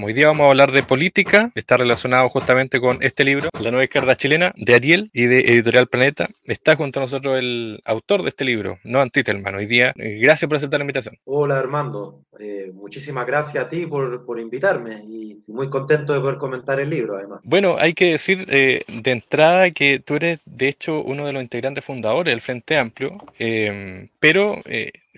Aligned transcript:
Hoy 0.00 0.12
día 0.12 0.28
vamos 0.28 0.44
a 0.44 0.50
hablar 0.50 0.70
de 0.70 0.84
política, 0.84 1.50
está 1.56 1.76
relacionado 1.76 2.28
justamente 2.28 2.80
con 2.80 3.02
este 3.02 3.24
libro, 3.24 3.48
La 3.60 3.72
nueva 3.72 3.82
izquierda 3.82 4.14
chilena, 4.14 4.52
de 4.56 4.76
Ariel 4.76 5.10
y 5.12 5.26
de 5.26 5.40
Editorial 5.40 5.88
Planeta. 5.88 6.28
Está 6.44 6.76
junto 6.76 7.00
a 7.00 7.02
nosotros 7.02 7.36
el 7.36 7.82
autor 7.84 8.22
de 8.22 8.28
este 8.28 8.44
libro, 8.44 8.78
Noam 8.84 9.10
Titelman. 9.10 9.56
Hoy 9.56 9.66
día, 9.66 9.92
gracias 9.96 10.48
por 10.48 10.56
aceptar 10.56 10.78
la 10.78 10.84
invitación. 10.84 11.18
Hola 11.24 11.58
Armando, 11.58 12.22
eh, 12.38 12.70
muchísimas 12.74 13.26
gracias 13.26 13.64
a 13.64 13.68
ti 13.68 13.86
por, 13.86 14.24
por, 14.24 14.38
invitarme 14.38 15.02
y 15.04 15.42
muy 15.46 15.68
contento 15.68 16.12
de 16.12 16.20
poder 16.20 16.38
comentar 16.38 16.78
el 16.80 16.90
libro 16.90 17.16
además. 17.16 17.40
Bueno, 17.44 17.76
hay 17.78 17.94
que 17.94 18.12
decir 18.12 18.46
eh, 18.48 18.82
de 18.86 19.10
entrada 19.10 19.70
que 19.70 19.98
tú 19.98 20.14
eres 20.16 20.40
de 20.44 20.68
hecho 20.68 21.02
uno 21.02 21.26
de 21.26 21.32
los 21.32 21.42
integrantes 21.42 21.84
fundadores 21.84 22.32
del 22.32 22.40
Frente 22.40 22.76
Amplio, 22.76 23.18
pero 24.20 24.62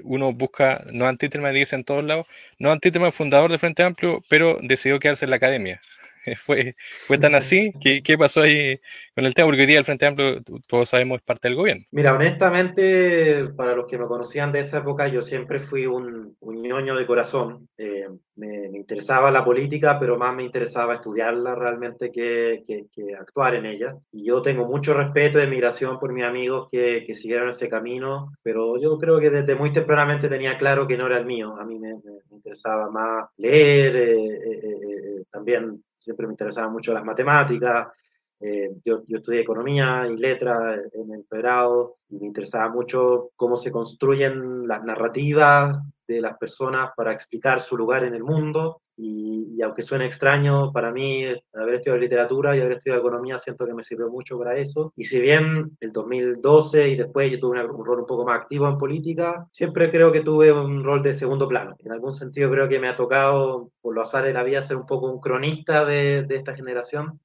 uno 0.04 0.32
busca, 0.32 0.84
no 0.92 1.06
Antitelman 1.06 1.54
dice 1.54 1.76
en 1.76 1.84
todos 1.84 2.04
lados, 2.04 2.26
no 2.58 2.70
Antitelman 2.70 3.12
fundador 3.12 3.50
del 3.50 3.58
Frente 3.58 3.82
Amplio, 3.82 4.22
pero 4.28 4.58
decidió 4.62 4.98
quedarse 4.98 5.24
en 5.24 5.30
la 5.30 5.36
academia. 5.36 5.80
fue, 6.36 6.74
fue 7.06 7.18
tan 7.18 7.34
así? 7.34 7.72
¿Qué, 7.80 8.02
¿Qué, 8.02 8.18
pasó 8.18 8.42
ahí 8.42 8.78
con 9.14 9.24
el 9.24 9.34
tema? 9.34 9.46
Porque 9.46 9.62
hoy 9.62 9.66
día 9.66 9.78
el 9.78 9.84
Frente 9.84 10.06
Amplio, 10.06 10.42
todos 10.66 10.88
sabemos, 10.88 11.18
es 11.18 11.22
parte 11.22 11.48
del 11.48 11.56
gobierno. 11.56 11.84
Mira, 11.90 12.14
honestamente, 12.14 13.46
para 13.56 13.74
los 13.74 13.86
que 13.86 13.98
me 13.98 14.06
conocían 14.06 14.52
de 14.52 14.60
esa 14.60 14.78
época, 14.78 15.08
yo 15.08 15.22
siempre 15.22 15.60
fui 15.60 15.86
un, 15.86 16.36
un 16.40 16.62
ñoño 16.62 16.96
de 16.96 17.06
corazón. 17.06 17.68
Eh, 17.78 18.08
me, 18.36 18.70
me, 18.70 18.78
interesaba 18.78 19.30
la 19.30 19.44
política, 19.44 19.98
pero 19.98 20.16
más 20.16 20.34
me 20.34 20.42
interesaba 20.42 20.94
estudiarla 20.94 21.54
realmente 21.54 22.10
que, 22.10 22.64
que, 22.66 22.86
que, 22.92 23.14
actuar 23.14 23.54
en 23.54 23.66
ella. 23.66 23.96
Y 24.10 24.24
yo 24.24 24.40
tengo 24.42 24.66
mucho 24.66 24.94
respeto 24.94 25.38
y 25.38 25.42
admiración 25.42 25.98
por 25.98 26.12
mis 26.12 26.24
amigos 26.24 26.68
que, 26.72 27.04
que 27.06 27.14
siguieron 27.14 27.50
ese 27.50 27.68
camino, 27.68 28.32
pero 28.42 28.78
yo 28.80 28.96
creo 28.98 29.20
que 29.20 29.30
desde 29.30 29.54
muy 29.54 29.72
tempranamente 29.72 30.28
tenía 30.28 30.56
claro 30.56 30.86
que 30.86 30.96
no 30.96 31.06
era 31.06 31.18
el 31.18 31.26
mío. 31.26 31.56
A 31.58 31.64
mí 31.64 31.78
me, 31.78 31.94
me, 31.94 32.36
interesaba 32.36 32.90
más 32.90 33.28
leer, 33.36 33.96
eh, 33.96 34.14
eh, 34.14 34.60
eh 34.64 35.24
también 35.30 35.82
siempre 36.00 36.26
me 36.26 36.32
interesaban 36.32 36.72
mucho 36.72 36.92
las 36.92 37.04
matemáticas. 37.04 37.88
Eh, 38.42 38.70
yo, 38.84 39.02
yo, 39.06 39.18
estudié 39.18 39.40
economía 39.40 40.08
y 40.10 40.16
letras 40.16 40.80
en 40.94 41.12
el 41.12 41.24
pregrado 41.24 41.96
y 42.08 42.18
me 42.18 42.26
interesaba 42.26 42.70
mucho 42.70 43.30
cómo 43.36 43.54
se 43.54 43.70
construyen 43.70 44.66
las 44.66 44.82
narrativas 44.82 45.92
de 46.08 46.22
las 46.22 46.38
personas 46.38 46.90
para 46.96 47.12
explicar 47.12 47.60
su 47.60 47.76
lugar 47.76 48.02
en 48.04 48.14
el 48.14 48.24
mundo. 48.24 48.80
Y, 48.96 49.54
y, 49.56 49.62
aunque 49.62 49.82
suene 49.82 50.06
extraño, 50.06 50.72
para 50.72 50.90
mí 50.90 51.24
haber 51.54 51.74
estudiado 51.74 51.98
literatura 51.98 52.56
y 52.56 52.60
haber 52.60 52.72
estudiado 52.72 53.00
economía 53.00 53.38
siento 53.38 53.66
que 53.66 53.74
me 53.74 53.82
sirvió 53.82 54.08
mucho 54.08 54.38
para 54.38 54.56
eso. 54.56 54.92
Y 54.96 55.04
si 55.04 55.20
bien 55.20 55.76
el 55.80 55.92
2012 55.92 56.88
y 56.88 56.96
después 56.96 57.30
yo 57.30 57.38
tuve 57.38 57.62
un 57.62 57.84
rol 57.84 58.00
un 58.00 58.06
poco 58.06 58.24
más 58.24 58.40
activo 58.40 58.68
en 58.68 58.78
política, 58.78 59.46
siempre 59.52 59.90
creo 59.90 60.12
que 60.12 60.20
tuve 60.20 60.50
un 60.52 60.82
rol 60.82 61.02
de 61.02 61.12
segundo 61.12 61.46
plano. 61.46 61.76
En 61.78 61.92
algún 61.92 62.12
sentido 62.12 62.50
creo 62.50 62.68
que 62.68 62.78
me 62.78 62.88
ha 62.88 62.96
tocado, 62.96 63.70
por 63.80 63.94
lo 63.94 64.02
azar 64.02 64.24
de 64.24 64.32
la 64.32 64.42
vida, 64.42 64.62
ser 64.62 64.76
un 64.76 64.86
poco 64.86 65.10
un 65.10 65.20
cronista 65.20 65.84
de, 65.84 66.24
de 66.24 66.36
esta 66.36 66.54
generación 66.54 67.20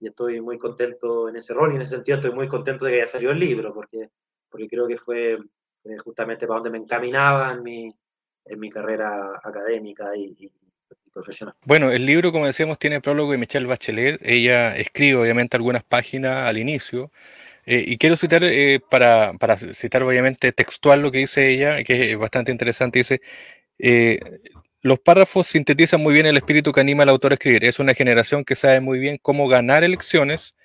y 0.00 0.08
estoy 0.08 0.40
muy 0.40 0.58
contento 0.58 1.28
en 1.28 1.36
ese 1.36 1.54
rol 1.54 1.72
y 1.72 1.76
en 1.76 1.82
ese 1.82 1.96
sentido 1.96 2.18
estoy 2.18 2.32
muy 2.32 2.48
contento 2.48 2.84
de 2.84 2.92
que 2.92 2.96
haya 2.98 3.06
salido 3.06 3.32
el 3.32 3.40
libro 3.40 3.74
porque, 3.74 4.10
porque 4.48 4.68
creo 4.68 4.86
que 4.86 4.96
fue 4.96 5.38
justamente 6.04 6.46
para 6.46 6.60
donde 6.60 6.70
me 6.70 6.84
encaminaba 6.84 7.52
en 7.52 7.62
mi, 7.62 7.94
en 8.44 8.60
mi 8.60 8.70
carrera 8.70 9.40
académica 9.42 10.16
y, 10.16 10.36
y, 10.38 10.46
y, 10.46 11.10
profesional. 11.10 11.54
Bueno, 11.64 11.90
el 11.90 12.04
libro, 12.06 12.32
como 12.32 12.46
decíamos, 12.46 12.78
tiene 12.78 13.00
prólogo 13.00 13.32
de 13.32 13.38
Michelle 13.38 13.66
Bachelet. 13.66 14.20
Ella 14.22 14.76
escribe, 14.76 15.20
obviamente, 15.20 15.56
algunas 15.56 15.82
páginas 15.82 16.46
al 16.46 16.58
inicio. 16.58 17.10
Eh, 17.66 17.84
y 17.86 17.98
quiero 17.98 18.16
citar, 18.16 18.44
eh, 18.44 18.80
para, 18.90 19.32
para 19.34 19.56
citar, 19.56 20.02
obviamente, 20.02 20.52
textual 20.52 21.02
lo 21.02 21.10
que 21.10 21.18
dice 21.18 21.50
ella, 21.50 21.82
que 21.82 22.12
es 22.12 22.18
bastante 22.18 22.52
interesante. 22.52 23.00
Dice, 23.00 23.20
eh, 23.78 24.18
los 24.82 24.98
párrafos 25.00 25.46
sintetizan 25.46 26.02
muy 26.02 26.14
bien 26.14 26.26
el 26.26 26.36
espíritu 26.36 26.72
que 26.72 26.80
anima 26.80 27.02
al 27.02 27.08
autor 27.08 27.32
a 27.32 27.34
escribir. 27.34 27.64
Es 27.64 27.78
una 27.78 27.94
generación 27.94 28.44
que 28.44 28.54
sabe 28.54 28.80
muy 28.80 28.98
bien 28.98 29.18
cómo 29.20 29.48
ganar 29.48 29.84
elecciones, 29.84 30.56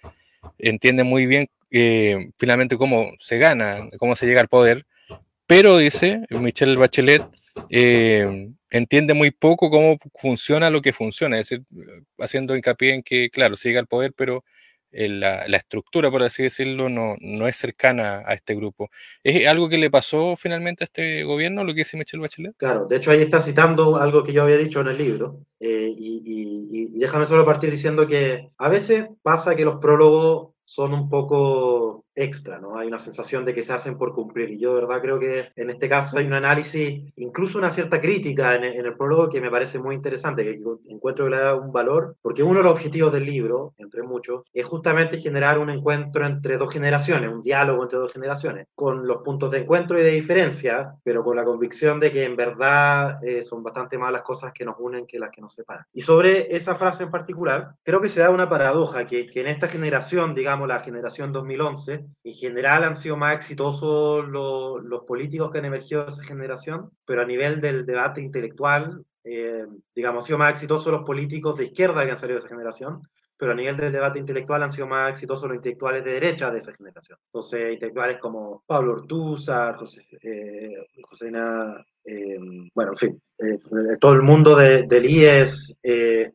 entiende 0.58 1.04
muy 1.04 1.26
bien 1.26 1.50
eh, 1.72 2.30
finalmente 2.38 2.78
cómo 2.78 3.14
se 3.20 3.40
gana, 3.40 3.90
cómo 3.98 4.16
se 4.16 4.28
llega 4.28 4.42
al 4.42 4.48
poder, 4.48 4.86
pero 5.48 5.78
dice 5.78 6.22
Michelle 6.30 6.76
Bachelet, 6.76 7.24
eh, 7.70 8.50
entiende 8.70 9.14
muy 9.14 9.32
poco 9.32 9.70
cómo 9.70 9.98
funciona 10.20 10.70
lo 10.70 10.82
que 10.82 10.94
funciona, 10.94 11.40
es 11.40 11.50
decir, 11.50 11.66
haciendo 12.20 12.56
hincapié 12.56 12.94
en 12.94 13.04
que, 13.04 13.30
claro, 13.30 13.56
se 13.56 13.70
llega 13.70 13.80
al 13.80 13.88
poder, 13.88 14.14
pero 14.16 14.44
la, 14.94 15.46
estructura, 15.58 16.12
por 16.12 16.24
así 16.24 16.44
decirlo, 16.44 16.90
no, 16.90 17.16
no, 17.20 17.48
es 17.48 17.56
cercana 17.56 18.24
a 18.26 18.34
este 18.34 18.56
grupo. 18.56 18.90
¿Es 19.24 19.48
algo 19.48 19.70
que 19.70 19.78
le 19.78 19.90
pasó 19.90 20.36
finalmente 20.36 20.84
a 20.84 20.86
este 20.86 21.24
gobierno, 21.24 21.64
lo 21.64 21.74
que 21.74 21.80
dice 21.80 21.98
Michelle 21.98 22.22
Bachelet? 22.22 22.56
Claro, 22.58 22.86
de 22.86 22.98
hecho 22.98 23.12
ahí 23.12 23.22
está 23.22 23.42
citando 23.42 23.98
algo 23.98 24.24
que 24.24 24.34
yo 24.34 24.44
había 24.44 24.58
dicho 24.58 24.82
en 24.82 24.88
el 24.88 24.98
libro, 24.98 25.40
eh, 25.60 25.92
y, 25.96 27.00
déjame 27.00 27.26
solo 27.26 27.46
partir 27.46 27.72
diciendo 27.72 28.08
que 28.08 28.50
a 28.58 28.70
veces 28.70 29.08
pasa 29.22 29.56
que 29.56 29.66
los 29.66 29.80
prólogos 29.80 30.54
son 30.64 30.94
un 30.94 31.10
poco 31.10 32.03
extra, 32.16 32.60
¿no? 32.60 32.78
Hay 32.78 32.88
una 32.88 33.00
sensación 33.00 33.46
de 33.46 33.54
que 33.54 33.64
se 33.64 33.74
hacen 33.74 33.98
por 33.98 34.14
cumplir. 34.14 34.50
Y 34.52 34.60
yo 34.60 34.76
de 34.76 34.82
verdad 34.82 35.02
creo 35.02 35.20
que 35.20 35.52
en 35.56 35.70
este 35.70 35.90
caso 35.90 36.18
hay 36.18 36.26
un 36.26 36.34
análisis, 36.34 37.02
incluso 37.16 37.58
una 37.58 37.72
cierta 37.72 38.00
crítica 38.00 38.56
en, 38.56 38.64
en 38.64 38.86
el 38.86 38.96
prólogo 38.96 39.30
que 39.30 39.42
me 39.42 39.50
parece 39.52 39.80
muy 39.80 39.96
interesante, 39.96 40.44
que 40.44 40.58
encuentro 40.88 41.26
que 41.26 41.32
le 41.32 41.38
da 41.38 41.56
un 41.56 41.72
valor, 41.72 42.16
porque 42.22 42.44
uno 42.44 42.60
de 42.60 42.64
los 42.64 42.74
objetivos 42.74 43.12
del 43.12 43.26
libro, 43.26 43.74
entre 43.78 44.04
muchos, 44.04 44.44
es 44.54 44.66
justamente 44.66 45.18
generar 45.18 45.60
un 45.60 45.70
encuentro 45.70 46.26
entre 46.26 46.58
dos 46.58 46.72
generaciones, 46.72 47.32
un 47.32 47.42
diálogo 47.42 47.84
entre 47.84 48.00
dos 48.00 48.14
generaciones, 48.14 48.68
con 48.76 49.08
los 49.08 49.18
puntos 49.24 49.52
de 49.52 49.60
encuentro 49.60 50.00
y 50.00 50.04
de 50.04 50.12
diferencia, 50.12 50.96
pero 51.04 51.24
con 51.24 51.36
la 51.36 51.44
convicción 51.44 52.00
de 52.00 52.12
que 52.12 52.24
en 52.24 52.36
verdad 52.36 53.24
eh, 53.24 53.44
son 53.44 53.64
bastante 53.64 53.98
más 53.98 54.12
las 54.12 54.22
cosas 54.22 54.52
que 54.54 54.66
nos 54.66 54.76
unen 54.80 55.06
que 55.06 55.20
las 55.20 55.30
que 55.30 55.42
nos 55.42 55.54
separan. 55.54 55.86
Y 55.94 56.02
sobre 56.02 56.56
esa 56.56 56.76
frase 56.76 57.04
en 57.04 57.12
particular, 57.12 57.76
creo 57.84 58.02
que 58.02 58.10
se 58.10 58.20
da 58.20 58.30
una 58.30 58.50
paradoja, 58.50 59.06
que, 59.06 59.28
que 59.28 59.42
en 59.42 59.48
esta 59.48 59.68
generación, 59.68 60.36
digamos 60.36 60.68
la 60.68 60.80
generación 60.80 61.32
2011, 61.32 62.03
en 62.24 62.34
general 62.34 62.84
han 62.84 62.96
sido 62.96 63.18
más 63.18 63.36
exitosos 63.36 64.28
los, 64.28 65.04
políticos 65.06 65.52
que 65.52 65.60
han 65.60 65.66
emergido 65.66 66.04
de 66.04 66.12
esa 66.12 66.24
generación, 66.24 66.92
pero 67.06 67.22
a 67.22 67.26
nivel 67.26 67.62
del 67.62 67.86
debate 67.86 68.22
intelectual, 68.22 69.04
eh, 69.24 69.66
digamos, 69.96 70.24
han 70.24 70.26
sido 70.26 70.38
más 70.38 70.52
exitosos 70.52 70.92
los 70.92 71.04
políticos 71.04 71.58
de 71.58 71.66
izquierda 71.66 72.06
que 72.06 72.12
han 72.12 72.18
salido 72.18 72.40
de 72.40 72.46
esa 72.46 72.56
generación, 72.56 73.02
pero 73.38 73.52
a 73.52 73.56
nivel 73.56 73.76
del 73.76 73.92
debate 73.92 74.20
intelectual 74.20 74.64
han 74.64 74.72
sido 74.72 74.88
más 74.88 75.10
exitosos 75.10 75.48
los 75.48 75.56
intelectuales 75.56 76.04
de 76.04 76.14
derecha 76.14 76.50
de 76.50 76.60
esa 76.60 76.74
generación. 76.74 77.20
Entonces, 77.26 77.74
intelectuales 77.74 78.18
como 78.20 78.64
Pablo 78.66 78.94
Ortúzar, 78.94 79.76
José, 79.76 80.06
eh, 80.22 80.86
eh, 82.06 82.38
bueno, 82.74 82.92
en 82.92 82.98
fin, 82.98 83.22
eh, 83.38 83.60
todo 84.00 84.14
el 84.14 84.24
mundo 84.24 84.56
de, 84.56 84.84
del 84.84 85.06
IES, 85.06 85.80
eh, 85.82 86.34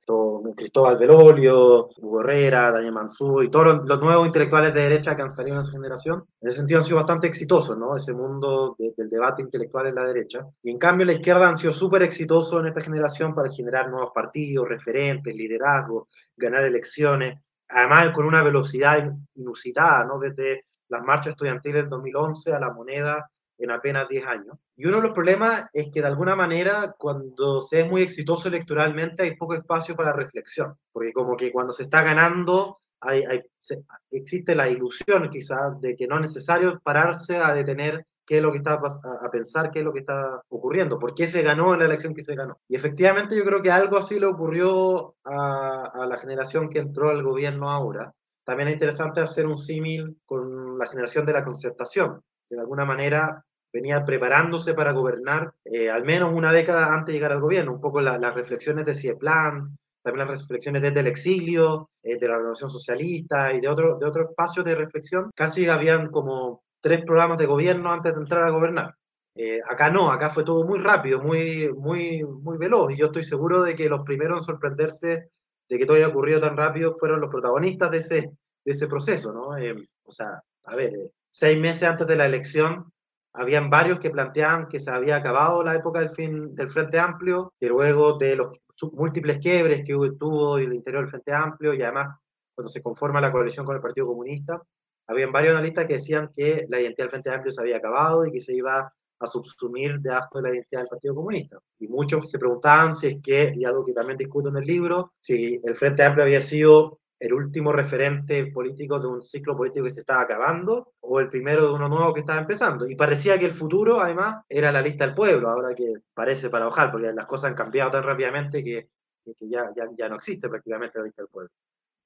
Cristóbal 0.56 0.96
Belolio, 0.96 1.88
Hugo 1.98 2.20
Herrera, 2.22 2.70
Daniel 2.72 2.92
Mansú 2.92 3.42
y 3.42 3.50
todos 3.50 3.86
los, 3.86 4.00
nuevos 4.00 4.26
intelectuales 4.26 4.72
de 4.72 4.82
derecha 4.82 5.14
que 5.14 5.22
han 5.22 5.30
salido 5.30 5.56
en 5.56 5.60
esa 5.60 5.72
generación, 5.72 6.24
en 6.40 6.48
ese 6.48 6.58
sentido 6.58 6.80
han 6.80 6.84
sido 6.84 6.96
bastante 6.96 7.26
exitosos, 7.26 7.76
¿no? 7.76 7.94
Ese 7.96 8.14
mundo 8.14 8.76
de, 8.78 8.94
del 8.96 9.10
debate 9.10 9.42
intelectual 9.42 9.88
en 9.88 9.96
la 9.96 10.04
derecha. 10.04 10.46
Y 10.62 10.70
en 10.70 10.78
cambio 10.78 11.04
la 11.04 11.12
izquierda 11.12 11.48
han 11.48 11.58
sido 11.58 11.72
súper 11.74 12.02
exitosos 12.02 12.60
en 12.60 12.66
esta 12.66 12.80
generación 12.80 13.34
para 13.34 13.50
generar 13.50 13.90
nuevos 13.90 14.10
partidos, 14.14 14.68
referentes, 14.68 15.34
liderazgos, 15.34 16.08
ganar 16.36 16.64
elecciones, 16.64 17.38
además 17.68 18.10
con 18.14 18.24
una 18.24 18.42
velocidad 18.42 19.12
inusitada, 19.34 20.04
¿no? 20.04 20.18
Desde 20.18 20.64
las 20.88 21.02
marchas 21.02 21.32
estudiantiles 21.32 21.82
del 21.82 21.90
2011 21.90 22.54
a 22.54 22.60
la 22.60 22.72
moneda 22.72 23.30
en 23.58 23.70
apenas 23.70 24.08
10 24.08 24.26
años. 24.26 24.56
Y 24.76 24.86
uno 24.86 24.98
de 24.98 25.02
los 25.02 25.12
problemas 25.12 25.68
es 25.72 25.90
que 25.92 26.00
de 26.00 26.06
alguna 26.06 26.36
manera 26.36 26.94
cuando 26.96 27.60
se 27.60 27.80
es 27.80 27.90
muy 27.90 28.02
exitoso 28.02 28.48
electoralmente 28.48 29.24
hay 29.24 29.36
poco 29.36 29.54
espacio 29.54 29.96
para 29.96 30.12
reflexión, 30.12 30.74
porque 30.92 31.12
como 31.12 31.36
que 31.36 31.52
cuando 31.52 31.72
se 31.72 31.84
está 31.84 32.02
ganando 32.02 32.78
hay, 33.00 33.24
hay, 33.24 33.42
se, 33.60 33.84
existe 34.10 34.54
la 34.54 34.68
ilusión 34.68 35.28
quizás 35.30 35.80
de 35.80 35.96
que 35.96 36.06
no 36.06 36.16
es 36.16 36.22
necesario 36.22 36.80
pararse 36.82 37.36
a 37.36 37.54
detener 37.54 38.04
qué 38.28 38.36
es 38.36 38.42
lo 38.42 38.52
que 38.52 38.58
está 38.58 38.74
a, 38.74 39.26
a 39.26 39.30
pensar, 39.30 39.70
qué 39.70 39.78
es 39.78 39.84
lo 39.84 39.92
que 39.92 40.00
está 40.00 40.42
ocurriendo, 40.48 40.98
por 40.98 41.14
qué 41.14 41.26
se 41.26 41.42
ganó 41.42 41.72
en 41.72 41.80
la 41.80 41.86
elección 41.86 42.14
que 42.14 42.22
se 42.22 42.34
ganó. 42.34 42.58
Y 42.68 42.76
efectivamente 42.76 43.34
yo 43.34 43.44
creo 43.44 43.62
que 43.62 43.70
algo 43.70 43.96
así 43.96 44.20
le 44.20 44.26
ocurrió 44.26 45.16
a, 45.24 45.90
a 45.94 46.06
la 46.06 46.18
generación 46.18 46.68
que 46.68 46.78
entró 46.78 47.08
al 47.08 47.22
gobierno 47.22 47.70
ahora. 47.70 48.12
También 48.44 48.68
es 48.68 48.74
interesante 48.74 49.20
hacer 49.20 49.46
un 49.46 49.56
símil 49.56 50.18
con 50.26 50.78
la 50.78 50.86
generación 50.86 51.24
de 51.24 51.32
la 51.32 51.44
concertación, 51.44 52.22
que 52.48 52.54
de 52.54 52.60
alguna 52.60 52.84
manera 52.84 53.44
venía 53.72 54.04
preparándose 54.04 54.74
para 54.74 54.92
gobernar 54.92 55.52
eh, 55.64 55.90
al 55.90 56.04
menos 56.04 56.32
una 56.32 56.52
década 56.52 56.92
antes 56.92 57.06
de 57.06 57.12
llegar 57.14 57.32
al 57.32 57.40
gobierno, 57.40 57.72
un 57.72 57.80
poco 57.80 58.00
la, 58.00 58.18
las 58.18 58.34
reflexiones 58.34 58.86
de 58.86 58.94
Cieplan, 58.94 59.76
también 60.02 60.26
las 60.26 60.40
reflexiones 60.40 60.82
desde 60.82 61.00
el 61.00 61.06
exilio, 61.06 61.90
eh, 62.02 62.18
de 62.18 62.28
la 62.28 62.36
Revolución 62.36 62.70
Socialista 62.70 63.52
y 63.52 63.60
de 63.60 63.68
otros 63.68 63.98
de 63.98 64.06
otro 64.06 64.30
espacios 64.30 64.64
de 64.64 64.74
reflexión, 64.74 65.30
casi 65.34 65.68
habían 65.68 66.08
como 66.10 66.62
tres 66.80 67.04
programas 67.04 67.38
de 67.38 67.46
gobierno 67.46 67.92
antes 67.92 68.14
de 68.14 68.20
entrar 68.20 68.44
a 68.44 68.50
gobernar. 68.50 68.94
Eh, 69.34 69.60
acá 69.68 69.90
no, 69.90 70.10
acá 70.10 70.30
fue 70.30 70.44
todo 70.44 70.64
muy 70.64 70.80
rápido, 70.80 71.20
muy, 71.20 71.72
muy, 71.74 72.24
muy 72.24 72.58
veloz, 72.58 72.92
y 72.92 72.96
yo 72.96 73.06
estoy 73.06 73.22
seguro 73.22 73.62
de 73.62 73.74
que 73.74 73.88
los 73.88 74.02
primeros 74.02 74.38
en 74.38 74.44
sorprenderse 74.44 75.30
de 75.68 75.78
que 75.78 75.86
todo 75.86 75.96
haya 75.96 76.08
ocurrido 76.08 76.40
tan 76.40 76.56
rápido 76.56 76.96
fueron 76.98 77.20
los 77.20 77.30
protagonistas 77.30 77.90
de 77.90 77.98
ese, 77.98 78.20
de 78.64 78.72
ese 78.72 78.88
proceso, 78.88 79.32
¿no? 79.32 79.56
Eh, 79.56 79.76
o 80.04 80.10
sea, 80.10 80.42
a 80.64 80.74
ver, 80.74 80.92
seis 81.30 81.58
meses 81.58 81.84
antes 81.84 82.06
de 82.06 82.16
la 82.16 82.26
elección, 82.26 82.90
habían 83.32 83.70
varios 83.70 83.98
que 83.98 84.10
planteaban 84.10 84.68
que 84.68 84.80
se 84.80 84.90
había 84.90 85.16
acabado 85.16 85.62
la 85.62 85.74
época 85.74 86.00
del 86.00 86.10
fin 86.10 86.54
del 86.54 86.68
Frente 86.68 86.98
Amplio, 86.98 87.52
que 87.58 87.68
luego 87.68 88.18
de 88.18 88.36
los 88.36 88.58
múltiples 88.92 89.38
quiebres 89.38 89.84
que 89.84 89.94
tuvo 90.18 90.58
el 90.58 90.72
interior 90.72 91.02
del 91.02 91.10
Frente 91.10 91.32
Amplio 91.32 91.74
y 91.74 91.82
además 91.82 92.16
cuando 92.54 92.68
se 92.68 92.82
conforma 92.82 93.20
la 93.20 93.30
coalición 93.30 93.64
con 93.64 93.76
el 93.76 93.82
Partido 93.82 94.08
Comunista, 94.08 94.60
habían 95.06 95.32
varios 95.32 95.52
analistas 95.52 95.86
que 95.86 95.94
decían 95.94 96.30
que 96.34 96.66
la 96.68 96.80
identidad 96.80 97.04
del 97.04 97.10
Frente 97.10 97.30
Amplio 97.30 97.52
se 97.52 97.60
había 97.60 97.76
acabado 97.76 98.26
y 98.26 98.32
que 98.32 98.40
se 98.40 98.54
iba 98.54 98.92
a 99.20 99.26
subsumir 99.26 100.00
debajo 100.00 100.38
de 100.38 100.42
la 100.42 100.54
identidad 100.54 100.82
del 100.82 100.88
Partido 100.88 101.14
Comunista. 101.14 101.58
Y 101.78 101.88
muchos 101.88 102.30
se 102.30 102.38
preguntaban 102.38 102.94
si 102.94 103.06
es 103.06 103.16
que, 103.22 103.52
y 103.56 103.64
algo 103.64 103.84
que 103.84 103.92
también 103.92 104.18
discuto 104.18 104.48
en 104.48 104.56
el 104.56 104.64
libro, 104.64 105.12
si 105.20 105.60
el 105.62 105.74
Frente 105.76 106.02
Amplio 106.02 106.24
había 106.24 106.40
sido 106.40 107.00
el 107.20 107.32
último 107.32 107.72
referente 107.72 108.46
político 108.46 109.00
de 109.00 109.08
un 109.08 109.22
ciclo 109.22 109.56
político 109.56 109.84
que 109.84 109.90
se 109.90 110.00
estaba 110.00 110.22
acabando 110.22 110.92
o 111.00 111.18
el 111.20 111.28
primero 111.28 111.66
de 111.66 111.72
uno 111.74 111.88
nuevo 111.88 112.14
que 112.14 112.20
estaba 112.20 112.40
empezando. 112.40 112.86
Y 112.88 112.94
parecía 112.94 113.38
que 113.38 113.46
el 113.46 113.52
futuro, 113.52 114.00
además, 114.00 114.44
era 114.48 114.70
la 114.70 114.82
lista 114.82 115.04
del 115.04 115.14
pueblo, 115.14 115.48
ahora 115.48 115.74
que 115.74 115.94
parece 116.14 116.48
para 116.48 116.68
ojalá, 116.68 116.92
porque 116.92 117.12
las 117.12 117.26
cosas 117.26 117.50
han 117.50 117.56
cambiado 117.56 117.90
tan 117.90 118.04
rápidamente 118.04 118.62
que, 118.62 118.88
que 119.24 119.48
ya, 119.48 119.70
ya, 119.76 119.88
ya, 119.96 120.08
no 120.08 120.16
existe 120.16 120.48
prácticamente 120.48 120.98
la 120.98 121.04
lista 121.06 121.22
del 121.22 121.30
pueblo. 121.30 121.50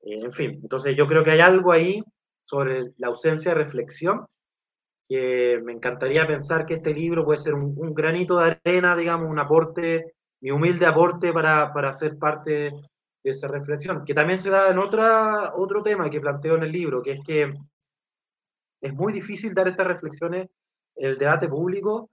Eh, 0.03 0.21
en 0.25 0.33
fin, 0.33 0.61
entonces 0.63 0.97
yo 0.97 1.07
creo 1.07 1.23
que 1.23 1.33
hay 1.33 1.41
algo 1.41 1.73
ahí 1.73 2.03
sobre 2.45 2.93
la 2.97 3.09
ausencia 3.09 3.53
de 3.53 3.59
reflexión 3.59 4.27
que 5.09 5.61
me 5.63 5.73
encantaría 5.73 6.27
pensar 6.27 6.65
que 6.65 6.75
este 6.75 6.95
libro 6.95 7.25
puede 7.25 7.39
ser 7.39 7.55
un, 7.55 7.75
un 7.77 7.93
granito 7.93 8.39
de 8.39 8.59
arena, 8.65 8.97
digamos, 8.97 9.29
un 9.29 9.39
aporte, 9.39 10.15
mi 10.41 10.51
humilde 10.51 10.87
aporte 10.87 11.33
para, 11.33 11.73
para 11.73 11.93
ser 11.93 12.19
parte 12.19 12.73
esa 13.25 13.49
reflexión, 13.49 14.05
que 14.05 14.15
también 14.15 14.39
se 14.39 14.51
da 14.51 14.71
en 14.71 14.79
otra, 14.79 15.55
otro 15.57 15.83
tema 15.83 16.11
que 16.11 16.21
planteo 16.21 16.57
en 16.57 16.65
el 16.65 16.73
libro, 16.73 17.03
que 17.03 17.13
es 17.13 17.21
que 17.25 17.55
es 18.81 18.95
muy 18.95 19.13
difícil 19.13 19.55
dar 19.55 19.69
estas 19.69 19.87
reflexiones 19.87 20.49
en 20.97 21.11
el 21.11 21.19
debate 21.19 21.49
público, 21.49 22.11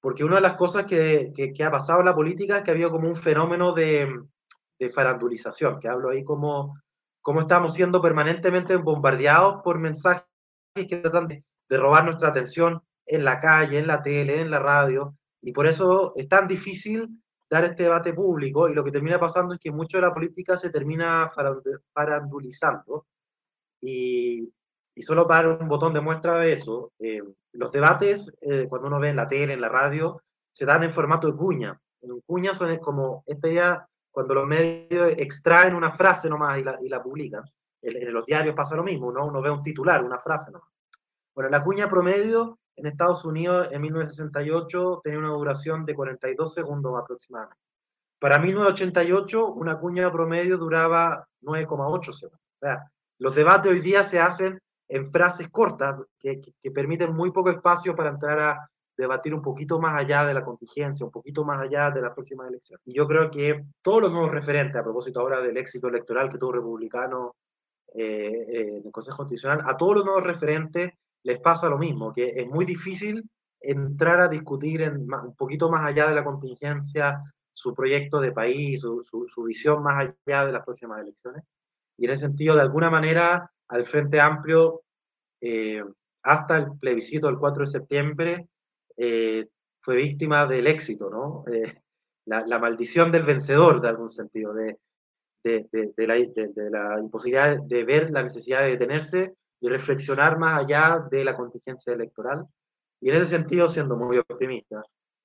porque 0.00 0.22
una 0.22 0.36
de 0.36 0.42
las 0.42 0.54
cosas 0.54 0.84
que, 0.84 1.32
que, 1.34 1.64
ha 1.64 1.70
pasado 1.70 2.00
en 2.00 2.06
la 2.06 2.14
política 2.14 2.58
es 2.58 2.64
que 2.64 2.70
ha 2.70 2.74
habido 2.74 2.90
como 2.90 3.08
un 3.08 3.16
fenómeno 3.16 3.72
de, 3.72 4.08
de 4.78 4.90
farandulización, 4.90 5.80
que 5.80 5.88
hablo 5.88 6.10
ahí 6.10 6.22
como, 6.22 6.78
como 7.20 7.40
estamos 7.40 7.74
siendo 7.74 8.00
permanentemente 8.00 8.76
bombardeados 8.76 9.62
por 9.62 9.78
mensajes 9.78 10.24
que 10.74 10.96
tratan 10.98 11.26
de, 11.26 11.44
de 11.68 11.76
robar 11.76 12.04
nuestra 12.04 12.28
atención 12.28 12.82
en 13.06 13.24
la 13.24 13.40
calle, 13.40 13.78
en 13.78 13.86
la 13.86 14.02
tele, 14.02 14.40
en 14.40 14.50
la 14.50 14.60
radio, 14.60 15.16
y 15.40 15.52
por 15.52 15.66
eso 15.66 16.12
es 16.16 16.28
tan 16.28 16.46
difícil 16.46 17.22
dar 17.54 17.64
este 17.64 17.84
debate 17.84 18.12
público 18.12 18.68
y 18.68 18.74
lo 18.74 18.82
que 18.82 18.90
termina 18.90 19.20
pasando 19.20 19.54
es 19.54 19.60
que 19.60 19.70
mucho 19.70 19.98
de 19.98 20.02
la 20.02 20.12
política 20.12 20.56
se 20.56 20.70
termina 20.70 21.30
farandulizando 21.92 23.06
y, 23.80 24.52
y 24.92 25.02
solo 25.02 25.28
para 25.28 25.50
un 25.50 25.68
botón 25.68 25.94
de 25.94 26.00
muestra 26.00 26.36
de 26.38 26.52
eso, 26.52 26.92
eh, 26.98 27.22
los 27.52 27.70
debates, 27.70 28.34
eh, 28.40 28.66
cuando 28.68 28.88
uno 28.88 28.98
ve 28.98 29.10
en 29.10 29.16
la 29.16 29.28
tele, 29.28 29.52
en 29.52 29.60
la 29.60 29.68
radio, 29.68 30.20
se 30.52 30.64
dan 30.64 30.82
en 30.82 30.92
formato 30.92 31.28
de 31.28 31.36
cuña. 31.36 31.80
En 32.00 32.20
cuña 32.26 32.54
son 32.54 32.76
como, 32.78 33.22
esta 33.24 33.48
idea, 33.48 33.88
cuando 34.10 34.34
los 34.34 34.46
medios 34.46 35.12
extraen 35.16 35.76
una 35.76 35.92
frase 35.92 36.28
nomás 36.28 36.58
y 36.58 36.64
la, 36.64 36.76
y 36.80 36.88
la 36.88 37.00
publican. 37.00 37.44
En, 37.82 37.96
en, 37.96 38.12
los 38.12 38.26
diarios 38.26 38.56
pasa 38.56 38.74
lo 38.74 38.82
mismo, 38.82 39.12
¿no? 39.12 39.26
uno 39.26 39.40
ve 39.40 39.50
un 39.50 39.62
titular, 39.62 40.02
una 40.02 40.18
frase 40.18 40.50
nomás. 40.50 40.70
Bueno, 41.32 41.50
la 41.50 41.62
cuña 41.62 41.88
promedio 41.88 42.58
en 42.76 42.86
Estados 42.86 43.24
Unidos 43.24 43.68
en 43.72 43.82
1968 43.82 45.00
tenía 45.02 45.18
una 45.18 45.28
duración 45.28 45.84
de 45.84 45.94
42 45.94 46.52
segundos 46.52 46.94
aproximadamente. 46.98 47.62
Para 48.18 48.38
1988 48.38 49.52
una 49.52 49.78
cuña 49.78 50.10
promedio 50.10 50.58
duraba 50.58 51.26
9,8 51.42 52.12
segundos. 52.12 52.40
O 52.60 52.66
sea, 52.66 52.90
los 53.18 53.34
debates 53.34 53.70
hoy 53.70 53.80
día 53.80 54.04
se 54.04 54.18
hacen 54.18 54.58
en 54.88 55.10
frases 55.10 55.48
cortas 55.48 56.02
que, 56.18 56.40
que, 56.40 56.52
que, 56.62 56.70
permiten 56.70 57.14
muy 57.14 57.30
poco 57.30 57.50
espacio 57.50 57.94
para 57.96 58.10
entrar 58.10 58.38
a 58.40 58.70
debatir 58.96 59.34
un 59.34 59.42
poquito 59.42 59.78
más 59.80 59.94
allá 59.94 60.24
de 60.24 60.34
la 60.34 60.44
contingencia, 60.44 61.04
un 61.04 61.12
poquito 61.12 61.44
más 61.44 61.60
allá 61.60 61.90
de 61.90 62.02
la 62.02 62.14
próxima 62.14 62.46
elección. 62.46 62.78
Y 62.84 62.94
yo 62.94 63.06
creo 63.06 63.30
que 63.30 63.64
todos 63.82 64.02
los 64.02 64.12
nuevos 64.12 64.30
referentes, 64.30 64.76
a 64.76 64.84
propósito 64.84 65.20
ahora 65.20 65.40
del 65.40 65.56
éxito 65.56 65.88
electoral 65.88 66.28
que 66.28 66.38
tuvo 66.38 66.52
republicano 66.52 67.34
eh, 67.94 68.30
eh, 68.48 68.76
en 68.78 68.86
el 68.86 68.92
Consejo 68.92 69.18
Constitucional, 69.18 69.62
a 69.64 69.76
todos 69.76 69.96
los 69.96 70.04
nuevos 70.04 70.22
referentes 70.22 70.92
les 71.24 71.40
pasa 71.40 71.68
lo 71.68 71.78
mismo, 71.78 72.12
que 72.12 72.28
es 72.28 72.46
muy 72.46 72.64
difícil 72.64 73.28
entrar 73.60 74.20
a 74.20 74.28
discutir 74.28 74.82
en, 74.82 75.12
un 75.12 75.34
poquito 75.36 75.70
más 75.70 75.84
allá 75.84 76.08
de 76.08 76.14
la 76.14 76.24
contingencia 76.24 77.18
su 77.52 77.74
proyecto 77.74 78.20
de 78.20 78.32
país, 78.32 78.80
su, 78.80 79.04
su, 79.04 79.42
visión 79.44 79.82
más 79.82 79.98
allá 80.26 80.44
de 80.44 80.52
las 80.52 80.64
próximas 80.64 81.00
elecciones. 81.00 81.42
Y 81.96 82.04
en 82.04 82.10
ese 82.10 82.26
sentido, 82.26 82.56
de 82.56 82.62
alguna 82.62 82.90
manera, 82.90 83.50
al 83.68 83.86
Frente 83.86 84.20
Amplio, 84.20 84.82
eh, 85.40 85.82
hasta 86.22 86.58
el 86.58 86.78
plebiscito 86.78 87.28
del 87.28 87.38
4 87.38 87.60
de 87.60 87.70
septiembre, 87.70 88.48
eh, 88.96 89.46
fue 89.80 89.96
víctima 89.96 90.46
del 90.46 90.66
éxito, 90.66 91.08
¿no? 91.10 91.44
Eh, 91.52 91.80
la, 92.26 92.58
maldición 92.58 93.12
del 93.12 93.22
vencedor, 93.22 93.80
de 93.80 93.88
algún 93.88 94.08
sentido, 94.08 94.52
de, 94.54 94.78
de, 95.44 95.68
de, 95.70 95.92
de, 95.94 96.70
la 96.70 96.98
imposibilidad 96.98 97.60
de 97.62 97.84
ver 97.84 98.10
la 98.10 98.22
necesidad 98.22 98.62
de 98.62 98.70
detenerse 98.70 99.34
y 99.64 99.68
reflexionar 99.68 100.38
más 100.38 100.60
allá 100.60 101.06
de 101.10 101.24
la 101.24 101.34
contingencia 101.34 101.94
electoral. 101.94 102.46
Y 103.00 103.08
en 103.08 103.16
ese 103.16 103.30
sentido, 103.30 103.66
siendo 103.66 103.96
muy 103.96 104.18
optimista, 104.18 104.82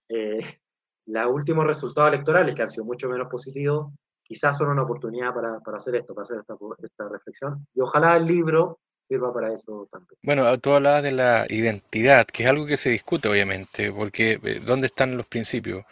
eh, 0.08 0.40
los 1.08 1.28
últimos 1.28 1.68
resultados 1.68 2.14
electorales, 2.14 2.56
que 2.56 2.62
han 2.62 2.70
sido 2.70 2.86
mucho 2.86 3.10
menos 3.10 3.28
positivos, 3.30 3.92
quizás 4.24 4.58
son 4.58 4.70
una 4.70 4.84
oportunidad 4.84 5.34
para, 5.34 5.60
para 5.60 5.76
hacer 5.76 5.96
esto, 5.96 6.16
para 6.16 6.24
hacer 6.24 6.38
esta, 6.40 6.56
esta, 6.82 7.10
reflexión. 7.10 7.68
Y 7.74 7.82
ojalá 7.82 8.16
el 8.16 8.28
libro 8.28 8.80
sirva 9.10 9.34
para 9.34 9.54
eso 9.54 9.90
también. 9.92 10.18
Bueno, 10.24 10.58
tú 10.60 10.72
hablabas 10.72 11.04
de 11.04 11.12
la 11.12 11.46
identidad, 11.50 12.26
que 12.26 12.44
es 12.44 12.50
algo 12.50 12.66
que 12.66 12.78
se 12.78 12.92
discute, 12.92 13.28
obviamente, 13.28 13.92
porque 13.92 14.40
eh, 14.42 14.62
¿dónde 14.66 14.88
están 14.88 15.18
los 15.18 15.26
principios? 15.26 15.84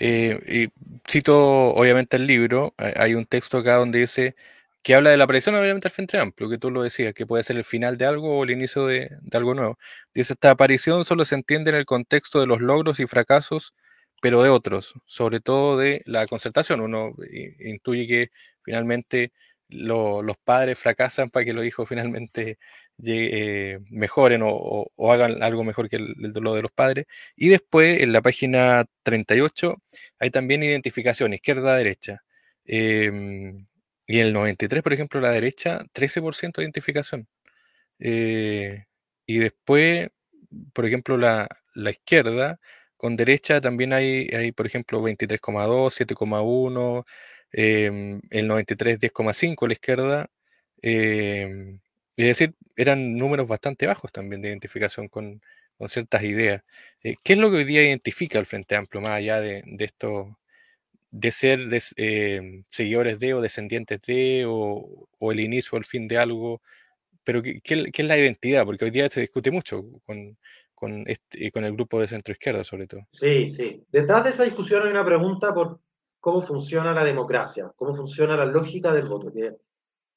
Eh, 0.00 0.40
y 0.48 0.72
cito, 1.08 1.38
obviamente, 1.38 2.16
el 2.16 2.26
libro, 2.26 2.74
hay 2.78 3.14
un 3.14 3.26
texto 3.26 3.58
acá 3.58 3.76
donde 3.76 4.00
dice 4.00 4.34
que 4.82 4.94
habla 4.94 5.10
de 5.10 5.16
la 5.16 5.24
aparición 5.24 5.54
obviamente 5.54 5.86
del 5.88 5.92
Frente 5.92 6.18
Amplio, 6.18 6.48
que 6.50 6.58
tú 6.58 6.70
lo 6.70 6.82
decías, 6.82 7.14
que 7.14 7.26
puede 7.26 7.44
ser 7.44 7.56
el 7.56 7.64
final 7.64 7.96
de 7.98 8.06
algo 8.06 8.38
o 8.38 8.44
el 8.44 8.50
inicio 8.50 8.86
de, 8.86 9.10
algo 9.32 9.54
nuevo. 9.54 9.78
Dice, 10.14 10.34
esta 10.34 10.50
aparición 10.50 11.04
solo 11.04 11.24
se 11.24 11.36
entiende 11.36 11.70
en 11.70 11.76
el 11.76 11.86
contexto 11.86 12.40
de 12.40 12.46
los 12.46 12.60
logros 12.60 13.00
y 13.00 13.06
fracasos, 13.06 13.74
pero 14.20 14.42
de 14.42 14.50
otros, 14.50 14.94
sobre 15.06 15.40
todo 15.40 15.76
de 15.78 16.02
la 16.06 16.26
concertación. 16.26 16.80
Uno 16.80 17.14
intuye 17.60 18.06
que 18.06 18.30
finalmente 18.62 19.32
lo, 19.68 20.22
los 20.22 20.36
padres 20.38 20.78
fracasan 20.78 21.30
para 21.30 21.44
que 21.44 21.52
los 21.52 21.64
hijos 21.64 21.88
finalmente 21.88 22.58
eh, 23.04 23.78
mejoren 23.90 24.42
o, 24.44 24.88
hagan 25.12 25.42
algo 25.42 25.64
mejor 25.64 25.88
que 25.88 25.96
el, 25.96 26.14
el, 26.22 26.32
lo 26.42 26.54
de 26.54 26.62
los 26.62 26.72
padres. 26.72 27.06
Y 27.36 27.48
después, 27.48 28.00
en 28.02 28.12
la 28.12 28.22
página 28.22 28.84
38, 29.02 29.76
hay 30.18 30.30
también 30.30 30.62
identificación, 30.62 31.34
izquierda-derecha. 31.34 32.22
Eh, 32.64 33.10
y 34.12 34.20
el 34.20 34.34
93, 34.34 34.82
por 34.82 34.92
ejemplo, 34.92 35.20
la 35.22 35.30
derecha, 35.30 35.80
13% 35.94 36.60
de 36.60 36.64
identificación. 36.64 37.28
Eh, 37.98 38.84
y 39.26 39.38
después, 39.38 40.10
por 40.74 40.86
ejemplo, 40.86 41.16
la, 41.16 41.48
la, 41.74 41.90
izquierda, 41.92 42.60
con 42.98 43.16
derecha 43.16 43.60
también 43.62 43.94
hay, 43.94 44.28
hay 44.34 44.52
por 44.52 44.66
ejemplo, 44.66 45.00
23,2, 45.02 45.90
7,1, 45.94 47.06
eh, 47.52 48.20
el 48.30 48.48
93, 48.48 48.98
10,5 49.00 49.66
la 49.66 49.72
izquierda. 49.74 50.30
Eh, 50.82 51.78
es 52.16 52.26
decir, 52.26 52.54
eran 52.76 53.16
números 53.16 53.48
bastante 53.48 53.86
bajos 53.86 54.12
también 54.12 54.42
de 54.42 54.48
identificación 54.50 55.08
con, 55.08 55.40
con 55.78 55.88
ciertas 55.88 56.22
ideas. 56.24 56.62
Eh, 57.02 57.16
¿Qué 57.24 57.32
es 57.34 57.38
lo 57.38 57.50
que 57.50 57.58
hoy 57.58 57.64
día 57.64 57.82
identifica 57.82 58.38
el 58.38 58.46
Frente 58.46 58.76
Amplio, 58.76 59.00
más 59.00 59.12
allá 59.12 59.40
de, 59.40 59.62
de 59.66 59.84
estos 59.86 60.28
de 61.12 61.30
ser 61.30 61.68
des, 61.68 61.94
eh, 61.98 62.64
seguidores 62.70 63.18
de 63.18 63.34
o 63.34 63.40
descendientes 63.40 64.00
de 64.02 64.44
o, 64.48 65.06
o, 65.20 65.32
el 65.32 65.40
inicio 65.40 65.76
o 65.76 65.78
el 65.78 65.84
fin 65.84 66.08
de 66.08 66.16
algo, 66.18 66.62
pero 67.22 67.42
¿qué, 67.42 67.60
qué, 67.62 67.90
es 67.92 68.08
la 68.08 68.18
identidad? 68.18 68.64
Porque 68.64 68.86
hoy 68.86 68.90
día 68.90 69.08
se 69.10 69.20
discute 69.20 69.50
mucho 69.50 69.84
con, 70.06 70.38
con, 70.74 71.04
este, 71.06 71.52
con 71.52 71.64
el 71.64 71.74
grupo 71.74 72.00
de 72.00 72.08
centro 72.08 72.32
izquierda 72.32 72.64
sobre 72.64 72.86
todo. 72.86 73.02
Sí, 73.10 73.50
sí. 73.50 73.84
Detrás 73.92 74.24
de 74.24 74.30
esa 74.30 74.44
discusión 74.44 74.84
hay 74.84 74.90
una 74.90 75.04
pregunta 75.04 75.52
por 75.54 75.80
cómo 76.18 76.40
funciona 76.40 76.94
la 76.94 77.04
democracia, 77.04 77.70
cómo 77.76 77.94
funciona 77.94 78.34
la 78.34 78.46
lógica 78.46 78.92
del 78.92 79.06
voto, 79.06 79.30
que, 79.30 79.54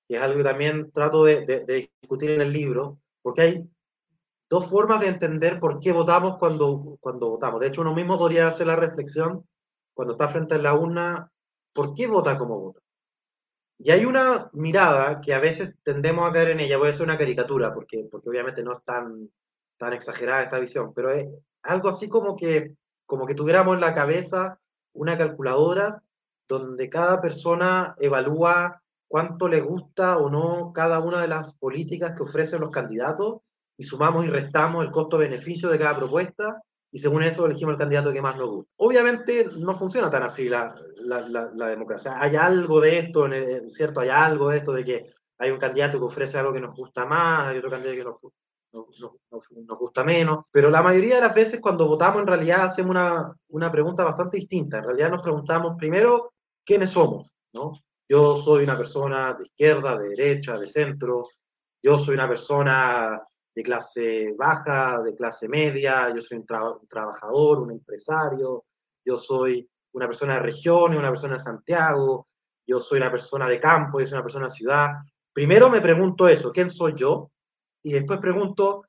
que 0.08 0.16
es 0.16 0.22
algo 0.22 0.38
que 0.38 0.44
también 0.46 0.92
trato 0.92 1.26
de, 1.26 1.46
de, 1.46 1.66
de 1.66 1.92
discutir 2.02 2.32
en 2.32 2.42
el 2.42 2.54
libro, 2.54 3.00
porque 3.22 3.42
hay 3.42 3.70
dos 4.50 4.70
formas 4.70 5.02
de 5.02 5.08
entender 5.08 5.60
por 5.60 5.82
qué 5.82 5.92
votamos 5.92 6.38
cuando, 6.38 6.98
cuando 7.02 7.32
votamos. 7.32 7.60
De 7.60 7.68
hecho, 7.68 7.82
uno 7.82 7.94
mismo 7.94 8.18
podría 8.18 8.48
hacer 8.48 8.68
la 8.68 8.78
reflexión 8.78 9.46
cuando 9.96 10.12
está 10.14 10.28
frente 10.28 10.56
a 10.56 10.60
la 10.60 10.76
urna, 10.76 11.32
¿por 11.74 11.96
qué 11.96 12.06
vota 12.06 12.38
como 12.38 12.60
vota? 12.60 12.82
Y 13.80 13.92
hay 13.92 14.06
una 14.06 14.50
mirada 14.54 15.20
que 15.22 15.34
a 15.34 15.40
veces 15.40 15.76
tendemos 15.84 16.30
a 16.30 16.32
caer 16.32 16.50
en 16.50 16.60
ella, 16.60 16.78
a 16.78 16.88
hacer 16.88 17.04
una 17.04 17.18
caricatura, 17.18 17.74
porque, 17.74 18.08
porque 18.12 18.30
obviamente 18.30 18.62
no 18.62 18.74
es 18.74 18.84
tan, 18.84 19.30
tan 19.78 19.94
exagerada 19.94 20.44
esta 20.44 20.60
visión, 20.60 20.94
pero 20.94 21.12
es 21.12 21.28
algo 21.64 21.90
así 21.90 22.08
como 22.08 22.36
que, 22.36 22.76
como 23.06 23.26
que 23.26 23.36
tuviéramos 23.36 23.76
en 23.76 23.82
la 23.82 23.94
cabeza 23.94 24.60
una 24.94 25.18
calculadora 25.18 26.04
donde 26.48 26.90
cada 26.90 27.22
persona 27.22 27.96
evalúa 27.98 28.82
cuánto 29.08 29.48
le 29.48 29.62
gusta 29.62 30.18
o 30.18 30.30
no 30.30 30.72
cada 30.74 31.00
una 31.00 31.22
de 31.22 31.28
las 31.28 31.54
políticas 31.54 32.14
que 32.16 32.24
ofrecen 32.24 32.62
los 32.62 32.70
candidatos 32.70 33.42
y 33.78 33.84
sumamos 33.84 34.26
y 34.26 34.30
restamos 34.30 34.86
el 34.86 34.92
costo-beneficio 34.92 35.70
de 35.70 35.80
cada 35.80 35.98
propuesta 35.98 36.62
y 36.96 36.98
según 36.98 37.24
eso 37.24 37.46
elegimos 37.46 37.74
el 37.74 37.78
candidato 37.78 38.14
que 38.14 38.22
más 38.22 38.38
nos 38.38 38.50
gusta. 38.50 38.72
Obviamente 38.78 39.50
no 39.58 39.76
funciona 39.76 40.10
tan 40.10 40.24
así 40.24 40.48
la, 40.48 40.74
la, 41.04 41.68
democracia. 41.68 42.14
Hay 42.18 42.38
algo 42.38 42.80
de 42.80 43.00
esto, 43.00 43.28
¿cierto? 43.70 44.00
Hay 44.00 44.08
algo 44.08 44.48
de 44.48 44.58
esto 44.60 44.72
de 44.72 44.86
que 44.86 45.06
hay 45.38 45.52
un 45.52 45.60
candidato 45.60 46.00
que 46.00 46.06
ofrece 46.06 46.38
algo 46.38 46.54
que 46.54 46.62
nos 46.62 46.74
gusta 46.74 47.06
más, 47.06 47.48
hay 47.48 47.58
otro 47.58 47.70
candidato 47.70 47.98
que 47.98 48.78
nos, 48.78 49.20
nos, 49.68 49.78
gusta 49.78 50.06
menos, 50.06 50.46
pero 50.50 50.70
la 50.70 50.82
mayoría 50.82 51.16
de 51.16 51.22
las 51.24 51.36
veces 51.36 51.60
cuando 51.60 51.86
votamos 51.86 52.22
en 52.22 52.28
realidad 52.28 52.64
hacemos 52.64 52.92
una, 52.92 53.36
una 53.50 53.70
pregunta 53.70 54.06
bastante 54.06 54.38
distinta. 54.38 54.78
En 54.78 54.86
realidad 54.86 55.10
nos 55.10 55.22
preguntamos 55.22 55.76
primero 55.78 56.32
quiénes 56.64 56.92
somos, 56.92 57.28
¿no? 57.52 57.74
Yo 58.08 58.42
soy 58.42 58.64
una 58.64 58.78
persona 58.78 59.34
de 59.34 59.44
izquierda, 59.44 59.98
de 59.98 60.12
derecha, 60.12 60.58
de 60.58 60.66
centro, 60.66 61.28
yo 61.84 62.00
soy 62.00 62.16
una 62.16 62.30
persona 62.30 63.22
de 63.56 63.64
clase 63.64 64.34
baja, 64.38 65.02
de 65.02 65.16
clase 65.16 65.48
media, 65.48 66.14
yo 66.14 66.22
soy 66.22 66.38
un, 66.40 66.46
trabajador, 66.88 67.60
un 67.60 67.72
empresario, 67.72 68.66
yo 69.06 69.18
soy 69.18 69.68
una 69.94 70.08
persona 70.08 70.34
de 70.36 70.42
regiones, 70.42 71.00
una 71.00 71.10
persona 71.10 71.34
de 71.34 71.44
Santiago, 71.44 72.28
yo 72.68 72.80
soy 72.80 72.98
una 72.98 73.10
persona 73.10 73.48
de 73.48 73.60
campo, 73.60 74.00
yo 74.00 74.06
soy 74.06 74.16
una 74.16 74.24
persona 74.24 74.48
de 74.48 74.54
ciudad. 74.54 74.90
Primero 75.32 75.70
me 75.70 75.80
pregunto 75.80 76.28
eso, 76.28 76.52
¿quién 76.52 76.70
soy 76.70 76.96
yo? 76.96 77.32
Y 77.82 77.94
después 77.94 78.20
pregunto, 78.20 78.86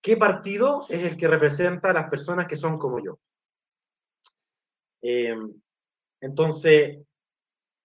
¿qué 0.00 0.16
partido 0.16 0.86
es 0.88 1.04
el 1.04 1.16
que 1.16 1.26
representa 1.26 1.90
a 1.90 1.94
las 1.94 2.08
personas 2.08 2.46
que 2.46 2.54
son 2.54 2.78
como 2.78 3.00
yo? 3.02 3.18
Em, 5.02 5.52
entonces, 6.20 6.98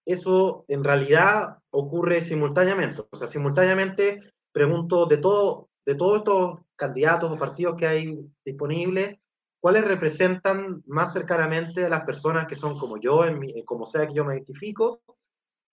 eso 0.05 0.65
en 0.67 0.83
realidad 0.83 1.57
ocurre 1.71 2.21
simultáneamente. 2.21 3.03
O 3.09 3.15
sea, 3.15 3.27
simultáneamente 3.27 4.33
pregunto 4.51 5.05
de 5.05 5.17
todo, 5.17 5.70
de 5.85 5.95
todos 5.95 6.19
estos 6.19 6.59
candidatos 6.75 7.31
o 7.31 7.37
partidos 7.37 7.75
que 7.75 7.87
hay 7.87 8.19
disponibles, 8.45 9.17
¿cuáles 9.59 9.85
representan 9.85 10.83
más 10.87 11.13
cercanamente 11.13 11.85
a 11.85 11.89
las 11.89 12.01
personas 12.01 12.47
que 12.47 12.55
son 12.55 12.77
como 12.77 12.99
yo, 12.99 13.25
en 13.25 13.41
como 13.65 13.85
sea 13.85 14.07
que 14.07 14.13
yo 14.13 14.25
me 14.25 14.35
identifico? 14.35 15.01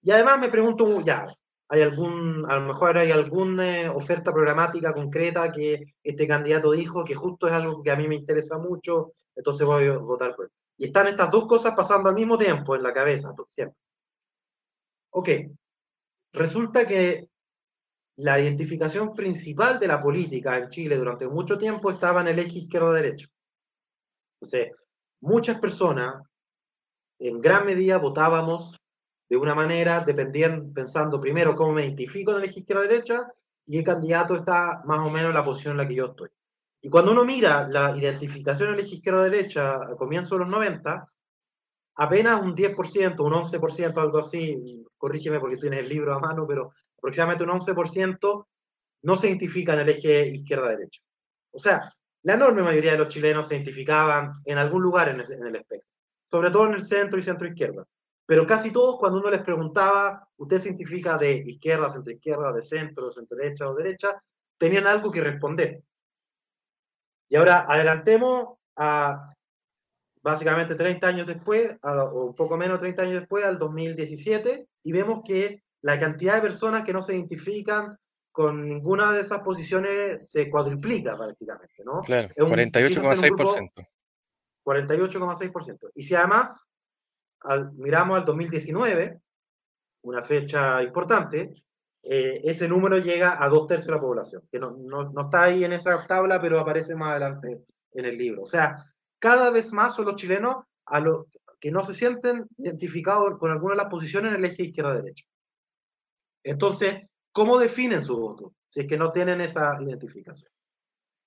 Y 0.02 0.10
además 0.10 0.38
me 0.38 0.48
pregunto, 0.48 1.00
ya, 1.00 1.26
¿hay 1.68 1.82
algún, 1.82 2.44
a 2.48 2.58
lo 2.58 2.66
mejor 2.66 2.96
hay 2.98 3.10
alguna 3.10 3.82
eh, 3.82 3.88
oferta 3.88 4.32
programática 4.32 4.94
concreta 4.94 5.52
que 5.52 5.82
este 6.02 6.26
candidato 6.26 6.70
dijo 6.72 7.04
que 7.04 7.14
justo 7.14 7.46
es 7.46 7.52
algo 7.52 7.82
que 7.82 7.90
a 7.90 7.96
mí 7.96 8.08
me 8.08 8.14
interesa 8.14 8.58
mucho, 8.58 9.12
entonces 9.34 9.66
voy 9.66 9.86
a 9.86 9.98
votar 9.98 10.34
por 10.34 10.46
él? 10.46 10.52
Y 10.78 10.86
están 10.86 11.08
estas 11.08 11.30
dos 11.30 11.46
cosas 11.46 11.74
pasando 11.74 12.08
al 12.08 12.14
mismo 12.14 12.38
tiempo 12.38 12.76
en 12.76 12.82
la 12.82 12.92
cabeza, 12.92 13.34
siempre. 13.48 13.76
Ok, 15.10 15.28
resulta 16.32 16.86
que 16.86 17.28
la 18.18 18.40
identificación 18.40 19.14
principal 19.14 19.78
de 19.78 19.86
la 19.86 20.02
política 20.02 20.58
en 20.58 20.70
Chile 20.70 20.96
durante 20.96 21.28
mucho 21.28 21.56
tiempo 21.56 21.90
estaba 21.90 22.20
en 22.20 22.28
el 22.28 22.40
eje 22.40 22.58
izquierdo-derecho. 22.58 23.28
Entonces, 24.40 24.72
muchas 25.20 25.60
personas, 25.60 26.24
en 27.20 27.40
gran 27.40 27.64
medida, 27.64 27.98
votábamos 27.98 28.76
de 29.28 29.36
una 29.36 29.54
manera, 29.54 30.00
dependiendo, 30.00 30.72
pensando 30.72 31.20
primero 31.20 31.54
cómo 31.54 31.74
me 31.74 31.84
identifico 31.84 32.32
en 32.32 32.38
el 32.38 32.44
eje 32.48 32.60
izquierda-derecha 32.60 33.32
y 33.66 33.78
qué 33.78 33.84
candidato 33.84 34.34
está 34.34 34.82
más 34.84 34.98
o 34.98 35.10
menos 35.10 35.28
en 35.28 35.34
la 35.34 35.44
posición 35.44 35.72
en 35.72 35.78
la 35.78 35.86
que 35.86 35.94
yo 35.94 36.06
estoy. 36.06 36.30
Y 36.82 36.90
cuando 36.90 37.12
uno 37.12 37.24
mira 37.24 37.68
la 37.68 37.96
identificación 37.96 38.70
en 38.70 38.74
el 38.74 38.80
eje 38.80 38.96
izquierda-derecha 38.96 39.76
a 39.76 39.96
comienzos 39.96 40.32
de 40.32 40.38
los 40.38 40.48
90, 40.48 41.06
apenas 41.94 42.42
un 42.42 42.56
10%, 42.56 43.20
un 43.20 43.32
11%, 43.32 43.96
algo 43.96 44.18
así, 44.18 44.84
corrígeme 44.96 45.38
porque 45.38 45.56
tienes 45.56 45.80
el 45.80 45.88
libro 45.88 46.14
a 46.14 46.18
mano, 46.18 46.44
pero 46.44 46.72
aproximadamente 46.98 47.44
un 47.44 47.50
11%, 47.50 48.46
no 49.02 49.16
se 49.16 49.28
identifica 49.28 49.74
en 49.74 49.80
el 49.80 49.88
eje 49.90 50.28
izquierda-derecha. 50.28 51.00
O 51.52 51.58
sea, 51.58 51.92
la 52.22 52.34
enorme 52.34 52.62
mayoría 52.62 52.92
de 52.92 52.98
los 52.98 53.08
chilenos 53.08 53.48
se 53.48 53.54
identificaban 53.54 54.40
en 54.44 54.58
algún 54.58 54.82
lugar 54.82 55.08
en 55.08 55.20
el, 55.20 55.56
espectro, 55.56 55.88
sobre 56.30 56.50
todo 56.50 56.66
en 56.66 56.74
el 56.74 56.84
centro 56.84 57.18
y 57.18 57.22
centro-izquierda. 57.22 57.86
Pero 58.26 58.46
casi 58.46 58.70
todos, 58.70 58.98
cuando 58.98 59.20
uno 59.20 59.30
les 59.30 59.42
preguntaba, 59.42 60.28
¿usted 60.36 60.58
se 60.58 60.68
identifica 60.68 61.16
de 61.16 61.32
izquierda, 61.46 61.88
centro-izquierda, 61.88 62.52
de 62.52 62.62
centro, 62.62 63.10
centro-derecha 63.10 63.68
o 63.68 63.74
derecha? 63.74 64.22
Tenían 64.58 64.86
algo 64.86 65.10
que 65.10 65.22
responder. 65.22 65.82
Y 67.30 67.36
ahora 67.36 67.64
adelantemos 67.68 68.58
a 68.76 69.32
básicamente 70.20 70.74
30 70.74 71.06
años 71.06 71.26
después, 71.26 71.76
o 71.82 72.26
un 72.26 72.34
poco 72.34 72.56
menos 72.56 72.80
30 72.80 73.02
años 73.02 73.20
después, 73.20 73.44
al 73.44 73.58
2017, 73.58 74.68
y 74.82 74.92
vemos 74.92 75.22
que 75.24 75.62
la 75.82 75.98
cantidad 75.98 76.36
de 76.36 76.42
personas 76.42 76.82
que 76.84 76.92
no 76.92 77.02
se 77.02 77.14
identifican 77.14 77.96
con 78.32 78.68
ninguna 78.68 79.12
de 79.12 79.20
esas 79.20 79.40
posiciones 79.40 80.30
se 80.30 80.48
cuadruplica 80.48 81.16
prácticamente, 81.16 81.82
¿no? 81.84 82.02
Claro, 82.02 82.28
48,6%. 82.36 83.88
48,6%. 84.64 85.90
Y 85.94 86.02
si 86.02 86.14
además 86.14 86.68
miramos 87.76 88.18
al 88.18 88.24
2019, 88.24 89.20
una 90.02 90.22
fecha 90.22 90.82
importante, 90.82 91.54
eh, 92.02 92.40
ese 92.44 92.68
número 92.68 92.98
llega 92.98 93.42
a 93.42 93.48
dos 93.48 93.66
tercios 93.66 93.88
de 93.88 93.94
la 93.94 94.00
población, 94.00 94.42
que 94.50 94.58
no, 94.58 94.76
no, 94.78 95.10
no, 95.10 95.22
está 95.22 95.44
ahí 95.44 95.64
en 95.64 95.72
esa 95.72 96.06
tabla, 96.06 96.40
pero 96.40 96.60
aparece 96.60 96.94
más 96.94 97.10
adelante 97.10 97.64
en 97.92 98.04
el 98.04 98.16
libro. 98.16 98.42
O 98.42 98.46
sea, 98.46 98.84
cada 99.18 99.50
vez 99.50 99.72
más 99.72 99.94
son 99.94 100.06
los 100.06 100.16
chilenos 100.16 100.56
a 100.86 101.00
los 101.00 101.26
que 101.60 101.70
no 101.70 101.82
se 101.84 101.94
sienten 101.94 102.46
identificados 102.56 103.36
con 103.38 103.50
alguna 103.50 103.74
de 103.74 103.78
las 103.78 103.90
posiciones 103.90 104.32
en 104.32 104.38
el 104.38 104.44
eje 104.44 104.64
izquierda-derecha. 104.64 105.24
Entonces, 106.42 107.02
¿cómo 107.32 107.58
definen 107.58 108.02
su 108.02 108.16
voto? 108.16 108.54
Si 108.68 108.80
es 108.80 108.86
que 108.86 108.98
no 108.98 109.12
tienen 109.12 109.40
esa 109.40 109.76
identificación. 109.82 110.50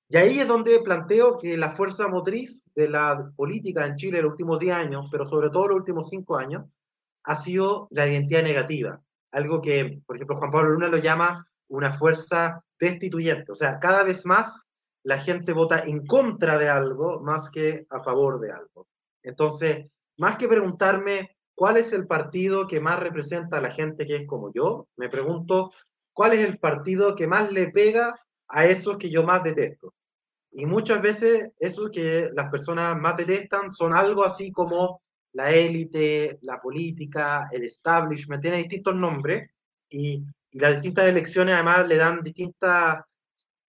Y 0.10 0.18
ahí 0.18 0.40
es 0.40 0.48
donde 0.48 0.82
planteo 0.82 1.38
que 1.38 1.56
la 1.58 1.72
fuerza 1.72 2.08
motriz 2.08 2.70
de 2.76 2.90
la 2.90 3.32
política 3.36 3.86
en 3.86 3.96
Chile 3.96 4.18
en 4.18 4.26
los 4.26 4.32
últimos 4.32 4.60
10 4.60 4.76
años, 4.76 5.08
pero 5.10 5.26
sobre 5.26 5.50
todo 5.50 5.70
los 5.70 5.78
últimos 5.78 6.10
5 6.10 6.38
años, 6.38 6.66
ha 7.24 7.36
sido 7.36 7.88
la 7.92 8.08
identidad 8.08 8.44
negativa. 8.44 9.02
Algo 9.32 9.62
que, 9.62 10.02
por 10.06 10.18
ejemplo, 10.18 10.36
Juan 10.36 10.52
Pablo 10.52 10.72
Luna 10.72 10.90
lo 10.90 10.98
llama 10.98 11.48
una 11.70 11.92
fuerza 11.92 12.62
destituyente. 12.78 13.52
O 13.52 13.56
sea, 13.56 13.80
cada 13.80 14.04
vez 14.04 14.26
más 14.26 14.70
la 15.04 15.18
gente 15.18 15.54
vota 15.54 15.80
en 15.80 16.06
contra 16.06 16.58
de 16.58 16.70
algo 16.70 17.22
más 17.22 17.50
que 17.50 17.86
a 17.90 18.04
favor 18.04 18.40
de 18.40 18.52
algo. 18.52 18.88
Entonces, 19.24 19.88
más 20.18 20.36
que 20.36 20.48
preguntarme 20.48 21.38
¿Cuál 21.62 21.78
es 21.78 21.94
el 21.94 22.08
partido 22.08 22.68
que 22.68 22.80
más 22.80 23.00
representa 23.00 23.58
a 23.58 23.62
la 23.62 23.70
gente 23.70 24.08
que 24.08 24.16
es 24.16 24.26
como 24.26 24.52
yo? 24.52 24.88
Me 24.98 25.10
pregunto, 25.10 25.72
¿cuál 26.12 26.34
es 26.34 26.44
el 26.44 26.58
partido 26.58 27.16
que 27.16 27.28
más 27.28 27.52
le 27.52 27.70
pega 27.70 28.20
a 28.48 28.66
esos 28.66 28.98
que 28.98 29.12
yo 29.12 29.22
más 29.22 29.44
detesto? 29.44 29.94
Y 30.54 30.66
muchas 30.66 31.04
veces 31.04 31.52
esos 31.60 31.92
que 31.92 32.32
las 32.34 32.50
personas 32.50 33.00
más 33.00 33.16
detestan 33.16 33.72
son 33.72 33.94
algo 33.94 34.24
así 34.24 34.52
como 34.52 35.04
la 35.34 35.52
élite, 35.52 36.40
la 36.42 36.60
política, 36.60 37.48
el 37.52 37.66
establishment, 37.66 38.42
tiene 38.42 38.58
distintos 38.58 38.96
nombres 38.96 39.48
y, 39.88 40.26
y 40.50 40.60
las 40.60 40.72
distintas 40.72 41.06
elecciones 41.06 41.54
además 41.54 41.88
le 41.88 41.98
dan 41.98 42.24
distinta 42.24 43.06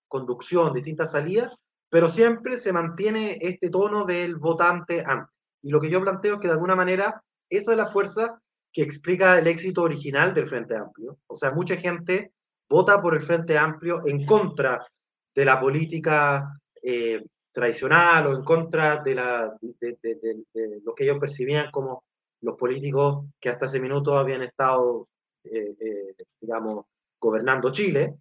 conducción, 0.09 0.73
distintas 0.73 1.11
salidas, 1.11 1.53
pero 1.91 2.09
siempre 2.09 2.57
se 2.57 2.73
mantiene 2.73 3.37
este 3.39 3.69
tono 3.69 4.07
del 4.07 4.37
votante 4.37 5.05
antes. 5.07 5.35
Y 5.61 5.69
lo 5.69 5.79
que 5.79 5.91
yo 5.91 6.01
planteo 6.01 6.37
es 6.37 6.41
que 6.41 6.49
de 6.49 6.55
alguna 6.55 6.75
manera 6.75 7.23
esa 7.57 7.73
es 7.73 7.77
la 7.77 7.87
fuerza 7.87 8.41
que 8.73 8.83
explica 8.83 9.39
el 9.39 9.47
éxito 9.47 9.83
original 9.83 10.33
del 10.33 10.47
Frente 10.47 10.77
Amplio. 10.77 11.19
O 11.27 11.37
sea, 11.37 11.51
mucha 11.51 11.77
gente 11.77 12.33
vota 12.69 13.01
por 13.03 13.15
el 13.15 13.23
Frente 13.23 13.59
Amplio 13.59 14.03
en 14.07 14.25
contra 14.25 14.87
de 15.35 15.45
la 15.45 15.61
política 15.61 16.59
eh, 16.83 17.23
tradicional 17.53 18.27
o 18.27 18.35
en 18.35 18.43
contra 18.43 19.03
de, 19.03 19.15
lo 19.15 20.95
que 20.95 21.05
ellos 21.05 21.19
percibían 21.19 21.71
como 21.71 22.05
los 22.41 22.57
políticos 22.57 23.27
que 23.39 23.51
hasta 23.51 23.67
ese 23.67 23.79
minuto 23.79 24.17
habían 24.17 24.43
estado, 24.43 25.09
eh, 25.45 25.77
eh, 25.79 26.15
digamos, 26.41 26.87
gobernando 27.21 27.71
Chile, 27.71 28.17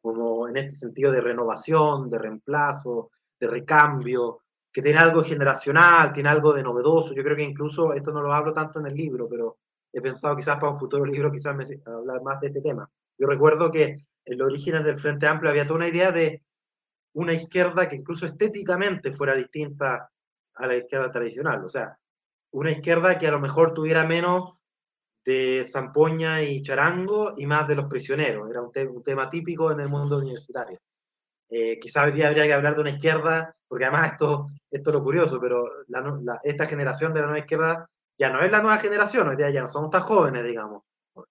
como 0.00 0.48
en 0.48 0.56
este 0.56 0.72
sentido 0.72 1.12
de 1.12 1.20
renovación, 1.20 2.10
de 2.10 2.18
reemplazo, 2.18 3.10
de 3.38 3.46
recambio, 3.46 4.40
que 4.72 4.82
tiene 4.82 4.98
algo 4.98 5.22
generacional, 5.22 6.12
tiene 6.12 6.28
algo 6.28 6.52
de 6.52 6.62
novedoso. 6.62 7.14
Yo 7.14 7.24
creo 7.24 7.36
que 7.36 7.42
incluso, 7.42 7.92
esto 7.92 8.12
no 8.12 8.22
lo 8.22 8.32
hablo 8.32 8.52
tanto 8.52 8.78
en 8.78 8.86
el 8.86 8.94
libro, 8.94 9.28
pero 9.28 9.58
he 9.92 10.00
pensado 10.00 10.36
quizás 10.36 10.56
para 10.56 10.72
un 10.72 10.78
futuro 10.78 11.04
libro 11.04 11.30
quizás 11.30 11.56
me, 11.56 11.64
hablar 11.86 12.22
más 12.22 12.40
de 12.40 12.48
este 12.48 12.62
tema. 12.62 12.88
Yo 13.18 13.26
recuerdo 13.26 13.70
que 13.70 14.06
en 14.24 14.38
los 14.38 14.48
orígenes 14.48 14.84
del 14.84 14.98
Frente 14.98 15.26
Amplio 15.26 15.50
había 15.50 15.66
toda 15.66 15.78
una 15.78 15.88
idea 15.88 16.12
de 16.12 16.42
una 17.14 17.32
izquierda 17.32 17.88
que 17.88 17.96
incluso 17.96 18.26
estéticamente 18.26 19.12
fuera 19.12 19.34
distinta 19.34 20.10
a 20.54 20.66
la 20.66 20.76
izquierda 20.76 21.10
tradicional. 21.10 21.64
O 21.64 21.68
sea, 21.68 21.98
una 22.52 22.70
izquierda 22.70 23.18
que 23.18 23.26
a 23.26 23.32
lo 23.32 23.40
mejor 23.40 23.74
tuviera 23.74 24.06
menos 24.06 24.54
de 25.24 25.64
zampoña 25.64 26.42
y 26.42 26.62
charango 26.62 27.34
y 27.36 27.46
más 27.46 27.66
de 27.66 27.74
los 27.74 27.86
prisioneros. 27.86 28.48
Era 28.48 28.62
un, 28.62 28.70
un 28.88 29.02
tema 29.02 29.28
típico 29.28 29.70
en 29.72 29.80
el 29.80 29.88
mundo 29.88 30.18
universitario. 30.18 30.78
Eh, 31.50 31.78
quizás 31.80 32.06
hoy 32.06 32.12
día 32.12 32.28
habría 32.28 32.44
que 32.44 32.52
hablar 32.52 32.74
de 32.74 32.80
una 32.80 32.90
izquierda, 32.90 33.54
porque 33.66 33.84
además 33.84 34.12
esto, 34.12 34.48
esto 34.70 34.90
es 34.90 34.94
lo 34.94 35.02
curioso, 35.02 35.40
pero 35.40 35.64
esta 36.44 36.66
generación 36.66 37.12
de 37.12 37.20
la 37.20 37.26
nueva 37.26 37.40
izquierda 37.40 37.90
ya 38.16 38.30
no 38.30 38.40
es 38.40 38.50
la 38.50 38.62
nueva 38.62 38.78
generación, 38.78 39.28
hoy 39.28 39.36
día 39.36 39.50
ya 39.50 39.62
no 39.62 39.68
somos 39.68 39.90
tan 39.90 40.02
jóvenes, 40.02 40.44
digamos. 40.44 40.82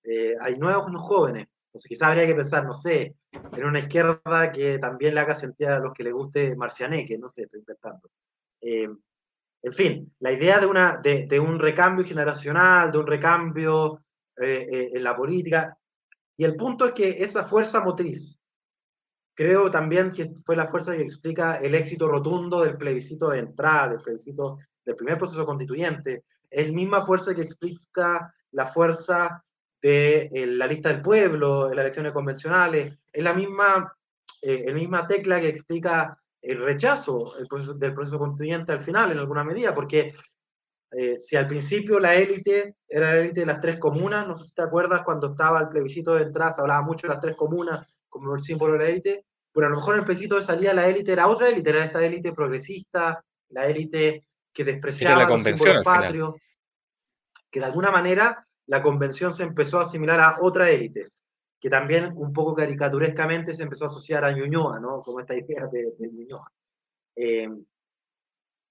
Eh, 0.04 0.34
hay 0.42 0.56
nuevos 0.56 0.92
jóvenes, 1.02 1.48
Entonces 1.68 1.88
quizás 1.88 2.10
habría 2.10 2.28
que 2.28 2.36
pensar, 2.36 2.66
no 2.66 2.74
sé, 2.74 3.16
en 3.32 3.66
una 3.66 3.80
izquierda 3.80 4.52
que 4.52 4.80
también 4.80 5.16
le 5.16 5.22
haga 5.22 5.36
sentir 5.36 5.68
a 5.68 5.80
los 5.80 5.94
que 5.94 6.04
le 6.04 6.12
guste 6.12 6.56
Marcianeque, 6.56 7.18
no 7.18 7.28
sé, 7.28 7.44
estoy 7.44 7.60
inventando. 7.60 8.10
Eh, 8.62 8.90
en 9.62 9.74
fin, 9.74 10.14
la 10.20 10.32
idea 10.32 10.60
de, 10.60 10.66
una, 10.66 10.98
de, 10.98 11.40
un 11.40 11.60
recambio 11.60 12.06
generacional, 12.06 12.92
de 12.92 12.98
un 12.98 13.08
recambio 13.08 14.04
eh, 14.38 14.68
eh, 14.72 14.90
en 14.94 15.04
la 15.04 15.16
política, 15.16 15.78
y 16.38 16.46
el 16.46 16.56
punto 16.56 16.86
es 16.86 16.94
que 16.94 17.22
esa 17.22 17.44
fuerza 17.44 17.82
motriz, 17.82 18.39
creo 19.40 19.72
también 19.72 20.12
que 20.12 20.34
fue 20.46 20.58
la 20.58 20.68
fuerza 20.68 20.98
que 20.98 21.02
explica 21.02 21.56
el 21.62 21.74
éxito 21.74 22.10
rotundo 22.10 22.62
del 22.62 22.76
plebiscito 22.76 23.30
de 23.30 23.40
entrada, 23.40 23.88
del 23.88 24.02
plebiscito 24.02 24.58
del 24.84 24.98
primer 24.98 25.18
proceso 25.18 25.46
constituyente, 25.46 26.26
es 26.50 26.74
misma 26.74 27.02
fuerza 27.02 27.34
que 27.34 27.44
explica 27.44 28.36
la 28.52 28.66
fuerza 28.66 29.42
de 29.82 30.30
eh, 30.34 30.46
la 30.46 30.68
lista 30.68 30.90
del 30.90 31.02
pueblo, 31.02 31.70
en 31.70 31.78
las 31.78 31.84
elecciones 31.84 32.12
convencionales, 32.12 32.98
es 33.14 33.24
la 33.24 33.34
misma, 33.34 33.96
eh, 34.42 34.74
misma 34.74 35.08
tecla 35.08 35.40
que 35.40 35.48
explica 35.48 36.20
el 36.42 36.58
rechazo 36.58 37.32
del 37.78 37.94
proceso 37.94 38.20
constituyente 38.20 38.74
al 38.74 38.82
final, 38.82 39.14
en 39.14 39.20
alguna 39.20 39.46
medida, 39.46 39.74
porque 39.74 40.16
eh, 40.92 41.18
si 41.18 41.38
al 41.38 41.48
principio 41.48 41.98
la 41.98 42.14
élite 42.14 42.76
era 42.90 43.14
la 43.14 43.22
élite 43.22 43.40
de 43.40 43.46
las 43.46 43.62
tres 43.62 43.78
comunas, 43.78 44.28
no 44.28 44.36
sé 44.36 44.50
si 44.50 44.54
te 44.54 44.64
acuerdas 44.64 45.04
cuando 45.06 45.28
estaba 45.28 45.62
el 45.62 45.70
plebiscito 45.70 46.16
de 46.16 46.24
entrada, 46.24 46.52
se 46.52 46.60
hablaba 46.60 46.82
mucho 46.82 47.08
de 47.08 47.14
las 47.14 47.22
tres 47.22 47.38
comunas 47.38 47.88
como 48.10 48.36
el 48.36 48.42
símbolo 48.42 48.74
de 48.74 48.80
la 48.80 48.90
élite, 48.90 49.26
pero 49.54 49.68
a 49.68 49.70
lo 49.70 49.78
mejor 49.78 49.96
en 49.96 50.00
el 50.00 50.06
plebiscito 50.06 50.36
de 50.36 50.42
salida 50.42 50.74
la 50.74 50.88
élite 50.88 51.12
era 51.12 51.28
otra 51.28 51.50
élite, 51.50 51.70
era 51.70 51.86
esta 51.86 52.06
élite 52.06 52.34
progresista, 52.34 53.24
la 53.50 53.68
élite 53.68 54.26
que 54.54 54.64
despreciaba 54.64 55.24
la 55.24 55.28
convención, 55.28 55.76
los 55.78 55.86
símbolos 55.86 56.36
que 57.50 57.60
de 57.60 57.66
alguna 57.66 57.92
manera 57.92 58.46
la 58.68 58.82
convención 58.82 59.34
se 59.34 59.44
empezó 59.44 59.80
a 59.80 59.84
asimilar 59.84 60.20
a 60.20 60.38
otra 60.42 60.70
élite, 60.70 61.10
que 61.60 61.70
también 61.70 62.14
un 62.16 62.32
poco 62.32 62.54
caricaturescamente 62.54 63.54
se 63.54 63.64
empezó 63.64 63.86
a 63.86 63.88
asociar 63.88 64.24
a 64.24 64.32
Ñuñoa, 64.32 64.80
¿no? 64.80 65.02
Como 65.02 65.20
esta 65.20 65.36
idea 65.36 65.68
de, 65.68 65.94
Ñuñoa. 66.00 66.52
Eh, 67.16 67.50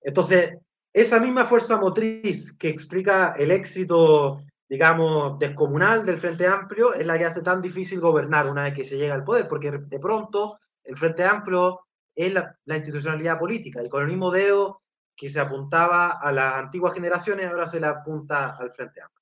entonces, 0.00 0.58
esa 0.92 1.18
misma 1.18 1.44
fuerza 1.44 1.76
motriz 1.76 2.52
que 2.52 2.68
explica 2.68 3.34
el 3.36 3.50
éxito, 3.50 4.42
digamos, 4.68 5.38
descomunal 5.38 6.06
del 6.06 6.18
Frente 6.18 6.46
Amplio 6.46 6.94
es 6.94 7.04
la 7.04 7.18
que 7.18 7.24
hace 7.24 7.42
tan 7.42 7.60
difícil 7.60 8.00
gobernar 8.00 8.48
una 8.48 8.64
vez 8.64 8.74
que 8.74 8.84
se 8.84 8.96
llega 8.96 9.14
al 9.14 9.24
poder, 9.24 9.48
porque 9.48 9.72
de 9.72 9.98
pronto 9.98 10.58
el 10.88 10.96
Frente 10.96 11.24
Amplio 11.24 11.80
es 12.14 12.32
la, 12.32 12.56
la 12.64 12.76
institucionalidad 12.76 13.38
política 13.38 13.82
y 13.82 13.88
con 13.88 14.02
el 14.02 14.08
mismo 14.08 14.30
dedo 14.30 14.82
que 15.14 15.28
se 15.28 15.40
apuntaba 15.40 16.10
a 16.12 16.32
las 16.32 16.54
antiguas 16.54 16.94
generaciones, 16.94 17.50
ahora 17.50 17.66
se 17.66 17.80
le 17.80 17.86
apunta 17.86 18.56
al 18.56 18.70
Frente 18.70 19.00
Amplio. 19.00 19.18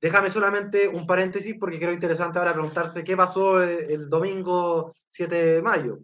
Déjame 0.00 0.30
solamente 0.30 0.88
un 0.88 1.06
paréntesis 1.06 1.56
porque 1.58 1.78
creo 1.78 1.92
interesante 1.92 2.38
ahora 2.38 2.52
preguntarse 2.52 3.04
qué 3.04 3.16
pasó 3.16 3.62
el, 3.62 4.10
domingo 4.10 4.96
7 5.10 5.34
de 5.34 5.62
mayo. 5.62 6.00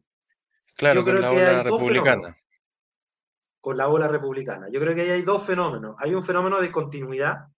Claro, 0.76 1.05
con 1.05 1.21
la 1.21 1.33
ola 1.33 1.62
republicana. 1.64 2.37
Con 3.61 3.76
la 3.76 3.88
ola 3.88 4.07
republicana. 4.07 4.69
Yo 4.71 4.81
creo 4.81 4.95
que 4.95 5.00
ahí 5.00 5.11
hay 5.11 5.23
dos 5.23 5.45
fenómenos. 5.45 5.97
Hay 5.99 6.14
un 6.14 6.23
fenómeno 6.23 6.61
de 6.61 6.71
continuidad. 6.71 7.49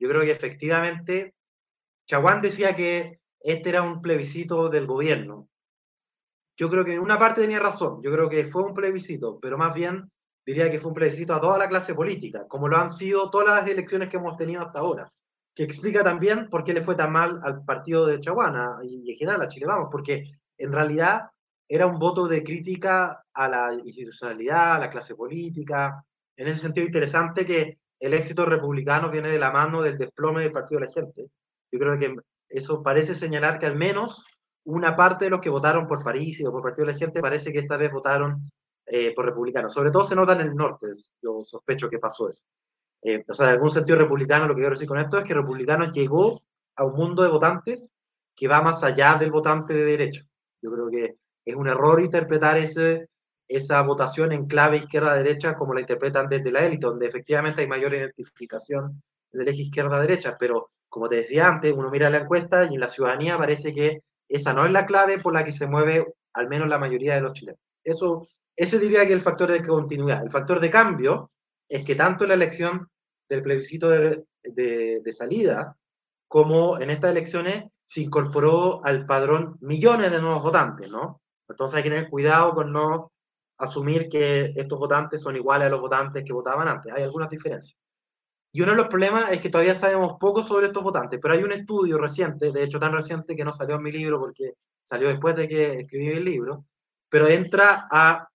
Yo 0.00 0.08
creo 0.08 0.22
que 0.22 0.32
efectivamente 0.32 1.36
Chaguán 2.08 2.42
decía 2.42 2.74
que 2.74 3.20
este 3.38 3.68
era 3.68 3.82
un 3.82 4.02
plebiscito 4.02 4.68
del 4.68 4.86
gobierno. 4.86 5.48
Yo 6.58 6.68
creo 6.68 6.84
que 6.84 6.94
en 6.94 7.00
una 7.00 7.18
parte 7.18 7.40
tenía 7.40 7.60
razón. 7.60 8.02
Yo 8.02 8.10
creo 8.10 8.28
que 8.28 8.46
fue 8.46 8.64
un 8.64 8.74
plebiscito, 8.74 9.38
pero 9.40 9.56
más 9.56 9.72
bien 9.72 10.10
diría 10.44 10.70
que 10.70 10.80
fue 10.80 10.88
un 10.88 10.94
plebiscito 10.94 11.34
a 11.34 11.40
toda 11.40 11.56
la 11.56 11.68
clase 11.68 11.94
política, 11.94 12.46
como 12.48 12.68
lo 12.68 12.76
han 12.76 12.90
sido 12.90 13.30
todas 13.30 13.62
las 13.62 13.68
elecciones 13.68 14.08
que 14.08 14.16
hemos 14.16 14.36
tenido 14.36 14.62
hasta 14.62 14.80
ahora, 14.80 15.12
que 15.54 15.62
explica 15.62 16.02
también 16.02 16.48
por 16.50 16.64
qué 16.64 16.72
le 16.72 16.82
fue 16.82 16.96
tan 16.96 17.12
mal 17.12 17.38
al 17.42 17.64
partido 17.64 18.06
de 18.06 18.18
Chaguana 18.18 18.78
y 18.82 19.10
en 19.12 19.16
general 19.16 19.42
a 19.42 19.48
Chile 19.48 19.66
Vamos, 19.66 19.88
porque 19.92 20.24
en 20.56 20.72
realidad 20.72 21.30
era 21.68 21.86
un 21.86 21.98
voto 21.98 22.26
de 22.26 22.42
crítica 22.42 23.24
a 23.32 23.48
la 23.48 23.74
institucionalidad, 23.74 24.76
a 24.76 24.78
la 24.78 24.90
clase 24.90 25.14
política. 25.14 26.02
En 26.36 26.48
ese 26.48 26.60
sentido, 26.60 26.86
interesante 26.86 27.44
que 27.44 27.78
el 28.00 28.14
éxito 28.14 28.46
republicano 28.46 29.10
viene 29.10 29.30
de 29.30 29.38
la 29.38 29.52
mano 29.52 29.82
del 29.82 29.98
desplome 29.98 30.42
del 30.42 30.52
partido 30.52 30.80
de 30.80 30.86
la 30.86 30.92
gente. 30.92 31.26
Yo 31.70 31.78
creo 31.78 31.98
que 31.98 32.16
eso 32.48 32.82
parece 32.82 33.14
señalar 33.14 33.58
que 33.58 33.66
al 33.66 33.76
menos 33.76 34.24
una 34.68 34.94
parte 34.94 35.24
de 35.24 35.30
los 35.30 35.40
que 35.40 35.48
votaron 35.48 35.86
por 35.86 36.04
París 36.04 36.42
o 36.44 36.52
por 36.52 36.62
Partido 36.62 36.86
de 36.86 36.92
la 36.92 36.98
Gente 36.98 37.20
parece 37.20 37.52
que 37.52 37.60
esta 37.60 37.78
vez 37.78 37.90
votaron 37.90 38.42
eh, 38.84 39.14
por 39.14 39.24
republicanos. 39.24 39.72
Sobre 39.72 39.90
todo 39.90 40.04
se 40.04 40.14
nota 40.14 40.34
en 40.34 40.42
el 40.42 40.54
norte, 40.54 40.88
yo 41.22 41.42
sospecho 41.44 41.88
que 41.88 41.98
pasó 41.98 42.28
eso. 42.28 42.42
Eh, 43.02 43.24
o 43.26 43.34
sea, 43.34 43.46
en 43.46 43.52
algún 43.52 43.70
sentido 43.70 43.98
republicano, 43.98 44.46
lo 44.46 44.54
que 44.54 44.60
quiero 44.60 44.74
decir 44.74 44.88
con 44.88 44.98
esto 44.98 45.18
es 45.18 45.24
que 45.24 45.32
republicano 45.32 45.90
llegó 45.90 46.42
a 46.76 46.84
un 46.84 46.92
mundo 46.94 47.22
de 47.22 47.30
votantes 47.30 47.94
que 48.36 48.46
va 48.46 48.60
más 48.60 48.84
allá 48.84 49.16
del 49.18 49.30
votante 49.30 49.72
de 49.72 49.84
derecha. 49.84 50.22
Yo 50.60 50.70
creo 50.70 50.90
que 50.90 51.16
es 51.46 51.56
un 51.56 51.66
error 51.66 52.00
interpretar 52.02 52.58
ese, 52.58 53.08
esa 53.48 53.80
votación 53.82 54.32
en 54.32 54.46
clave 54.46 54.76
izquierda-derecha 54.76 55.54
como 55.56 55.72
la 55.72 55.80
interpretan 55.80 56.28
desde 56.28 56.52
la 56.52 56.66
élite, 56.66 56.86
donde 56.86 57.06
efectivamente 57.06 57.62
hay 57.62 57.68
mayor 57.68 57.94
identificación 57.94 59.02
del 59.32 59.48
eje 59.48 59.62
izquierda-derecha, 59.62 60.36
pero 60.38 60.70
como 60.90 61.08
te 61.08 61.16
decía 61.16 61.48
antes, 61.48 61.72
uno 61.72 61.90
mira 61.90 62.10
la 62.10 62.18
encuesta 62.18 62.64
y 62.64 62.74
en 62.74 62.80
la 62.80 62.88
ciudadanía 62.88 63.38
parece 63.38 63.72
que 63.72 64.02
esa 64.28 64.52
no 64.52 64.66
es 64.66 64.72
la 64.72 64.86
clave 64.86 65.18
por 65.18 65.32
la 65.34 65.44
que 65.44 65.52
se 65.52 65.66
mueve 65.66 66.14
al 66.34 66.48
menos 66.48 66.68
la 66.68 66.78
mayoría 66.78 67.14
de 67.14 67.20
los 67.20 67.32
chilenos. 67.32 67.60
Eso 67.82 68.28
ese 68.58 68.80
diría 68.80 69.02
que 69.02 69.12
es 69.12 69.18
el 69.18 69.20
factor 69.20 69.52
de 69.52 69.64
continuidad. 69.64 70.20
El 70.20 70.32
factor 70.32 70.58
de 70.58 70.68
cambio 70.68 71.30
es 71.68 71.84
que 71.84 71.94
tanto 71.94 72.24
en 72.24 72.30
la 72.30 72.34
elección 72.34 72.88
del 73.28 73.42
plebiscito 73.42 73.88
de, 73.88 74.24
de, 74.42 75.12
salida 75.12 75.76
como 76.26 76.78
en 76.80 76.90
estas 76.90 77.12
elecciones 77.12 77.70
se 77.84 78.00
incorporó 78.00 78.84
al 78.84 79.06
padrón 79.06 79.58
millones 79.60 80.10
de 80.10 80.20
nuevos 80.20 80.42
votantes, 80.42 80.90
¿no? 80.90 81.22
Entonces 81.48 81.76
hay 81.76 81.82
que 81.84 81.90
tener 81.90 82.10
cuidado 82.10 82.52
con 82.52 82.72
no 82.72 83.12
asumir 83.58 84.08
que 84.08 84.52
estos 84.56 84.78
votantes 84.78 85.20
son 85.20 85.36
iguales 85.36 85.68
a 85.68 85.70
los 85.70 85.80
votantes 85.80 86.24
que 86.24 86.32
votaban 86.32 86.66
antes. 86.66 86.92
Hay 86.92 87.04
algunas 87.04 87.30
diferencias. 87.30 87.78
Y 88.52 88.62
uno 88.62 88.72
de 88.72 88.78
los 88.78 88.88
problemas 88.88 89.30
es 89.30 89.40
que 89.40 89.50
todavía 89.50 89.74
sabemos 89.74 90.16
poco 90.18 90.42
sobre 90.42 90.68
estos 90.68 90.82
votantes, 90.82 91.20
pero 91.20 91.34
hay 91.34 91.42
un 91.42 91.52
estudio 91.52 91.98
reciente, 91.98 92.50
de 92.50 92.62
hecho 92.62 92.78
tan 92.78 92.92
reciente 92.92 93.36
que 93.36 93.44
no 93.44 93.52
salió 93.52 93.76
en 93.76 93.82
mi 93.82 93.92
libro 93.92 94.18
porque 94.18 94.54
salió 94.82 95.08
después 95.08 95.36
de 95.36 95.48
que 95.48 95.80
escribí 95.80 96.08
el 96.08 96.24
libro, 96.24 96.64
pero 97.10 97.28
entra 97.28 97.86
a 97.90 98.28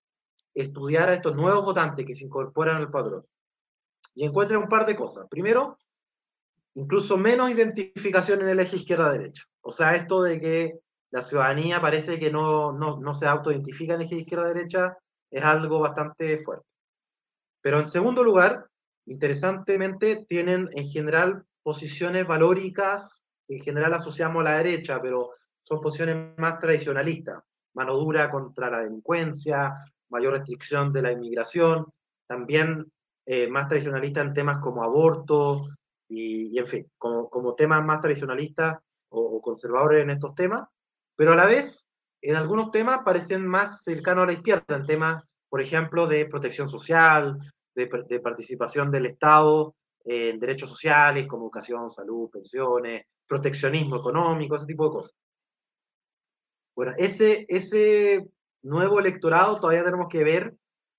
estudiar 0.53 1.09
a 1.09 1.15
estos 1.15 1.35
nuevos 1.35 1.65
votantes 1.65 2.05
que 2.05 2.13
se 2.13 2.25
incorporan 2.25 2.77
al 2.77 2.91
padrón 2.91 3.25
y 4.13 4.25
encuentran 4.25 4.61
un 4.61 4.69
par 4.69 4.85
de 4.85 4.95
cosas. 4.95 5.27
Primero, 5.29 5.79
incluso 6.75 7.17
menos 7.17 7.49
identificación 7.49 8.41
en 8.41 8.49
el 8.49 8.59
eje 8.59 8.77
izquierda-derecha. 8.77 9.43
O 9.61 9.71
sea, 9.71 9.95
esto 9.95 10.21
de 10.21 10.39
que 10.39 10.79
la 11.09 11.21
ciudadanía 11.21 11.81
parece 11.81 12.19
que 12.19 12.31
no, 12.31 12.71
no, 12.71 12.99
no 12.99 13.15
se 13.15 13.25
autoidentifica 13.25 13.95
en 13.95 14.01
el 14.01 14.05
eje 14.05 14.17
izquierda-derecha 14.17 14.97
es 15.31 15.43
algo 15.43 15.79
bastante 15.79 16.37
fuerte. 16.37 16.67
Pero 17.61 17.79
en 17.79 17.87
segundo 17.87 18.23
lugar, 18.23 18.67
interesantemente, 19.05 20.25
tienen 20.27 20.69
en 20.73 20.87
general 20.87 21.43
posiciones 21.61 22.27
valóricas, 22.27 23.25
en 23.47 23.61
general 23.61 23.93
asociamos 23.93 24.41
a 24.41 24.43
la 24.43 24.57
derecha, 24.57 25.01
pero 25.01 25.31
son 25.61 25.81
posiciones 25.81 26.37
más 26.37 26.59
tradicionalistas, 26.59 27.41
mano 27.73 27.95
dura 27.95 28.29
contra 28.29 28.69
la 28.69 28.79
delincuencia, 28.79 29.73
mayor 30.09 30.33
restricción 30.33 30.91
de 30.91 31.01
la 31.01 31.11
inmigración, 31.11 31.85
también 32.27 32.91
eh, 33.25 33.47
más 33.47 33.67
tradicionalista 33.67 34.21
en 34.21 34.33
temas 34.33 34.59
como 34.59 34.83
aborto 34.83 35.67
y, 36.09 36.57
en 36.57 36.67
fin, 36.67 36.91
como, 36.97 37.29
como, 37.29 37.55
temas 37.55 37.83
más 37.83 38.01
tradicionalistas 38.01 38.77
o, 39.09 39.41
conservadores 39.41 40.03
en 40.03 40.09
estos 40.09 40.35
temas, 40.35 40.67
pero 41.15 41.33
a 41.33 41.35
la 41.35 41.45
vez 41.45 41.89
en 42.21 42.35
algunos 42.35 42.71
temas 42.71 42.99
parecen 43.03 43.45
más 43.45 43.83
cercanos 43.83 44.23
a 44.23 44.27
la 44.27 44.33
izquierda, 44.33 44.75
en 44.75 44.85
temas, 44.85 45.23
por 45.49 45.61
ejemplo, 45.61 46.07
de 46.07 46.25
protección 46.25 46.69
social, 46.69 47.37
de, 47.75 47.89
de 48.07 48.19
participación 48.19 48.91
del 48.91 49.07
Estado 49.07 49.75
en 50.05 50.39
derechos 50.39 50.69
sociales 50.69 51.27
como 51.27 51.45
educación, 51.45 51.89
salud, 51.89 52.29
pensiones, 52.29 53.05
proteccionismo 53.27 53.97
económico, 53.97 54.55
ese 54.55 54.65
tipo 54.65 54.85
de 54.85 54.91
cosas. 54.91 55.15
Bueno, 56.75 56.93
ese, 56.97 57.45
ese 57.47 58.27
nuevo 58.63 58.99
electorado 58.99 59.59
todavía 59.59 59.83
tenemos 59.83 60.07
que 60.09 60.23
ver 60.23 60.55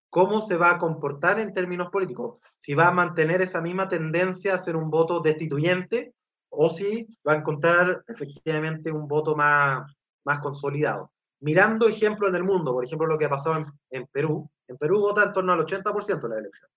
cómo 0.08 0.40
se 0.40 0.56
va 0.56 0.70
a 0.70 0.78
comportar 0.78 1.40
en 1.40 1.52
términos 1.52 1.90
políticos, 1.90 2.38
si 2.56 2.74
va 2.74 2.88
a 2.88 2.92
mantener 2.92 3.42
esa 3.42 3.60
misma 3.60 3.88
tendencia 3.88 4.54
a 4.54 4.58
ser 4.58 4.76
un 4.76 4.88
voto 4.88 5.20
destituyente 5.20 6.14
o 6.50 6.70
si 6.70 7.06
va 7.26 7.32
a 7.32 7.36
encontrar 7.36 8.04
efectivamente 8.06 8.92
un 8.92 9.08
voto 9.08 9.34
más, 9.34 9.92
más 10.24 10.38
consolidado. 10.38 11.10
Mirando 11.40 11.88
ejemplos 11.88 12.30
en 12.30 12.36
el 12.36 12.44
mundo, 12.44 12.72
por 12.72 12.84
ejemplo 12.84 13.08
lo 13.08 13.18
que 13.18 13.24
ha 13.24 13.30
pasado 13.30 13.56
en, 13.56 13.66
en 13.90 14.06
Perú, 14.06 14.48
en 14.68 14.76
Perú 14.76 15.00
vota 15.00 15.24
en 15.24 15.32
torno 15.32 15.52
al 15.52 15.60
80% 15.60 16.20
de 16.20 16.28
la 16.28 16.38
elección 16.38 16.70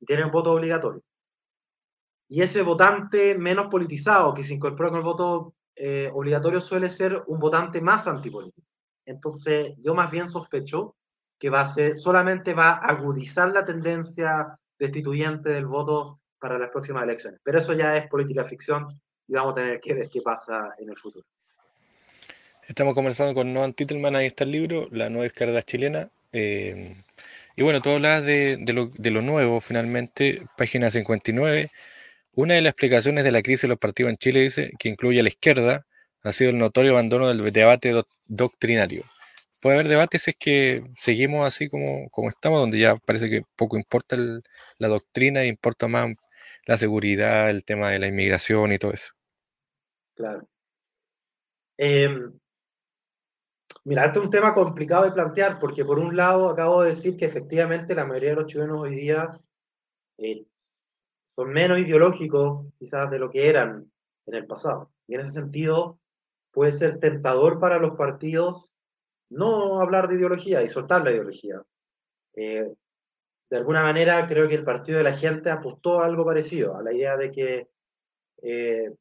y 0.00 0.06
tiene 0.06 0.24
un 0.24 0.30
voto 0.30 0.52
obligatorio. 0.52 1.02
Y 2.28 2.42
ese 2.42 2.62
votante 2.62 3.36
menos 3.36 3.68
politizado 3.68 4.34
que 4.34 4.42
se 4.42 4.54
incorpora 4.54 4.90
con 4.90 4.98
el 4.98 5.04
voto 5.04 5.54
eh, 5.76 6.10
obligatorio 6.12 6.60
suele 6.60 6.88
ser 6.88 7.22
un 7.26 7.38
votante 7.38 7.80
más 7.80 8.06
antipolítico. 8.06 8.66
Entonces, 9.06 9.76
yo 9.78 9.94
más 9.94 10.10
bien 10.10 10.28
sospecho 10.28 10.96
que 11.38 11.50
va 11.50 11.60
a 11.60 11.66
ser, 11.66 11.98
solamente 11.98 12.54
va 12.54 12.70
a 12.70 12.88
agudizar 12.88 13.52
la 13.52 13.64
tendencia 13.64 14.58
destituyente 14.78 15.50
del 15.50 15.66
voto 15.66 16.20
para 16.38 16.58
las 16.58 16.70
próximas 16.70 17.02
elecciones. 17.02 17.40
Pero 17.42 17.58
eso 17.58 17.72
ya 17.72 17.96
es 17.96 18.08
política 18.08 18.44
ficción 18.44 18.88
y 19.26 19.34
vamos 19.34 19.52
a 19.52 19.60
tener 19.60 19.80
que 19.80 19.94
ver 19.94 20.08
qué 20.08 20.22
pasa 20.22 20.74
en 20.78 20.90
el 20.90 20.96
futuro. 20.96 21.26
Estamos 22.66 22.94
conversando 22.94 23.34
con 23.34 23.52
Noam 23.52 23.74
Titelman, 23.74 24.16
ahí 24.16 24.26
está 24.26 24.44
el 24.44 24.52
libro, 24.52 24.88
La 24.90 25.10
Nueva 25.10 25.26
Izquierda 25.26 25.62
Chilena. 25.62 26.08
eh, 26.32 27.03
y 27.56 27.62
bueno, 27.62 27.80
todo 27.82 27.94
habla 27.96 28.20
de, 28.20 28.58
lo, 28.72 29.22
nuevo, 29.22 29.60
finalmente, 29.60 30.42
página 30.56 30.90
59. 30.90 31.70
Una 32.34 32.54
de 32.54 32.62
las 32.62 32.72
explicaciones 32.72 33.24
de 33.24 33.32
la 33.32 33.42
crisis 33.42 33.62
de 33.62 33.68
los 33.68 33.78
partidos 33.78 34.10
en 34.10 34.16
Chile 34.18 34.40
dice 34.40 34.72
que 34.78 34.88
incluye 34.88 35.20
a 35.20 35.22
la 35.22 35.28
izquierda, 35.30 35.86
ha 36.22 36.32
sido 36.32 36.50
el 36.50 36.58
notorio 36.58 36.92
abandono 36.92 37.28
del 37.28 37.52
debate 37.52 37.90
doc- 37.92 38.08
doctrinario. 38.26 39.04
Puede 39.60 39.76
haber 39.76 39.88
debates 39.88 40.22
si 40.22 40.30
es 40.32 40.36
que 40.38 40.84
seguimos 40.98 41.46
así 41.46 41.68
como, 41.68 42.08
como 42.10 42.30
estamos, 42.30 42.60
donde 42.60 42.78
ya 42.78 42.96
parece 42.96 43.30
que 43.30 43.42
poco 43.56 43.76
importa 43.76 44.16
la 44.78 44.88
doctrina, 44.88 45.44
importa 45.44 45.88
más 45.88 46.14
la 46.66 46.78
seguridad, 46.78 47.50
el 47.50 47.64
tema 47.64 47.90
de 47.90 47.98
la 47.98 48.08
inmigración 48.08 48.72
y 48.72 48.78
todo 48.78 48.92
eso. 48.92 49.12
Claro. 50.14 50.48
Eh, 51.76 52.08
mira, 53.84 54.06
este 54.06 54.18
es 54.18 54.24
un 54.24 54.30
tema 54.30 54.54
complicado 54.54 55.04
de 55.04 55.12
plantear 55.12 55.58
porque 55.58 55.84
por 55.84 55.98
un 55.98 56.16
lado 56.16 56.48
acabo 56.48 56.82
de 56.82 56.90
decir 56.90 57.16
que 57.16 57.26
efectivamente 57.26 57.94
la 57.94 58.06
mayoría 58.06 58.30
de 58.30 58.36
los 58.36 58.46
chilenos 58.46 58.80
hoy 58.80 58.94
día 58.94 59.40
eh, 60.18 60.46
son 61.34 61.52
menos 61.52 61.78
ideológicos 61.78 62.66
quizás 62.78 63.10
de 63.10 63.18
lo 63.18 63.30
que 63.30 63.48
eran 63.48 63.90
en 64.26 64.34
el 64.34 64.46
pasado. 64.46 64.92
Y 65.06 65.14
en 65.14 65.20
ese 65.20 65.32
sentido 65.32 65.98
puede 66.52 66.72
ser 66.72 66.98
tentador 66.98 67.58
para 67.58 67.78
los 67.78 67.96
partidos 67.96 68.74
no 69.30 69.80
hablar 69.80 70.08
de 70.08 70.14
ideología 70.14 70.62
y 70.62 70.68
soltar 70.68 71.02
la 71.04 71.10
ideología. 71.10 71.62
Eh, 72.36 72.72
de 73.50 73.56
alguna 73.56 73.82
manera 73.82 74.26
creo 74.26 74.48
que 74.48 74.54
el 74.54 74.64
Partido 74.64 74.98
de 74.98 75.04
la 75.04 75.16
Gente 75.16 75.50
apostó 75.50 76.00
a 76.00 76.06
algo 76.06 76.24
parecido, 76.24 76.76
a 76.76 76.82
la 76.82 76.92
idea 76.92 77.16
de 77.16 77.30
que 77.30 77.68
eh, 78.42 78.94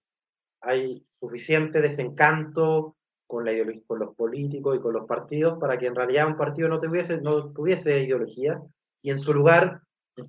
hay 0.62 1.06
suficiente 1.19 1.82
desencanto 1.82 2.96
con, 3.34 3.46
la 3.46 3.52
con 3.88 3.98
los 3.98 4.15
políticos 4.15 4.76
y 4.76 4.80
con 4.80 4.93
los 4.93 5.08
partidos 5.08 5.58
para 5.58 5.76
que 5.76 5.88
en 5.88 5.96
realidad 5.96 6.28
un 6.28 6.38
partido 6.38 6.69
no 6.69 6.78
tuviese, 6.78 7.19
no 7.19 7.52
tuviese 7.52 8.04
ideología 8.04 8.62
y 9.02 9.10
en 9.10 9.17
su 9.17 9.34
lugar 9.34 9.82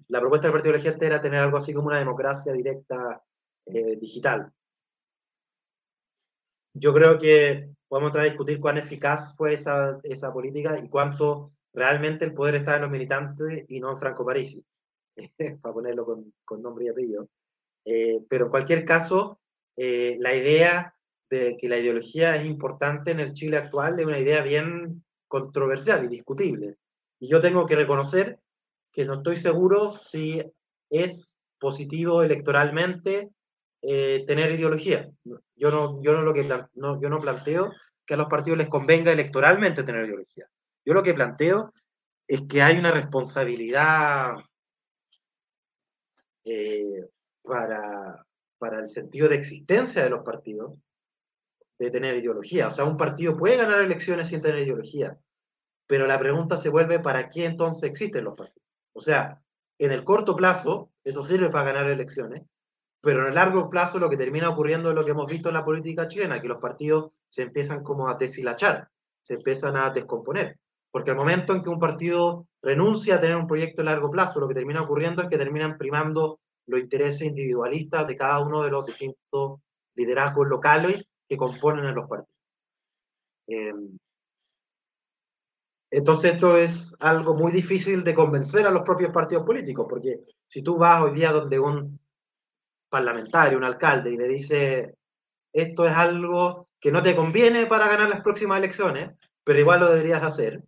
la 0.09 0.21
propuesta 0.21 0.47
del 0.47 0.55
Partido 0.55 0.73
de 0.73 0.79
la 0.79 0.85
Gente 0.85 1.05
era 1.05 1.21
tener 1.21 1.40
algo 1.40 1.59
así 1.59 1.75
como 1.75 1.88
una 1.88 1.99
democracia 1.99 2.55
directa 2.55 3.23
eh, 3.67 3.97
digital. 3.97 4.51
Yo 6.73 6.95
creo 6.95 7.19
que 7.19 7.69
podemos 7.87 8.09
entrar 8.09 8.25
a 8.25 8.29
discutir 8.29 8.59
cuán 8.59 8.79
eficaz 8.79 9.37
fue 9.37 9.53
esa, 9.53 10.01
esa 10.03 10.33
política 10.33 10.79
y 10.79 10.88
cuánto 10.88 11.53
realmente 11.75 12.25
el 12.25 12.33
poder 12.33 12.55
estaba 12.55 12.77
en 12.77 12.83
los 12.85 12.90
militantes 12.90 13.67
y 13.69 13.81
no 13.81 13.90
en 13.90 13.99
Franco 13.99 14.25
Parisi, 14.25 14.64
para 15.61 15.75
ponerlo 15.75 16.07
con, 16.07 16.33
con, 16.43 16.62
nombre 16.62 16.87
y 16.87 16.88
apellido. 16.88 17.29
Eh, 17.85 18.25
pero 18.31 18.47
en 18.47 18.51
cualquier 18.51 18.87
caso, 18.87 19.38
eh, 19.77 20.17
la 20.19 20.35
idea 20.35 20.93
de 21.31 21.57
que 21.59 21.69
la 21.69 21.79
ideología 21.79 22.37
es 22.37 22.47
importante 22.47 23.11
en 23.11 23.21
el 23.21 23.33
Chile 23.33 23.57
actual 23.57 23.99
es 23.99 24.07
una 24.07 24.19
idea 24.19 24.43
bien 24.43 25.05
controversial 25.29 26.05
y 26.05 26.09
discutible. 26.09 26.77
Y 27.19 27.29
yo 27.29 27.41
tengo 27.41 27.67
que 27.67 27.77
reconocer 27.77 28.39
que 28.93 29.05
no 29.05 29.15
estoy 29.15 29.37
seguro 29.37 29.93
si 29.93 30.43
es 30.91 31.37
positivo 31.59 32.23
electoralmente 32.23 33.31
eh, 33.83 34.25
tener 34.27 34.53
ideología. 34.53 35.11
Yo 35.25 35.71
no, 35.71 36.03
yo, 36.03 36.13
no 36.13 36.23
lo 36.23 36.33
que 36.33 36.47
yo 36.47 37.09
no 37.09 37.19
planteo 37.19 37.73
que 38.07 38.15
a 38.15 38.17
los 38.17 38.29
partidos 38.29 38.59
les 38.59 38.69
convenga 38.69 39.13
electoralmente 39.13 39.83
tener 39.83 40.05
ideología. 40.05 40.47
Yo 40.85 40.95
lo 40.95 41.03
que 41.03 41.15
planteo 41.15 41.73
es 42.27 42.43
que 42.49 42.63
hay 42.63 42.79
una 42.79 42.91
responsabilidad 42.91 44.35
eh, 46.45 47.09
para, 47.43 48.25
para 48.59 48.81
el 48.81 48.89
sentido 48.89 49.29
de 49.29 49.37
existencia 49.37 50.03
de 50.03 50.11
los 50.11 50.23
partidos 50.23 50.79
de 51.79 51.91
tener 51.91 52.17
ideología. 52.17 52.69
O 52.69 52.71
sea, 52.71 52.85
un 52.85 52.97
partido 52.97 53.37
puede 53.37 53.57
ganar 53.57 53.81
elecciones 53.81 54.29
sin 54.29 54.41
tener 54.41 54.61
ideología, 54.61 55.19
pero 55.87 56.07
la 56.07 56.19
pregunta 56.19 56.57
se 56.57 56.69
vuelve, 56.69 56.99
¿para 57.01 57.29
qué 57.29 57.45
entonces 57.45 57.91
existen 57.91 58.25
los 58.25 58.35
partidos? 58.35 58.67
O 58.93 59.01
sea, 59.01 59.43
en 59.79 59.93
el 59.93 60.05
corto 60.05 60.37
plazo, 60.37 60.91
eso 61.03 61.25
sirve 61.25 61.51
para 61.51 61.73
ganar 61.73 61.91
elecciones, 61.91 62.43
pero 63.01 63.23
en 63.23 63.29
el 63.29 63.35
largo 63.35 63.69
plazo 63.69 63.99
lo 63.99 64.09
que 64.09 64.17
termina 64.17 64.49
ocurriendo 64.49 64.89
es 64.89 64.95
lo 64.95 65.05
que 65.05 65.11
hemos 65.11 65.27
visto 65.27 65.49
en 65.49 65.55
la 65.55 65.65
política 65.65 66.09
chilena, 66.09 66.41
que 66.41 66.49
los 66.49 66.61
partidos 66.61 67.11
se 67.29 67.43
empiezan 67.43 67.83
como 67.83 68.09
a 68.09 68.15
deshilachar, 68.15 68.89
se 69.21 69.35
empiezan 69.35 69.77
a 69.77 69.91
descomponer. 69.91 70.59
Porque 70.91 71.11
al 71.11 71.17
momento 71.17 71.53
en 71.53 71.63
que 71.63 71.69
un 71.69 71.81
partido 71.81 72.47
renuncia 72.63 73.17
a 73.17 73.21
tener 73.21 73.37
un 73.37 73.49
proyecto 73.49 73.83
a 73.83 73.87
largo 73.87 74.11
plazo, 74.11 74.41
lo 74.41 74.49
que 74.49 74.55
termina 74.55 74.81
ocurriendo 74.81 75.23
es 75.23 75.29
que 75.29 75.37
terminan 75.37 75.77
primando 75.77 76.41
los 76.67 76.81
intereses 76.81 77.23
individualistas 77.23 78.07
de 78.07 78.17
cada 78.17 78.41
uno 78.41 78.63
de 78.63 78.71
los 78.71 78.87
distintos 78.87 79.61
liderazgos 79.97 80.49
locales 80.49 81.07
que 81.29 81.37
componen 81.37 81.85
en 81.87 81.95
los 81.95 82.09
partidos. 82.09 82.35
Eh, 83.47 83.73
entonces 85.91 86.35
esto 86.35 86.57
es 86.57 86.97
algo 86.99 87.35
muy 87.35 87.53
difícil 87.53 88.03
de 88.03 88.15
convencer 88.15 88.67
a 88.67 88.71
los 88.71 88.83
propios 88.83 89.13
partidos 89.13 89.45
políticos, 89.45 89.87
porque 89.89 90.21
si 90.49 90.63
tú 90.63 90.77
vas 90.77 91.03
hoy 91.03 91.13
día 91.13 91.31
donde 91.31 91.59
un 91.59 92.01
parlamentario, 92.89 93.59
un 93.59 93.65
alcalde, 93.65 94.13
y 94.13 94.17
le 94.17 94.27
dice, 94.27 94.97
esto 95.53 95.87
es 95.87 95.93
algo 95.93 96.67
que 96.81 96.91
no 96.91 97.03
te 97.03 97.15
conviene 97.15 97.67
para 97.67 97.89
ganar 97.89 98.09
las 98.09 98.23
próximas 98.23 98.59
elecciones, 98.59 99.13
pero 99.45 99.61
igual 99.61 99.81
lo 99.81 99.91
deberías 99.91 100.23
hacer, 100.23 100.65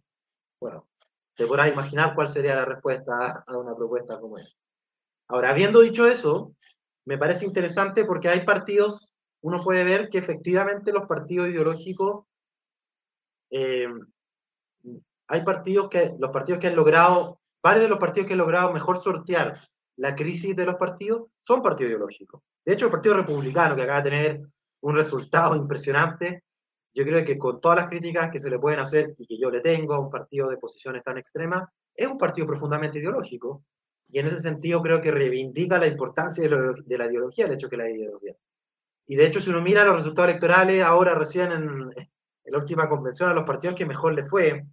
bueno, 0.60 0.86
te 1.34 1.46
podrás 1.46 1.72
imaginar 1.72 2.14
cuál 2.14 2.28
sería 2.28 2.54
la 2.54 2.64
respuesta 2.64 3.44
a 3.46 3.58
una 3.58 3.74
propuesta 3.74 4.20
como 4.20 4.38
esa. 4.38 4.56
Ahora, 5.28 5.50
habiendo 5.50 5.80
dicho 5.80 6.06
eso, 6.06 6.54
me 7.04 7.18
parece 7.18 7.44
interesante 7.44 8.04
porque 8.04 8.28
hay 8.28 8.44
partidos, 8.44 9.15
uno 9.46 9.62
puede 9.62 9.84
ver 9.84 10.08
que 10.08 10.18
efectivamente 10.18 10.90
los 10.90 11.06
partidos 11.06 11.48
ideológicos, 11.48 12.24
eh, 13.52 13.86
hay 15.28 15.44
partidos 15.44 15.88
que, 15.88 16.16
los 16.18 16.32
partidos 16.32 16.60
que 16.60 16.66
han 16.66 16.74
logrado, 16.74 17.38
varios 17.62 17.84
de 17.84 17.88
los 17.88 18.00
partidos 18.00 18.26
que 18.26 18.32
han 18.32 18.40
logrado 18.40 18.72
mejor 18.72 19.00
sortear 19.00 19.60
la 19.98 20.16
crisis 20.16 20.56
de 20.56 20.66
los 20.66 20.74
partidos 20.74 21.28
son 21.46 21.62
partidos 21.62 21.90
ideológicos. 21.90 22.42
De 22.64 22.72
hecho, 22.72 22.86
el 22.86 22.90
Partido 22.90 23.14
Republicano, 23.14 23.76
que 23.76 23.82
acaba 23.82 24.02
de 24.02 24.10
tener 24.10 24.40
un 24.80 24.96
resultado 24.96 25.54
impresionante, 25.54 26.42
yo 26.92 27.04
creo 27.04 27.24
que 27.24 27.38
con 27.38 27.60
todas 27.60 27.76
las 27.76 27.86
críticas 27.86 28.32
que 28.32 28.40
se 28.40 28.50
le 28.50 28.58
pueden 28.58 28.80
hacer 28.80 29.14
y 29.16 29.28
que 29.28 29.38
yo 29.38 29.48
le 29.48 29.60
tengo 29.60 29.94
a 29.94 30.00
un 30.00 30.10
partido 30.10 30.50
de 30.50 30.56
posiciones 30.56 31.04
tan 31.04 31.18
extremas, 31.18 31.68
es 31.94 32.08
un 32.08 32.18
partido 32.18 32.48
profundamente 32.48 32.98
ideológico. 32.98 33.62
Y 34.08 34.18
en 34.18 34.26
ese 34.26 34.40
sentido 34.40 34.82
creo 34.82 35.00
que 35.00 35.12
reivindica 35.12 35.78
la 35.78 35.86
importancia 35.86 36.42
de, 36.42 36.98
la 36.98 37.06
ideología, 37.06 37.46
el 37.46 37.52
hecho 37.52 37.68
que 37.68 37.76
la 37.76 37.88
ideología. 37.88 38.34
Y 39.06 39.16
de 39.16 39.26
hecho, 39.26 39.40
si 39.40 39.50
uno 39.50 39.60
mira 39.60 39.84
los 39.84 39.96
resultados 39.96 40.30
electorales, 40.30 40.82
ahora 40.82 41.14
recién 41.14 41.52
en, 41.52 41.62
en 41.62 42.52
la 42.52 42.58
última 42.58 42.88
convención, 42.88 43.30
a 43.30 43.34
los 43.34 43.44
partidos 43.44 43.76
que 43.76 43.86
mejor 43.86 44.14
le 44.14 44.24
fue, 44.24 44.64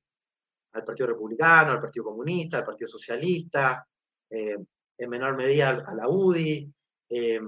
al 0.74 0.84
Partido 0.84 1.08
Republicano, 1.08 1.72
al 1.72 1.80
Partido 1.80 2.06
Comunista, 2.06 2.58
al 2.58 2.66
Partido 2.66 2.88
Socialista, 2.88 3.88
eh, 4.30 4.58
en 4.98 5.10
menor 5.10 5.36
medida 5.36 5.84
a 5.86 5.96
la 5.96 6.08
UDI. 6.08 6.72
Eh, 7.10 7.40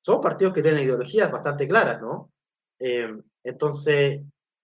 son 0.00 0.20
partidos 0.20 0.54
que 0.54 0.62
tienen 0.62 0.84
ideologías 0.84 1.30
bastante 1.30 1.66
claras, 1.66 2.00
¿no? 2.00 2.30
Eh, 2.78 3.14
entonces, 3.42 4.20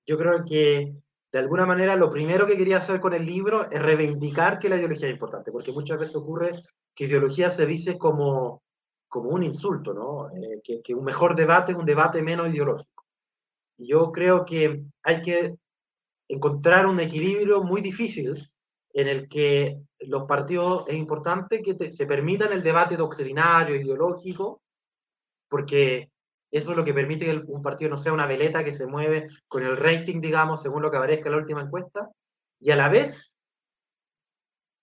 yo 0.07 0.19
creo 0.19 0.45
que 0.45 0.95
de 1.33 1.39
alguna 1.39 1.67
manera 1.67 1.97
lo 1.97 2.11
primero 2.11 2.47
que 2.47 2.57
quería 2.57 2.79
hacer 2.79 3.01
con 3.01 3.15
el 3.15 3.25
libro 3.25 3.71
es 3.71 3.83
reivindicar 3.83 4.59
que 4.59 4.69
la 4.69 4.77
ideología 4.77 5.09
es 5.09 5.15
importante, 5.15 5.51
porque 5.51 5.73
muchas 5.73 5.99
veces 5.99 6.17
ocurre 6.17 6.63
que 6.95 7.05
ideología 7.05 7.49
se 7.49 7.67
dice 7.67 7.97
como, 7.99 8.63
como 9.13 9.29
un 9.29 9.43
insulto, 9.43 9.93
¿no? 9.93 10.31
Eh, 10.31 10.63
que, 10.83 10.95
un 10.95 11.05
mejor 11.05 11.35
debate 11.35 11.73
es 11.73 11.79
un 11.79 11.85
debate 11.85 12.23
menos 12.23 12.49
ideológico. 12.49 13.05
Yo 13.77 14.11
creo 14.11 14.43
que 14.43 14.85
hay 15.03 15.21
que 15.21 15.55
encontrar 16.29 16.87
un 16.87 16.99
equilibrio 16.99 17.63
muy 17.63 17.83
difícil 17.83 18.51
en 18.95 19.09
el 19.09 19.29
que 19.29 19.77
los 20.01 20.23
partidos 20.23 20.87
es 20.89 20.95
importante 20.95 21.61
que 21.61 21.75
te, 21.75 21.91
se 21.91 22.07
permitan 22.07 22.55
el 22.55 22.63
debate 22.63 22.97
doctrinario, 22.97 23.77
ideológico, 23.77 24.63
porque 25.47 26.11
eso 26.51 26.71
es 26.71 26.77
lo 26.79 26.83
que 26.83 26.95
permite 26.95 27.27
que 27.27 27.43
un 27.49 27.61
partido 27.61 27.91
no 27.91 27.99
sea 27.99 28.15
una 28.15 28.27
veleta 28.27 28.65
que 28.65 28.73
se 28.73 28.87
mueve 28.87 29.27
con 29.47 29.63
el 29.63 29.77
rating, 29.77 30.23
digamos, 30.23 30.63
según 30.63 30.81
lo 30.81 30.91
que 30.91 30.97
aparezca 30.97 31.27
en 31.27 31.33
la 31.33 31.43
última 31.43 31.61
encuesta, 31.61 32.09
y 32.59 32.71
a 32.71 32.77
la 32.77 32.89
vez 32.89 33.32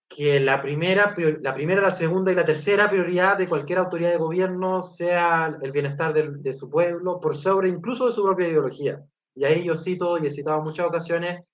que 0.09 0.39
la 0.39 0.59
primera, 0.59 1.15
la 1.41 1.53
primera, 1.53 1.81
la 1.81 1.91
segunda 1.91 2.31
y 2.31 2.35
la 2.35 2.43
tercera 2.43 2.89
prioridad 2.89 3.37
de 3.37 3.47
cualquier 3.47 3.77
autoridad 3.77 4.09
de 4.09 4.17
gobierno 4.17 4.81
sea 4.81 5.55
el 5.61 5.71
bienestar 5.71 6.13
de, 6.13 6.53
su 6.53 6.67
pueblo, 6.67 7.19
por 7.21 7.37
sobre 7.37 7.69
incluso 7.69 8.07
de 8.07 8.11
su 8.11 8.23
propia 8.23 8.47
ideología. 8.47 9.05
Y 9.35 9.45
ahí 9.45 9.63
yo 9.63 9.77
cito, 9.77 10.17
y 10.17 10.25
he 10.25 10.31
citado 10.31 10.57
en 10.57 10.63
muchas 10.63 10.87
ocasiones, 10.87 11.45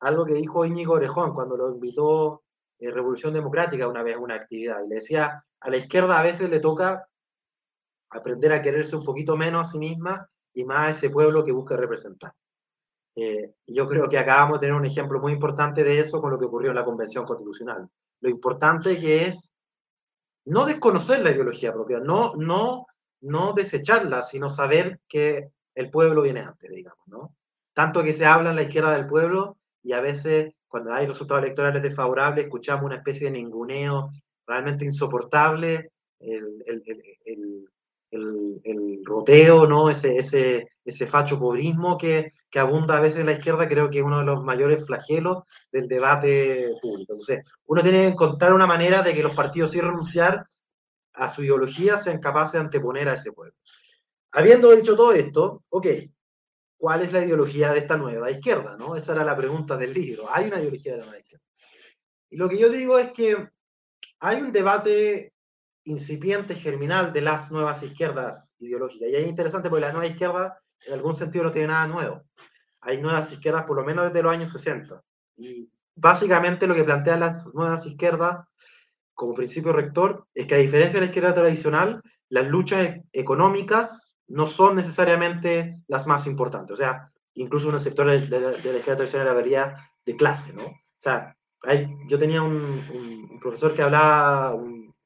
algo 0.00 0.26
que 0.26 0.34
dijo 0.34 0.66
Íñigo 0.66 0.94
Orejón 0.94 1.32
cuando 1.32 1.56
lo 1.56 1.72
invitó 1.72 2.42
eh, 2.78 2.90
Revolución 2.90 3.32
Democrática 3.32 3.88
una 3.88 4.02
vez 4.02 4.16
a 4.16 4.18
una 4.18 4.34
actividad. 4.34 4.84
Y 4.84 4.88
le 4.88 4.96
decía, 4.96 5.42
a 5.60 5.70
la 5.70 5.76
izquierda 5.78 6.18
a 6.18 6.22
veces 6.22 6.50
le 6.50 6.60
toca 6.60 7.08
aprender 8.10 8.52
a 8.52 8.60
quererse 8.60 8.96
un 8.96 9.04
poquito 9.04 9.34
menos 9.34 9.66
a 9.66 9.70
sí 9.72 9.78
misma 9.78 10.28
y 10.52 10.64
más 10.64 10.78
a 10.78 10.90
ese 10.90 11.10
pueblo 11.10 11.42
que 11.42 11.52
busca 11.52 11.74
representar. 11.76 12.34
Eh, 13.16 13.54
yo 13.66 13.88
creo 13.88 14.08
que 14.08 14.18
acabamos 14.18 14.60
de 14.60 14.66
tener 14.66 14.80
un 14.80 14.86
ejemplo 14.86 15.20
muy 15.20 15.32
importante 15.32 15.84
de 15.84 16.00
eso 16.00 16.20
con 16.20 16.30
lo 16.30 16.38
que 16.38 16.46
ocurrió 16.46 16.70
en 16.70 16.76
la 16.76 16.84
Convención 16.84 17.24
Constitucional. 17.24 17.88
Lo 18.20 18.28
importante 18.28 18.98
que 18.98 19.26
es 19.26 19.54
no 20.46 20.64
desconocer 20.64 21.20
la 21.20 21.30
ideología 21.30 21.72
propia, 21.72 22.00
no, 22.00 22.34
no, 22.36 22.86
no 23.20 23.52
desecharla, 23.52 24.22
sino 24.22 24.50
saber 24.50 25.00
que 25.08 25.50
el 25.74 25.90
pueblo 25.90 26.22
viene 26.22 26.40
antes, 26.40 26.70
digamos, 26.70 27.06
¿no? 27.06 27.34
tanto 27.74 28.02
que 28.02 28.12
se 28.12 28.24
habla 28.24 28.50
en 28.50 28.56
la 28.56 28.62
izquierda 28.62 28.92
del 28.92 29.06
pueblo 29.06 29.58
y 29.82 29.92
a 29.92 30.00
veces 30.00 30.54
cuando 30.68 30.94
hay 30.94 31.06
resultados 31.06 31.42
electorales 31.42 31.82
desfavorables 31.82 32.44
escuchamos 32.44 32.86
una 32.86 32.96
especie 32.96 33.26
de 33.26 33.32
ninguneo 33.32 34.10
realmente 34.46 34.84
insoportable, 34.84 35.90
el, 36.20 36.62
el, 36.66 36.82
el, 38.10 38.60
el 38.64 39.00
roteo, 39.04 39.66
¿no? 39.66 39.90
ese, 39.90 40.16
ese, 40.16 40.68
ese 40.84 41.06
facho 41.06 41.38
pobrismo 41.38 41.98
que, 41.98 42.32
que 42.54 42.60
abunda 42.60 42.96
a 42.96 43.00
veces 43.00 43.18
en 43.18 43.26
la 43.26 43.32
izquierda, 43.32 43.66
creo 43.66 43.90
que 43.90 43.98
es 43.98 44.04
uno 44.04 44.20
de 44.20 44.26
los 44.26 44.44
mayores 44.44 44.86
flagelos 44.86 45.42
del 45.72 45.88
debate 45.88 46.70
público. 46.80 47.14
Entonces, 47.14 47.42
uno 47.66 47.82
tiene 47.82 48.02
que 48.02 48.06
encontrar 48.06 48.52
una 48.52 48.68
manera 48.68 49.02
de 49.02 49.12
que 49.12 49.24
los 49.24 49.34
partidos, 49.34 49.72
sin 49.72 49.82
renunciar 49.82 50.46
a 51.14 51.28
su 51.30 51.42
ideología, 51.42 51.98
sean 51.98 52.20
capaces 52.20 52.52
de 52.52 52.60
anteponer 52.60 53.08
a 53.08 53.14
ese 53.14 53.32
pueblo. 53.32 53.56
Habiendo 54.30 54.70
dicho 54.70 54.94
todo 54.94 55.12
esto, 55.14 55.64
ok, 55.68 55.86
¿cuál 56.76 57.02
es 57.02 57.12
la 57.12 57.24
ideología 57.24 57.72
de 57.72 57.80
esta 57.80 57.96
nueva 57.96 58.30
izquierda? 58.30 58.76
¿no? 58.76 58.94
Esa 58.94 59.14
era 59.14 59.24
la 59.24 59.36
pregunta 59.36 59.76
del 59.76 59.92
libro. 59.92 60.32
¿Hay 60.32 60.46
una 60.46 60.60
ideología 60.60 60.92
de 60.92 60.98
la 60.98 61.06
nueva 61.06 61.18
izquierda? 61.18 61.44
Y 62.30 62.36
lo 62.36 62.48
que 62.48 62.58
yo 62.58 62.68
digo 62.68 63.00
es 63.00 63.10
que 63.10 63.48
hay 64.20 64.40
un 64.40 64.52
debate 64.52 65.32
incipiente, 65.82 66.54
germinal 66.54 67.12
de 67.12 67.20
las 67.20 67.50
nuevas 67.50 67.82
izquierdas 67.82 68.54
ideológicas. 68.60 69.08
Y 69.08 69.16
es 69.16 69.26
interesante 69.26 69.68
porque 69.68 69.86
la 69.86 69.92
nueva 69.92 70.06
izquierda 70.06 70.60
en 70.86 70.94
algún 70.94 71.14
sentido 71.14 71.44
no 71.44 71.50
tiene 71.50 71.68
nada 71.68 71.86
nuevo. 71.86 72.22
Hay 72.80 73.00
nuevas 73.00 73.32
izquierdas 73.32 73.64
por 73.64 73.76
lo 73.76 73.84
menos 73.84 74.06
desde 74.06 74.22
los 74.22 74.32
años 74.32 74.52
60. 74.52 75.00
Y 75.36 75.70
básicamente 75.94 76.66
lo 76.66 76.74
que 76.74 76.84
plantean 76.84 77.20
las 77.20 77.46
nuevas 77.54 77.86
izquierdas 77.86 78.44
como 79.14 79.34
principio 79.34 79.72
rector 79.72 80.26
es 80.34 80.46
que 80.46 80.56
a 80.56 80.58
diferencia 80.58 80.98
de 80.98 81.06
la 81.06 81.10
izquierda 81.10 81.34
tradicional, 81.34 82.02
las 82.28 82.46
luchas 82.46 82.82
e-, 82.82 83.04
económicas 83.12 84.16
no 84.26 84.46
son 84.46 84.76
necesariamente 84.76 85.80
las 85.86 86.06
más 86.06 86.26
importantes. 86.26 86.72
O 86.72 86.76
sea, 86.76 87.10
incluso 87.34 87.68
en 87.68 87.74
el 87.76 87.80
sector 87.80 88.06
de, 88.06 88.40
la, 88.40 88.52
izquierda 88.52 88.96
tradicional 88.96 89.28
habría 89.28 89.74
de 90.04 90.16
clase, 90.16 90.52
¿no? 90.52 90.64
O 90.64 90.98
sea, 90.98 91.36
hay, 91.62 91.88
yo 92.08 92.18
tenía 92.18 92.42
un, 92.42 92.54
un, 92.54 93.40
profesor 93.40 93.74
que 93.74 93.82
hablaba 93.82 94.56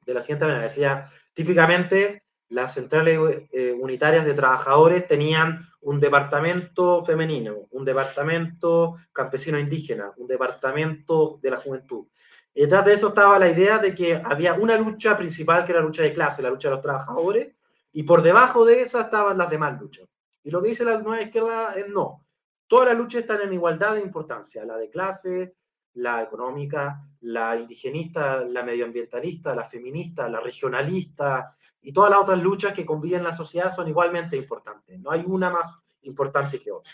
de 0.07 0.15
la 0.15 0.21
siguiente 0.21 0.47
manera, 0.47 0.63
decía, 0.63 1.11
típicamente 1.35 2.23
las 2.49 2.75
centrales 2.75 3.19
eh, 3.53 3.73
unitarias 3.73 4.25
de 4.25 4.35
trabajadores 4.35 5.07
tenían 5.07 5.67
un 5.81 6.01
departamento 6.01 7.05
femenino, 7.05 7.69
un 7.71 7.85
departamento 7.85 8.97
campesino 9.13 9.59
indígena, 9.59 10.13
un 10.17 10.27
departamento 10.27 11.39
de 11.43 11.51
la 11.51 11.59
juventud. 11.59 12.07
Y 12.55 12.63
detrás 12.63 12.85
de 12.87 12.95
eso 12.95 13.09
estaba 13.09 13.39
la 13.39 13.51
idea 13.51 13.79
de 13.79 13.95
que 13.95 14.17
había 14.17 14.55
una 14.55 14.77
lucha 14.77 15.17
principal 15.17 15.65
que 15.65 15.73
era 15.73 15.81
la 15.81 15.87
lucha 15.87 16.03
de 16.03 16.13
clase, 16.13 16.43
la 16.43 16.51
lucha 16.51 16.69
de 16.69 16.75
los 16.75 16.83
trabajadores, 16.83 17.55
y 17.93 18.03
por 18.03 18.23
debajo 18.23 18.65
de 18.65 18.83
esa 18.83 19.03
estaban 19.03 19.39
las 19.39 19.51
demás 19.51 19.79
luchas. 19.81 20.09
Y 20.43 20.51
lo 20.51 20.63
que 20.63 20.69
dice 20.69 20.85
la 20.85 20.99
nueva 20.99 21.23
izquierda 21.23 21.75
es 21.75 21.89
no. 21.89 22.27
Todas 22.67 22.89
las 22.89 22.99
luchas 22.99 23.23
están 23.23 23.43
en 23.43 23.53
igualdad 23.53 23.95
de 23.95 24.01
importancia, 24.01 24.65
la 24.65 24.77
de 24.77 24.91
clase, 24.91 25.55
la 25.95 26.23
económica, 26.23 27.01
la 27.21 27.57
indigenista, 27.57 28.45
la 28.45 28.63
medioambientalista, 28.63 29.55
la 29.55 29.65
feminista, 29.65 30.29
la 30.29 30.41
regionalista 30.41 31.57
y 31.89 31.93
todas 31.95 32.11
las 32.11 32.21
otras 32.21 32.43
luchas 32.43 32.75
que 32.75 32.85
conviven 32.85 33.21
en 33.21 33.25
la 33.25 33.33
sociedad 33.33 33.75
son 33.75 33.89
igualmente 33.89 34.37
importantes. 34.37 35.01
No 35.01 35.11
hay 35.11 35.25
una 35.27 35.49
más 35.49 35.83
importante 36.03 36.61
que 36.61 36.71
otra. 36.71 36.93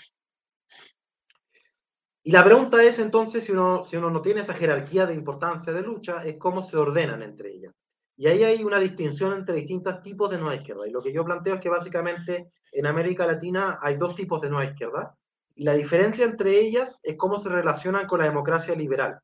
Y 2.22 2.30
la 2.30 2.44
pregunta 2.44 2.80
es 2.80 3.00
entonces, 3.00 3.42
si 3.42 3.50
uno, 3.50 3.82
si 3.82 3.96
uno 3.96 4.08
no 4.08 4.22
tiene 4.22 4.42
esa 4.42 4.54
jerarquía 4.54 5.04
de 5.04 5.14
importancia 5.14 5.72
de 5.72 5.82
lucha, 5.82 6.24
es 6.24 6.36
cómo 6.38 6.62
se 6.62 6.76
ordenan 6.76 7.24
entre 7.24 7.50
ellas. 7.50 7.74
Y 8.16 8.28
ahí 8.28 8.44
hay 8.44 8.62
una 8.62 8.78
distinción 8.78 9.32
entre 9.32 9.56
distintos 9.56 10.00
tipos 10.00 10.30
de 10.30 10.38
nueva 10.38 10.54
izquierda. 10.54 10.86
Y 10.86 10.92
lo 10.92 11.02
que 11.02 11.12
yo 11.12 11.24
planteo 11.24 11.54
es 11.54 11.60
que 11.60 11.70
básicamente 11.70 12.52
en 12.70 12.86
América 12.86 13.26
Latina 13.26 13.80
hay 13.82 13.96
dos 13.96 14.14
tipos 14.14 14.40
de 14.42 14.50
nueva 14.50 14.70
izquierda. 14.70 15.18
Y 15.56 15.64
la 15.64 15.72
diferencia 15.72 16.24
entre 16.24 16.56
ellas 16.60 17.00
es 17.02 17.16
cómo 17.16 17.36
se 17.36 17.48
relacionan 17.48 18.06
con 18.06 18.20
la 18.20 18.26
democracia 18.26 18.76
liberal. 18.76 19.18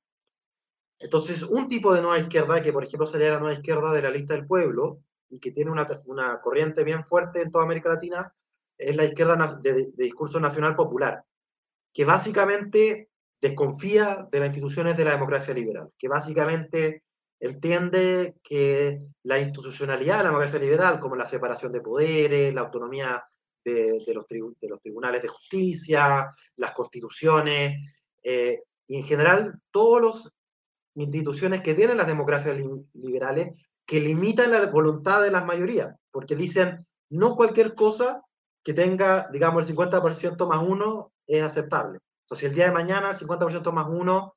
Entonces, 0.99 1.45
un 1.45 1.69
tipo 1.69 1.95
de 1.95 2.03
nueva 2.03 2.19
izquierda, 2.19 2.61
que 2.61 2.73
por 2.73 2.83
ejemplo 2.83 3.07
sería 3.07 3.31
la 3.31 3.39
nueva 3.39 3.55
izquierda 3.55 3.93
de 3.93 4.03
la 4.03 4.11
lista 4.11 4.35
del 4.35 4.49
pueblo, 4.49 4.99
y 5.31 5.39
que 5.39 5.53
tiene 5.53 5.71
una, 5.71 5.87
una 6.07 6.41
corriente 6.41 6.85
bien 6.85 7.05
fuerte 7.05 7.41
en 7.41 7.51
toda 7.51 7.65
América 7.65 7.89
Latina, 7.89 8.35
es 8.77 8.97
la 8.97 9.05
izquierda 9.05 9.59
de, 9.63 9.91
discurso 9.95 10.41
nacional 10.41 10.75
popular, 10.75 11.23
que 11.93 12.05
básicamente 12.05 13.11
desconfía 13.41 14.27
de 14.31 14.41
las 14.41 14.49
instituciones 14.49 14.97
de 14.97 15.05
la 15.05 15.13
democracia 15.13 15.55
liberal, 15.55 15.91
que 15.99 16.09
básicamente 16.09 17.05
entiende 17.39 18.37
que 18.43 19.01
la 19.23 19.39
institucionalidad 19.39 20.19
de 20.19 20.23
la 20.25 20.29
democracia 20.29 20.59
liberal, 20.59 21.01
como 21.01 21.17
la 21.17 21.25
separación 21.25 21.73
de 21.73 21.81
poderes, 21.81 22.53
la 22.53 22.63
autonomía 22.63 23.23
de, 23.65 24.03
los, 24.15 24.27
de 24.27 24.69
los, 24.69 24.81
tribunales 24.81 25.23
de 25.23 25.29
justicia, 25.29 26.35
las 26.57 26.73
constituciones, 26.73 27.79
eh, 28.23 28.63
y 28.87 28.97
en 28.97 29.05
general 29.05 29.61
todas 29.71 30.03
las 30.03 30.33
instituciones 30.97 31.63
que 31.63 31.75
tienen 31.75 31.97
las 31.97 32.07
democracias 32.07 32.57
liberales 32.95 33.55
que 33.91 33.99
limitan 33.99 34.53
la 34.53 34.67
voluntad 34.67 35.21
de 35.21 35.33
las 35.33 35.45
mayorías, 35.45 35.97
porque 36.13 36.37
dicen 36.37 36.87
no 37.11 37.35
cualquier 37.35 37.75
cosa 37.75 38.23
que 38.63 38.73
tenga, 38.73 39.29
digamos, 39.33 39.69
el 39.69 39.77
50% 39.77 40.49
más 40.49 40.63
uno 40.65 41.13
es 41.27 41.43
aceptable. 41.43 41.99
O 41.99 42.29
sea, 42.29 42.39
si 42.39 42.47
el 42.47 42.55
día 42.55 42.67
de 42.67 42.71
mañana 42.71 43.11
el 43.11 43.17
50% 43.17 43.73
más 43.73 43.89
uno 43.89 44.37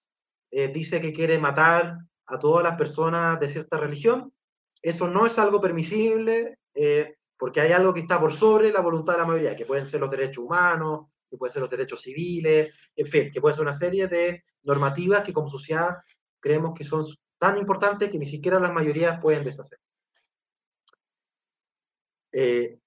eh, 0.50 0.70
dice 0.70 1.00
que 1.00 1.14
quiere 1.14 1.38
matar 1.38 2.00
a 2.26 2.40
todas 2.40 2.64
las 2.64 2.76
personas 2.76 3.40
de 3.40 3.48
cierta 3.48 3.78
religión, 3.78 4.34
eso 4.82 5.08
no 5.08 5.28
es 5.28 5.38
algo 5.38 5.62
permisible, 5.62 6.58
eh, 6.74 7.18
porque 7.38 7.62
hay 7.62 7.74
algo 7.74 7.94
que 7.94 8.00
está 8.00 8.20
por 8.20 8.34
sobre 8.34 8.72
la 8.72 8.82
voluntad 8.82 9.14
de 9.14 9.20
la 9.20 9.26
mayoría, 9.28 9.56
que 9.56 9.68
pueden 9.68 9.86
ser 9.86 10.00
los 10.00 10.10
derechos 10.10 10.44
humanos, 10.46 11.10
que 11.30 11.38
pueden 11.38 11.54
ser 11.54 11.62
los 11.62 11.70
derechos 11.70 12.02
civiles, 12.02 12.74
en 12.96 13.06
fin, 13.06 13.30
que 13.32 13.40
puede 13.40 13.54
ser 13.54 13.62
una 13.62 13.74
serie 13.74 14.08
de 14.08 14.46
normativas 14.64 15.22
que 15.22 15.32
como 15.32 15.48
sociedad 15.48 15.98
creemos 16.40 16.74
que 16.76 16.84
son 16.84 17.06
tan 17.44 17.58
importantes 17.58 18.10
que 18.10 18.18
ni 18.18 18.26
siquiera 18.26 18.58
las 18.58 18.72
mayorías 18.72 19.20
pueden 19.20 19.44
deshacer. 19.44 19.78
Eh, 22.32 22.80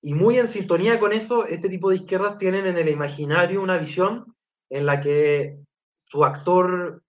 y 0.00 0.14
muy 0.14 0.38
en 0.38 0.48
sintonía 0.48 0.98
con 0.98 1.12
eso, 1.12 1.44
este 1.44 1.68
tipo 1.68 1.90
de 1.90 1.96
izquierdas 1.96 2.38
tienen 2.38 2.66
en 2.66 2.78
el 2.78 2.88
imaginario 2.88 3.60
una 3.60 3.76
visión 3.76 4.34
en 4.70 4.86
la 4.86 4.98
que 5.02 5.58
su 6.06 6.24
actor 6.24 7.02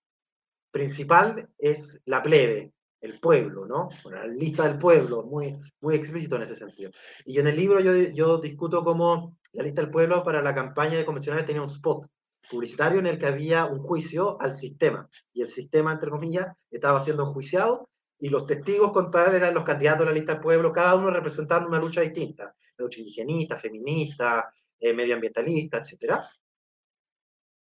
principal 0.71 1.47
es 1.57 2.01
la 2.03 2.21
plebe, 2.21 2.73
el 2.99 3.17
pueblo, 3.21 3.65
¿no? 3.65 3.87
la 4.11 4.27
lista 4.27 4.67
del 4.67 4.77
pueblo, 4.77 5.23
muy, 5.23 5.57
muy 5.79 5.95
explícito 5.95 6.35
en 6.35 6.41
ese 6.41 6.57
sentido. 6.57 6.91
Y 7.23 7.39
en 7.39 7.47
el 7.47 7.55
libro 7.55 7.79
yo, 7.79 7.93
yo 7.95 8.39
discuto 8.39 8.83
cómo 8.83 9.37
la 9.53 9.63
lista 9.63 9.83
del 9.83 9.89
pueblo 9.89 10.21
para 10.21 10.41
la 10.41 10.53
campaña 10.53 10.97
de 10.97 11.05
convencionales 11.05 11.45
tenía 11.45 11.61
un 11.61 11.69
spot 11.69 12.09
publicitario 12.49 12.99
en 12.99 13.07
el 13.07 13.19
que 13.19 13.27
había 13.27 13.65
un 13.65 13.79
juicio 13.79 14.39
al 14.41 14.53
sistema. 14.53 15.09
Y 15.33 15.41
el 15.41 15.47
sistema, 15.47 15.93
entre 15.93 16.09
comillas, 16.09 16.47
estaba 16.69 16.99
siendo 16.99 17.23
enjuiciado 17.23 17.89
y 18.17 18.29
los 18.29 18.45
testigos 18.45 18.91
contra 18.91 19.27
él 19.27 19.35
eran 19.35 19.53
los 19.53 19.63
candidatos 19.63 19.99
de 20.01 20.05
la 20.05 20.11
lista 20.11 20.33
del 20.33 20.41
pueblo, 20.41 20.73
cada 20.73 20.95
uno 20.95 21.09
representando 21.09 21.69
una 21.69 21.79
lucha 21.79 22.01
distinta. 22.01 22.53
Una 22.77 22.85
lucha 22.85 22.99
indigenista, 22.99 23.55
feminista, 23.55 24.51
eh, 24.79 24.93
medioambientalista, 24.93 25.77
etcétera. 25.77 26.29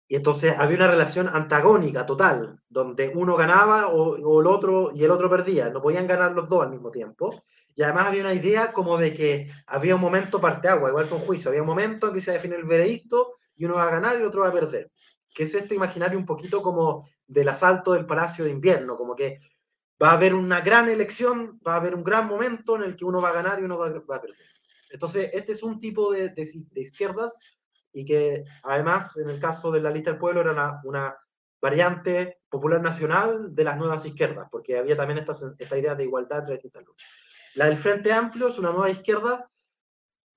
Y 0.07 0.15
entonces 0.15 0.53
había 0.57 0.77
una 0.77 0.87
relación 0.87 1.29
antagónica 1.29 2.05
total, 2.05 2.59
donde 2.67 3.11
uno 3.15 3.37
ganaba 3.37 3.87
o, 3.87 4.41
el 4.41 4.47
otro 4.47 4.91
y 4.93 5.03
el 5.03 5.11
otro 5.11 5.29
perdía. 5.29 5.69
No 5.69 5.81
podían 5.81 6.07
ganar 6.07 6.33
los 6.33 6.49
dos 6.49 6.63
al 6.63 6.71
mismo 6.71 6.91
tiempo. 6.91 7.43
Y 7.75 7.83
además 7.83 8.07
había 8.07 8.21
una 8.21 8.33
idea 8.33 8.73
como 8.73 8.97
de 8.97 9.13
que 9.13 9.49
había 9.67 9.95
un 9.95 10.01
momento 10.01 10.41
parte 10.41 10.67
agua, 10.67 10.89
igual 10.89 11.07
un 11.11 11.19
juicio. 11.19 11.49
Había 11.49 11.61
un 11.61 11.67
momento 11.67 12.07
en 12.07 12.13
que 12.13 12.19
se 12.19 12.33
define 12.33 12.55
el 12.55 12.65
veredicto 12.65 13.35
y 13.61 13.65
uno 13.65 13.75
va 13.75 13.83
a 13.83 13.91
ganar 13.91 14.15
y 14.15 14.21
el 14.21 14.25
otro 14.25 14.41
va 14.41 14.47
a 14.47 14.53
perder. 14.53 14.91
Que 15.31 15.43
es 15.43 15.53
este 15.53 15.75
imaginario 15.75 16.17
un 16.17 16.25
poquito 16.25 16.63
como 16.63 17.07
del 17.27 17.47
asalto 17.47 17.93
del 17.93 18.07
Palacio 18.07 18.43
de 18.43 18.49
Invierno, 18.49 18.95
como 18.95 19.15
que 19.15 19.37
va 20.01 20.09
a 20.09 20.13
haber 20.13 20.33
una 20.33 20.61
gran 20.61 20.89
elección, 20.89 21.59
va 21.65 21.73
a 21.73 21.75
haber 21.75 21.93
un 21.93 22.03
gran 22.03 22.27
momento 22.27 22.75
en 22.75 22.81
el 22.81 22.95
que 22.95 23.05
uno 23.05 23.21
va 23.21 23.29
a 23.29 23.33
ganar 23.33 23.59
y 23.59 23.63
uno 23.63 23.77
va, 23.77 23.87
a 23.87 24.21
perder. 24.21 24.47
Entonces, 24.89 25.29
este 25.31 25.51
es 25.51 25.61
un 25.61 25.77
tipo 25.77 26.11
de, 26.11 26.29
de, 26.29 26.49
de 26.71 26.81
izquierdas 26.81 27.37
y 27.93 28.03
que 28.03 28.45
además 28.63 29.15
en 29.17 29.29
el 29.29 29.39
caso 29.39 29.71
de 29.71 29.81
la 29.81 29.91
lista 29.91 30.09
del 30.09 30.19
pueblo 30.19 30.41
era 30.41 30.79
una, 30.83 31.15
variante 31.61 32.39
popular 32.49 32.81
nacional 32.81 33.53
de 33.53 33.63
las 33.63 33.77
nuevas 33.77 34.03
izquierdas, 34.03 34.47
porque 34.49 34.79
había 34.79 34.97
también 34.97 35.19
esta, 35.19 35.35
esta 35.59 35.77
idea 35.77 35.93
de 35.93 36.05
igualdad 36.05 36.39
entre 36.39 36.55
distintas 36.55 36.83
luchas. 36.83 37.07
La 37.53 37.65
del 37.65 37.77
Frente 37.77 38.11
Amplio 38.11 38.47
es 38.47 38.57
una 38.57 38.71
nueva 38.71 38.89
izquierda, 38.89 39.47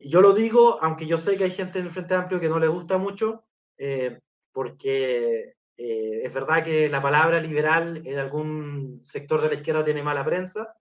yo 0.08 0.20
lo 0.20 0.34
digo, 0.34 0.78
aunque 0.82 1.06
yo 1.06 1.18
sé 1.18 1.36
que 1.36 1.44
hay 1.44 1.50
gente 1.50 1.78
en 1.78 1.86
el 1.86 1.90
Frente 1.90 2.14
Amplio 2.14 2.40
que 2.40 2.48
no 2.48 2.58
le 2.58 2.68
gusta 2.68 2.98
mucho, 2.98 3.44
eh, 3.78 4.20
porque 4.52 5.56
eh, 5.76 6.20
es 6.22 6.32
verdad 6.32 6.62
que 6.62 6.88
la 6.88 7.02
palabra 7.02 7.40
liberal 7.40 8.02
en 8.04 8.18
algún 8.18 9.00
sector 9.02 9.42
de 9.42 9.48
la 9.48 9.54
izquierda 9.54 9.84
tiene 9.84 10.02
mala 10.02 10.24
prensa, 10.24 10.76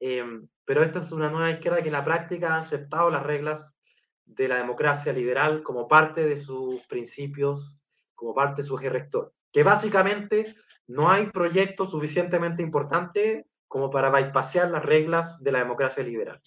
eh, 0.00 0.24
pero 0.64 0.82
esta 0.82 1.00
es 1.00 1.12
una 1.12 1.30
nueva 1.30 1.50
izquierda 1.50 1.82
que 1.82 1.88
en 1.88 1.92
la 1.92 2.04
práctica 2.04 2.54
ha 2.54 2.60
aceptado 2.60 3.10
las 3.10 3.24
reglas 3.24 3.76
de 4.24 4.48
la 4.48 4.56
democracia 4.56 5.12
liberal 5.12 5.62
como 5.62 5.86
parte 5.86 6.26
de 6.26 6.36
sus 6.36 6.84
principios, 6.86 7.80
como 8.14 8.34
parte 8.34 8.62
de 8.62 8.68
su 8.68 8.76
eje 8.76 8.90
rector. 8.90 9.32
Que 9.52 9.62
básicamente 9.62 10.54
no 10.86 11.10
hay 11.10 11.26
proyecto 11.26 11.84
suficientemente 11.86 12.62
importante 12.62 13.46
como 13.68 13.90
para 13.90 14.10
bypassear 14.10 14.70
las 14.70 14.84
reglas 14.84 15.42
de 15.42 15.52
la 15.52 15.60
democracia 15.60 16.02
liberal. 16.02 16.40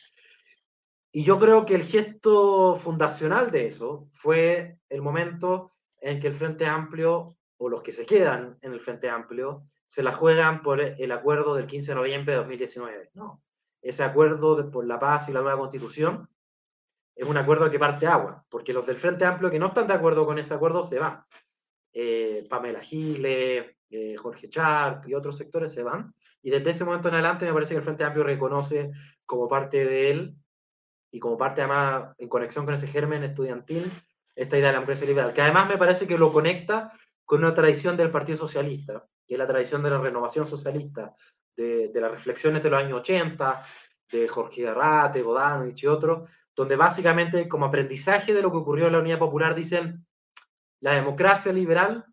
Y 1.16 1.24
yo 1.24 1.40
creo 1.40 1.66
que 1.66 1.76
el 1.76 1.84
gesto 1.84 2.76
fundacional 2.76 3.50
de 3.50 3.68
eso 3.68 4.10
fue 4.12 4.80
el 4.90 5.02
momento 5.02 5.72
en 6.02 6.20
que 6.20 6.28
el 6.28 6.34
Frente 6.34 6.66
Amplio, 6.66 7.38
o 7.56 7.70
los 7.70 7.82
que 7.82 7.94
se 7.94 8.06
quedan 8.06 8.58
en 8.62 8.74
el 8.74 8.82
Frente 8.82 9.10
Amplio, 9.10 9.64
se 9.86 10.04
la 10.04 10.12
juegan 10.12 10.62
por 10.62 10.82
el 10.82 11.12
acuerdo 11.14 11.56
del 11.56 11.68
15 11.68 11.92
de 11.92 11.96
noviembre 11.96 12.34
de 12.34 12.40
2019. 12.40 13.12
No, 13.14 13.42
ese 13.82 14.04
acuerdo 14.04 14.70
por 14.70 14.86
la 14.86 15.00
paz 15.00 15.30
y 15.30 15.32
la 15.32 15.40
nueva 15.40 15.58
constitución 15.58 16.28
es 17.16 17.26
un 17.26 17.38
acuerdo 17.38 17.72
que 17.72 17.80
parte 17.80 18.08
agua, 18.08 18.46
porque 18.50 18.74
los 18.74 18.86
del 18.86 18.98
Frente 18.98 19.24
Amplio 19.24 19.50
que 19.50 19.58
no 19.58 19.68
están 19.68 19.88
de 19.88 19.94
acuerdo 19.94 20.26
con 20.26 20.38
ese 20.38 20.54
acuerdo 20.54 20.84
se 20.84 21.00
van. 21.00 21.24
Eh, 21.94 22.46
Pamela 22.50 22.82
Giles, 22.82 23.74
eh, 23.90 24.18
Jorge 24.18 24.50
Charp 24.50 25.08
y 25.08 25.14
otros 25.14 25.38
sectores 25.38 25.72
se 25.72 25.82
van. 25.82 26.14
Y 26.42 26.50
desde 26.50 26.72
ese 26.72 26.84
momento 26.84 27.08
en 27.08 27.14
adelante 27.14 27.46
me 27.46 27.54
parece 27.54 27.74
que 27.74 27.78
el 27.78 27.84
Frente 27.86 28.04
Amplio 28.04 28.26
reconoce 28.26 28.92
como 29.26 29.48
parte 29.48 29.86
de 29.86 30.12
él 30.12 30.36
y 31.16 31.20
como 31.20 31.38
parte 31.38 31.62
además 31.62 32.14
en 32.18 32.28
conexión 32.28 32.66
con 32.66 32.74
ese 32.74 32.88
germen 32.88 33.24
estudiantil 33.24 33.90
esta 34.36 34.58
idea 34.58 34.68
de 34.68 34.74
la 34.74 34.80
empresa 34.82 35.06
liberal, 35.06 35.32
que 35.32 35.42
además 35.42 35.70
me 35.70 35.78
parece 35.78 36.06
que 36.06 36.18
lo 36.18 36.34
conecta 36.34 36.92
con 37.24 37.40
una 37.40 37.54
tradición 37.54 37.96
del 37.96 38.12
Partido 38.12 38.38
Socialista, 38.38 39.08
que 39.26 39.36
es 39.36 39.38
la 39.38 39.48
tradición 39.48 39.82
de 39.82 39.92
la 39.92 39.98
renovación 39.98 40.46
socialista, 40.46 41.16
de, 41.56 41.90
las 41.94 42.12
reflexiones 42.12 42.62
de 42.62 42.70
los 42.70 42.82
años 42.82 43.00
80, 43.00 43.66
de 44.12 44.28
Jorge 44.28 44.64
Garrate, 44.64 45.24
Bodanovich 45.24 45.84
y 45.84 45.88
otros, 45.88 46.30
donde 46.54 46.76
básicamente 46.76 47.48
como 47.48 47.68
aprendizaje 47.68 48.34
de 48.34 48.42
lo 48.42 48.52
que 48.52 48.58
ocurrió 48.58 48.88
en 48.88 48.92
la 48.92 49.00
Unidad 49.00 49.20
Popular 49.20 49.56
dicen 49.56 50.06
la 50.82 50.96
democracia 50.96 51.54
liberal 51.54 52.04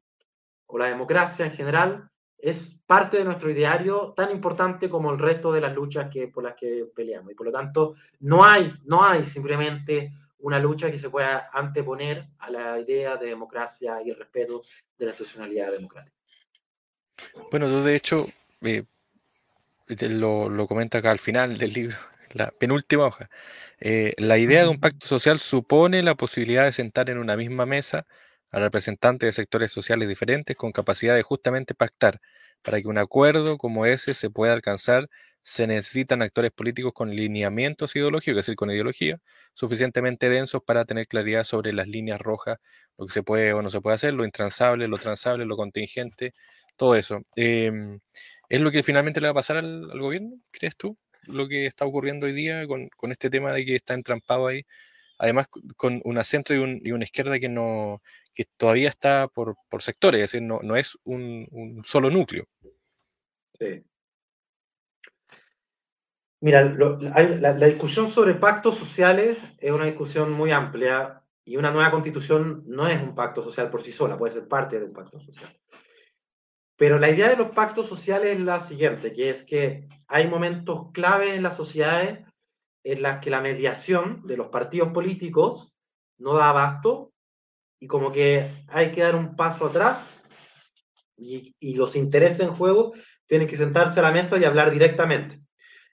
o 0.67 0.79
la 0.79 0.87
democracia 0.87 1.45
en 1.45 1.51
general 1.51 2.09
es 2.43 2.83
parte 2.85 3.19
de 3.19 3.25
nuestro 3.25 3.51
ideario 3.51 4.13
tan 4.17 4.33
importante 4.33 4.91
como 4.91 5.13
el 5.13 5.19
resto 5.21 5.53
de 5.53 5.61
las 5.61 5.73
luchas 5.73 6.11
que, 6.13 6.27
por 6.27 6.43
las 6.43 6.55
que 6.55 6.87
peleamos. 6.95 7.31
Y 7.31 7.35
por 7.37 7.47
lo 7.47 7.53
tanto, 7.53 7.95
no 8.19 8.45
hay, 8.45 8.71
no 8.85 9.05
hay 9.05 9.23
simplemente 9.23 10.11
una 10.41 10.59
lucha 10.59 10.91
que 10.91 10.99
se 10.99 11.09
pueda 11.09 11.49
anteponer 11.53 12.27
a 12.41 12.51
la 12.51 12.81
idea 12.81 13.17
de 13.17 13.27
democracia 13.27 14.03
y 14.05 14.11
el 14.11 14.17
respeto 14.17 14.63
de 14.99 15.05
la 15.07 15.13
institucionalidad 15.13 15.71
democrática. 15.71 16.17
Bueno, 17.53 17.69
tú 17.69 17.81
de 17.85 17.95
hecho 17.95 18.27
eh, 18.63 18.83
lo, 19.87 20.49
lo 20.49 20.67
comenta 20.67 20.99
acá 20.99 21.13
al 21.13 21.21
final 21.21 21.57
del 21.57 21.73
libro, 21.73 21.97
la 22.33 22.51
penúltima 22.51 23.05
hoja. 23.05 23.31
Eh, 23.79 24.15
la 24.19 24.37
idea 24.37 24.63
de 24.63 24.69
un 24.69 24.81
pacto 24.81 25.07
social 25.07 25.39
supone 25.39 26.03
la 26.03 26.17
posibilidad 26.17 26.65
de 26.65 26.73
sentar 26.73 27.09
en 27.09 27.19
una 27.19 27.37
misma 27.37 27.67
mesa 27.67 28.05
a 28.53 28.61
representantes 28.61 29.29
de 29.29 29.33
sectores 29.33 29.73
sociales 29.73 30.09
diferentes 30.09 30.57
con 30.57 30.73
capacidad 30.73 31.15
de 31.17 31.23
justamente 31.23 31.75
pactar. 31.75 32.21
Para 32.63 32.81
que 32.81 32.89
un 32.89 32.99
acuerdo 32.99 33.59
como 33.59 33.87
ese 33.87 34.15
se 34.15 34.31
pueda 34.31 34.53
alcanzar, 34.53 35.09
se 35.43 35.67
necesitan 35.67 36.23
actores 36.23 36.53
políticos 36.53 36.93
con 36.95 37.11
lineamientos 37.17 37.97
ideológicos, 37.97 38.41
es 38.41 38.47
decir, 38.47 38.57
con 38.57 38.71
ideología, 38.71 39.19
suficientemente 39.55 40.29
densos 40.29 40.63
para 40.65 40.85
tener 40.85 41.09
claridad 41.09 41.45
sobre 41.45 41.73
las 41.73 41.89
líneas 41.89 42.21
rojas, 42.21 42.59
lo 42.99 43.07
que 43.07 43.13
se 43.13 43.23
puede 43.23 43.53
o 43.53 43.63
no 43.63 43.71
se 43.71 43.81
puede 43.81 43.95
hacer, 43.97 44.15
lo 44.15 44.25
intransable, 44.25 44.87
lo 44.87 44.99
transable, 44.99 45.45
lo 45.47 45.57
contingente, 45.57 46.33
todo 46.77 46.95
eso. 46.95 47.23
Em, 47.37 48.01
¿Es 48.49 48.61
lo 48.61 48.71
que 48.71 48.83
finalmente 48.83 49.21
le 49.21 49.29
va 49.29 49.33
a 49.33 49.35
pasar 49.35 49.57
al, 49.57 49.99
gobierno, 49.99 50.37
crees 50.51 50.77
tú? 50.77 50.97
Lo 51.23 51.49
que 51.49 51.67
está 51.67 51.87
ocurriendo 51.87 52.27
hoy 52.27 52.33
día 52.33 52.67
con, 52.67 52.89
con 52.97 53.13
este 53.13 53.31
tema 53.31 53.53
de 53.53 53.65
que 53.65 53.77
está 53.77 53.95
entrampado 53.95 54.47
ahí 54.49 54.65
además 55.23 55.47
con 55.77 56.01
una 56.05 56.25
centro 56.25 56.57
y, 56.57 56.91
una 56.91 57.05
izquierda 57.05 57.39
que 57.39 57.49
no 57.49 58.03
que 58.35 58.47
todavía 58.57 58.89
está 58.89 59.29
por, 59.29 59.57
sectores, 59.81 60.21
es 60.21 60.33
decir, 60.33 60.43
no, 60.47 60.61
no 60.63 60.77
es 60.77 60.99
un, 61.05 61.83
solo 61.85 62.11
núcleo. 62.11 62.47
Sí. 63.59 63.85
Mira, 66.41 66.65
la, 66.65 67.55
discusión 67.55 68.09
sobre 68.09 68.35
pactos 68.35 68.77
sociales 68.77 69.39
es 69.59 69.71
una 69.71 69.85
discusión 69.85 70.33
muy 70.33 70.51
amplia 70.51 71.23
y 71.45 71.57
una 71.57 71.71
nueva 71.71 71.91
constitución 71.91 72.65
no 72.67 72.89
es 72.89 73.01
un 73.01 73.15
pacto 73.15 73.43
social 73.43 73.71
por 73.71 73.83
sí 73.83 73.93
sola, 73.93 74.19
puede 74.19 74.35
ser 74.35 74.49
parte 74.49 74.79
de 74.79 74.87
un 74.87 74.93
pacto 74.93 75.21
social. 75.21 75.57
Pero 76.77 76.99
la 76.99 77.11
idea 77.11 77.29
de 77.29 77.37
los 77.37 77.51
pactos 77.51 77.89
sociales 77.89 78.35
es 78.35 78.41
la 78.41 78.59
siguiente, 78.59 79.13
que 79.13 79.31
es 79.31 79.45
que 79.45 79.89
hay 80.09 80.27
momentos 80.27 80.91
clave 80.93 81.35
en 81.35 81.45
las 81.45 81.57
sociedades 81.57 82.27
en 82.85 83.03
las 83.03 83.21
que 83.21 83.31
la 83.31 83.41
mediación 83.41 84.27
de 84.27 84.37
los 84.37 84.49
partidos 84.49 84.89
políticos 84.89 85.77
no 86.19 86.35
da 86.35 86.49
abasto 86.49 87.12
y 87.83 87.89
como 87.89 88.13
que 88.13 88.49
hay 88.69 88.93
que 88.93 89.01
dar 89.01 89.17
un 89.17 89.35
paso 89.35 89.67
atrás 89.67 90.23
y, 91.17 91.75
los 91.75 91.97
intereses 91.97 92.39
en 92.39 92.55
juego 92.55 92.93
tienen 93.27 93.49
que 93.49 93.57
sentarse 93.57 93.99
a 93.99 94.05
la 94.05 94.13
mesa 94.13 94.39
y 94.39 94.45
hablar 94.45 94.71
directamente. 94.71 95.41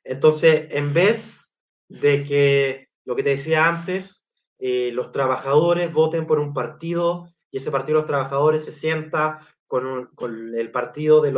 Entonces, 0.03 0.67
en 0.69 0.93
vez 0.93 1.55
de 1.87 2.23
que 2.23 2.89
lo 3.05 3.15
que 3.15 3.23
te 3.23 3.31
decía 3.31 3.67
antes, 3.67 4.27
eh, 4.59 4.91
los 4.93 5.11
trabajadores 5.11 5.91
voten 5.91 6.27
por 6.27 6.37
un 6.39 6.53
partido 6.53 7.33
y 7.49 7.57
ese 7.57 7.71
partido 7.71 7.97
de 7.97 8.01
los 8.01 8.07
trabajadores 8.07 8.65
se 8.65 8.71
sienta 8.71 9.39
con, 9.65 10.11
con 10.13 10.53
el 10.55 10.69
partido 10.69 11.21
de 11.21 11.31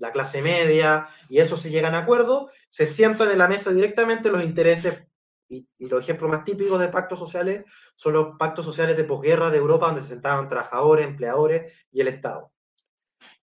la 0.00 0.10
clase 0.10 0.42
media, 0.42 1.06
y 1.28 1.38
eso 1.38 1.56
se 1.56 1.70
llegan 1.70 1.94
a 1.94 1.98
acuerdo, 1.98 2.50
se 2.70 2.86
sientan 2.86 3.30
en 3.30 3.38
la 3.38 3.46
mesa 3.46 3.70
directamente 3.70 4.32
los 4.32 4.42
intereses, 4.42 5.06
y, 5.48 5.66
los 5.78 6.00
ejemplos 6.00 6.30
más 6.30 6.44
típicos 6.44 6.80
de 6.80 6.88
pactos 6.88 7.18
sociales 7.18 7.64
son 7.96 8.14
los 8.14 8.36
pactos 8.38 8.64
sociales 8.64 8.96
de 8.96 9.04
posguerra 9.04 9.50
de 9.50 9.58
Europa, 9.58 9.86
donde 9.86 10.02
se 10.02 10.08
sentaban 10.08 10.48
trabajadores, 10.48 11.06
empleadores 11.06 11.72
y 11.90 12.00
el 12.00 12.08
Estado. 12.08 12.52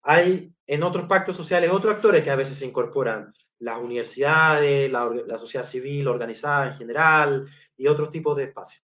Hay 0.01 0.53
en 0.67 0.83
otros 0.83 1.07
pactos 1.07 1.35
sociales 1.35 1.71
otros 1.71 1.95
actores 1.95 2.23
que 2.23 2.31
a 2.31 2.35
veces 2.35 2.57
se 2.57 2.65
incorporan, 2.65 3.33
las 3.59 3.79
universidades, 3.79 4.91
la, 4.91 5.37
sociedad 5.37 5.65
civil 5.65 6.07
organizada 6.07 6.67
en 6.67 6.77
general 6.77 7.47
y 7.77 7.87
otros 7.87 8.09
tipos 8.09 8.35
de 8.37 8.43
espacios. 8.43 8.83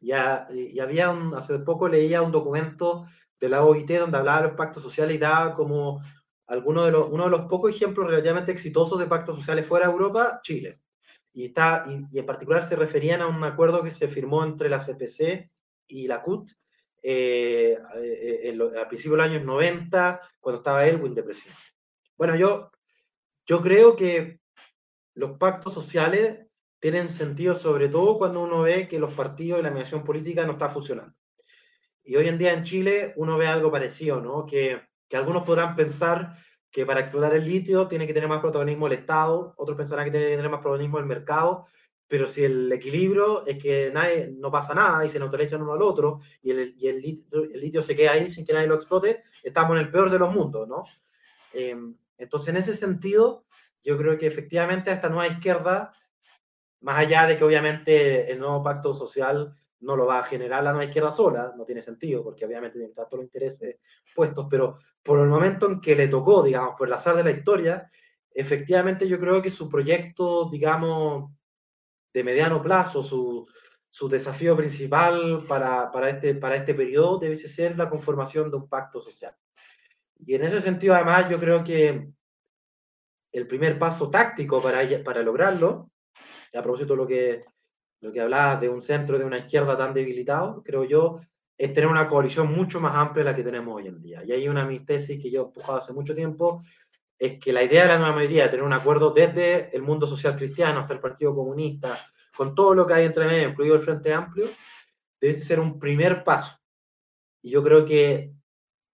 Ya, 0.00 0.48
y 0.50 0.80
había 0.80 1.10
hace 1.36 1.58
poco 1.58 1.86
leía 1.86 2.22
un 2.22 2.32
documento 2.32 3.06
de 3.38 3.48
la 3.50 3.64
OIT 3.64 3.90
donde 3.98 4.16
hablaba 4.16 4.42
de 4.42 4.48
los 4.48 4.56
pactos 4.56 4.82
sociales 4.82 5.14
y 5.16 5.18
daba 5.18 5.54
como 5.54 6.00
alguno 6.46 6.84
de 6.84 6.90
los, 6.90 7.08
uno 7.10 7.24
de 7.24 7.30
los 7.30 7.42
pocos 7.42 7.70
ejemplos 7.70 8.06
relativamente 8.06 8.50
exitosos 8.50 8.98
de 8.98 9.06
pactos 9.06 9.36
sociales 9.36 9.66
fuera 9.66 9.86
de 9.86 9.92
Europa, 9.92 10.40
Chile. 10.42 10.80
Y, 11.32 11.46
está, 11.46 11.84
y, 11.86 12.18
en 12.18 12.26
particular 12.26 12.64
se 12.66 12.76
referían 12.76 13.20
a 13.20 13.26
un 13.26 13.42
acuerdo 13.44 13.82
que 13.82 13.90
se 13.90 14.08
firmó 14.08 14.44
entre 14.44 14.68
la 14.68 14.78
CPC 14.78 15.50
y 15.88 16.08
la 16.08 16.22
CUT 16.22 16.50
eh, 17.02 17.78
eh, 17.96 18.58
al 18.76 18.88
principio 18.88 19.12
de 19.12 19.16
los 19.18 19.26
años 19.26 19.44
90, 19.44 20.20
cuando 20.38 20.58
estaba 20.58 20.86
Elwin 20.86 21.14
de 21.14 21.22
presidente. 21.22 21.62
Bueno, 22.16 22.36
yo, 22.36 22.70
yo 23.46 23.62
creo 23.62 23.96
que 23.96 24.40
los 25.14 25.38
pactos 25.38 25.72
sociales 25.72 26.46
tienen 26.78 27.08
sentido 27.08 27.54
sobre 27.54 27.88
todo 27.88 28.18
cuando 28.18 28.42
uno 28.42 28.62
ve 28.62 28.88
que 28.88 28.98
los 28.98 29.14
partidos 29.14 29.60
y 29.60 29.62
la 29.62 29.70
mediación 29.70 30.04
política 30.04 30.44
no 30.44 30.52
están 30.52 30.72
funcionando. 30.72 31.14
Y 32.02 32.16
hoy 32.16 32.28
en 32.28 32.38
día 32.38 32.52
en 32.52 32.64
Chile 32.64 33.12
uno 33.16 33.38
ve 33.38 33.46
algo 33.46 33.70
parecido, 33.70 34.20
¿no? 34.20 34.46
Que 34.46 34.80
que 35.10 35.16
algunos 35.16 35.42
podrán 35.42 35.74
pensar 35.74 36.36
que 36.70 36.86
para 36.86 37.00
explotar 37.00 37.34
el 37.34 37.44
litio 37.44 37.88
tiene 37.88 38.06
que 38.06 38.14
tener 38.14 38.28
más 38.28 38.40
protagonismo 38.40 38.86
el 38.86 38.92
Estado, 38.94 39.54
otros 39.56 39.76
pensarán 39.76 40.04
que 40.04 40.10
tiene 40.10 40.26
que 40.26 40.36
tener 40.36 40.50
más 40.50 40.60
protagonismo 40.60 40.98
el 40.98 41.06
mercado, 41.06 41.66
pero 42.06 42.28
si 42.28 42.44
el 42.44 42.70
equilibrio 42.72 43.46
es 43.46 43.62
que 43.62 43.90
nadie, 43.92 44.32
no 44.36 44.50
pasa 44.50 44.74
nada 44.74 45.04
y 45.04 45.08
se 45.08 45.18
neutralizan 45.18 45.62
uno 45.62 45.74
al 45.74 45.82
otro 45.82 46.20
y, 46.42 46.50
el, 46.50 46.74
y 46.76 46.88
el, 46.88 47.00
litio, 47.00 47.44
el, 47.44 47.60
litio, 47.60 47.82
se 47.82 47.94
queda 47.94 48.12
ahí 48.12 48.28
sin 48.28 48.44
que 48.44 48.52
nadie 48.52 48.66
lo 48.66 48.74
explote, 48.74 49.22
estamos 49.42 49.76
en 49.76 49.82
el 49.82 49.90
peor 49.90 50.10
de 50.10 50.18
los 50.18 50.32
mundos, 50.32 50.68
¿no? 50.68 50.84
Em, 51.52 51.94
entonces, 52.18 52.48
en 52.48 52.56
ese 52.56 52.74
sentido, 52.74 53.44
yo 53.82 53.96
creo 53.96 54.18
que 54.18 54.26
efectivamente 54.26 54.90
esta 54.90 55.08
nueva 55.08 55.28
izquierda, 55.28 55.92
más 56.80 56.98
allá 56.98 57.26
de 57.26 57.36
que 57.36 57.44
obviamente 57.44 58.30
el 58.30 58.38
nuevo 58.38 58.62
pacto 58.62 58.94
social 58.94 59.54
no 59.80 59.96
lo 59.96 60.06
va 60.06 60.18
a 60.18 60.24
generar 60.24 60.62
la 60.62 60.72
nueva 60.72 60.84
izquierda 60.84 61.12
sola, 61.12 61.52
no 61.56 61.64
tiene 61.64 61.80
sentido, 61.80 62.22
porque 62.22 62.44
obviamente 62.44 62.78
tiene 62.78 62.94
todos 62.94 63.12
los 63.12 63.24
intereses 63.24 63.76
puestos, 64.14 64.46
pero 64.50 64.78
por 65.02 65.20
el 65.20 65.28
momento 65.28 65.66
en 65.66 65.80
que 65.80 65.96
le 65.96 66.08
tocó, 66.08 66.42
digamos, 66.42 66.74
por 66.76 66.88
el 66.88 66.94
azar 66.94 67.16
de 67.16 67.24
la 67.24 67.30
historia, 67.30 67.90
efectivamente 68.32 69.08
yo 69.08 69.18
creo 69.18 69.40
que 69.40 69.50
su 69.50 69.68
proyecto, 69.68 70.48
digamos, 70.50 71.32
de 72.12 72.24
mediano 72.24 72.62
plazo, 72.62 73.02
su, 73.02 73.46
su 73.88 74.08
desafío 74.08 74.56
principal 74.56 75.44
para, 75.48 75.90
para, 75.90 76.10
este, 76.10 76.34
para 76.34 76.56
este 76.56 76.74
periodo 76.74 77.18
debe 77.18 77.36
ser 77.36 77.76
la 77.76 77.88
conformación 77.88 78.50
de 78.50 78.56
un 78.56 78.68
pacto 78.68 79.00
social. 79.00 79.34
Y 80.18 80.34
en 80.34 80.44
ese 80.44 80.60
sentido, 80.60 80.94
además, 80.94 81.30
yo 81.30 81.40
creo 81.40 81.64
que 81.64 82.08
el 83.32 83.46
primer 83.46 83.78
paso 83.78 84.10
táctico 84.10 84.62
para, 84.62 84.80
para 85.02 85.22
lograrlo, 85.22 85.90
a 86.52 86.62
propósito 86.62 86.92
de 86.92 86.96
lo 86.96 87.06
que 87.06 87.44
lo 88.00 88.12
que 88.12 88.20
hablabas 88.20 88.60
de 88.60 88.68
un 88.68 88.80
centro 88.80 89.18
de 89.18 89.24
una 89.24 89.38
izquierda 89.38 89.76
tan 89.76 89.92
debilitado, 89.92 90.62
creo 90.62 90.84
yo, 90.84 91.20
es 91.56 91.72
tener 91.74 91.90
una 91.90 92.08
coalición 92.08 92.50
mucho 92.52 92.80
más 92.80 92.96
amplia 92.96 93.24
de 93.24 93.30
la 93.30 93.36
que 93.36 93.42
tenemos 93.42 93.76
hoy 93.76 93.88
en 93.88 94.00
día. 94.00 94.24
Y 94.24 94.32
hay 94.32 94.48
una 94.48 94.64
mi 94.64 94.80
tesis 94.80 95.22
que 95.22 95.30
yo 95.30 95.42
he 95.42 95.44
empujado 95.44 95.78
hace 95.78 95.92
mucho 95.92 96.14
tiempo, 96.14 96.62
es 97.18 97.38
que 97.38 97.52
la 97.52 97.62
idea 97.62 97.82
de 97.82 97.88
la 97.88 97.98
nueva 97.98 98.14
mayoría 98.14 98.44
de 98.44 98.48
tener 98.48 98.64
un 98.64 98.72
acuerdo 98.72 99.10
desde 99.10 99.74
el 99.76 99.82
mundo 99.82 100.06
social 100.06 100.36
cristiano 100.36 100.80
hasta 100.80 100.94
el 100.94 101.00
Partido 101.00 101.34
Comunista, 101.34 101.98
con 102.34 102.54
todo 102.54 102.72
lo 102.72 102.86
que 102.86 102.94
hay 102.94 103.04
entre 103.04 103.26
medio, 103.26 103.50
incluido 103.50 103.74
el 103.74 103.82
Frente 103.82 104.14
Amplio, 104.14 104.48
debe 105.20 105.34
ser 105.34 105.60
un 105.60 105.78
primer 105.78 106.24
paso. 106.24 106.58
Y 107.42 107.50
yo 107.50 107.62
creo 107.62 107.84
que 107.84 108.32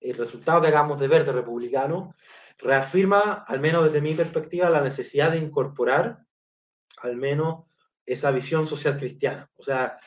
el 0.00 0.16
resultado 0.16 0.60
que 0.60 0.68
acabamos 0.68 0.98
de 0.98 1.06
ver 1.06 1.24
de 1.24 1.32
republicano 1.32 2.16
reafirma, 2.58 3.44
al 3.46 3.60
menos 3.60 3.84
desde 3.84 4.00
mi 4.00 4.14
perspectiva, 4.14 4.70
la 4.70 4.80
necesidad 4.80 5.30
de 5.30 5.38
incorporar 5.38 6.18
al 7.02 7.16
menos 7.16 7.65
esa 8.06 8.30
visión 8.30 8.66
social 8.66 8.96
cristiana. 8.96 9.50
O 9.56 9.62
sea, 9.62 9.98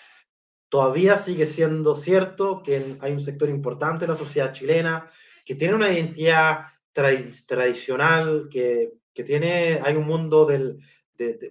todavía 0.70 1.18
sigue 1.18 1.46
siendo 1.46 1.96
cierto 1.96 2.64
que 2.64 2.98
hay 3.02 3.12
un 3.12 3.22
sector 3.22 3.50
importante 3.50 4.06
de 4.06 4.14
la 4.14 4.18
sociedad 4.18 4.54
chilena 4.54 5.06
que 5.46 5.56
tiene 5.56 5.76
una 5.76 5.92
identidad 5.92 6.66
tradicional, 6.94 8.48
que, 8.52 8.94
que, 9.14 9.24
tiene, 9.24 9.80
hay 9.84 9.96
un 9.96 10.06
mundo 10.06 10.46
del, 10.46 10.80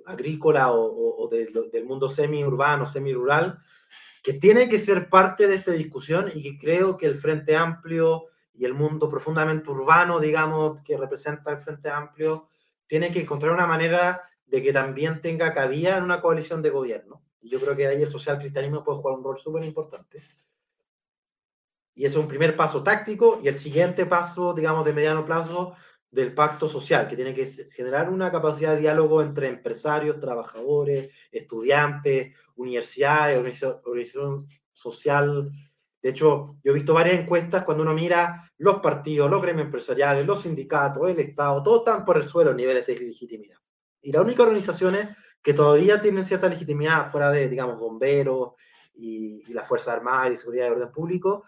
agrícola 0.06 0.72
o, 0.72 1.28
del 1.30 1.84
mundo 1.84 2.08
semi-urbano, 2.08 2.86
semi-rural, 2.86 3.58
que 4.22 4.34
tiene 4.34 4.68
que 4.68 4.78
ser 4.78 5.08
parte 5.08 5.46
de 5.46 5.56
esta 5.56 5.72
discusión 5.72 6.30
y 6.34 6.58
creo 6.58 6.96
que 6.96 7.06
el 7.06 7.16
Frente 7.16 7.56
Amplio 7.56 8.26
y 8.54 8.64
el 8.64 8.74
mundo 8.74 9.08
profundamente 9.08 9.70
urbano, 9.70 10.20
digamos, 10.20 10.82
que 10.82 10.96
representa 10.96 11.50
el 11.52 11.58
Frente 11.58 11.90
Amplio, 11.90 12.48
tiene 12.86 13.10
que 13.10 13.20
encontrar 13.20 13.52
una 13.52 13.66
manera 13.66 14.27
de 14.48 14.62
que 14.62 14.72
también 14.72 15.20
tenga 15.20 15.52
cabida 15.52 15.96
en 15.96 16.04
una 16.04 16.20
coalición 16.20 16.62
de 16.62 16.70
gobierno. 16.70 17.22
Y 17.40 17.50
yo 17.50 17.60
creo 17.60 17.76
que 17.76 17.86
ahí 17.86 18.02
el 18.02 18.08
social 18.08 18.38
cristianismo 18.38 18.84
puede 18.84 18.98
jugar 18.98 19.18
un 19.18 19.24
rol 19.24 19.38
súper 19.38 19.64
importante. 19.64 20.22
Y 21.94 22.04
ese 22.04 22.16
es 22.16 22.22
un 22.22 22.28
primer 22.28 22.56
paso 22.56 22.82
táctico 22.82 23.40
y 23.42 23.48
el 23.48 23.56
siguiente 23.56 24.06
paso, 24.06 24.54
digamos, 24.54 24.84
de 24.84 24.92
mediano 24.92 25.24
plazo 25.24 25.74
del 26.10 26.32
pacto 26.32 26.68
social, 26.68 27.06
que 27.08 27.16
tiene 27.16 27.34
que 27.34 27.46
generar 27.46 28.08
una 28.08 28.30
capacidad 28.30 28.74
de 28.74 28.80
diálogo 28.80 29.20
entre 29.20 29.48
empresarios, 29.48 30.18
trabajadores, 30.20 31.12
estudiantes, 31.30 32.34
universidades, 32.56 33.62
organización 33.62 34.46
social. 34.72 35.50
De 36.00 36.10
hecho, 36.10 36.56
yo 36.62 36.70
he 36.70 36.74
visto 36.74 36.94
varias 36.94 37.20
encuestas 37.20 37.64
cuando 37.64 37.82
uno 37.82 37.92
mira 37.92 38.50
los 38.56 38.80
partidos, 38.80 39.30
los 39.30 39.42
gremios 39.42 39.66
empresariales, 39.66 40.24
los 40.24 40.42
sindicatos, 40.42 41.10
el 41.10 41.18
Estado, 41.18 41.62
todos 41.62 41.80
están 41.80 42.04
por 42.04 42.16
el 42.16 42.24
suelo 42.24 42.54
niveles 42.54 42.86
de 42.86 42.98
legitimidad. 42.98 43.58
Y 44.00 44.12
las 44.12 44.22
únicas 44.22 44.46
organizaciones 44.46 45.16
que 45.42 45.54
todavía 45.54 46.00
tienen 46.00 46.24
cierta 46.24 46.48
legitimidad 46.48 47.10
fuera 47.10 47.30
de, 47.30 47.48
digamos, 47.48 47.78
bomberos 47.78 48.52
y, 48.94 49.42
y 49.46 49.52
las 49.52 49.66
Fuerzas 49.66 49.94
Armadas 49.94 50.32
y 50.32 50.36
Seguridad 50.36 50.66
de 50.66 50.72
Orden 50.72 50.92
Público, 50.92 51.44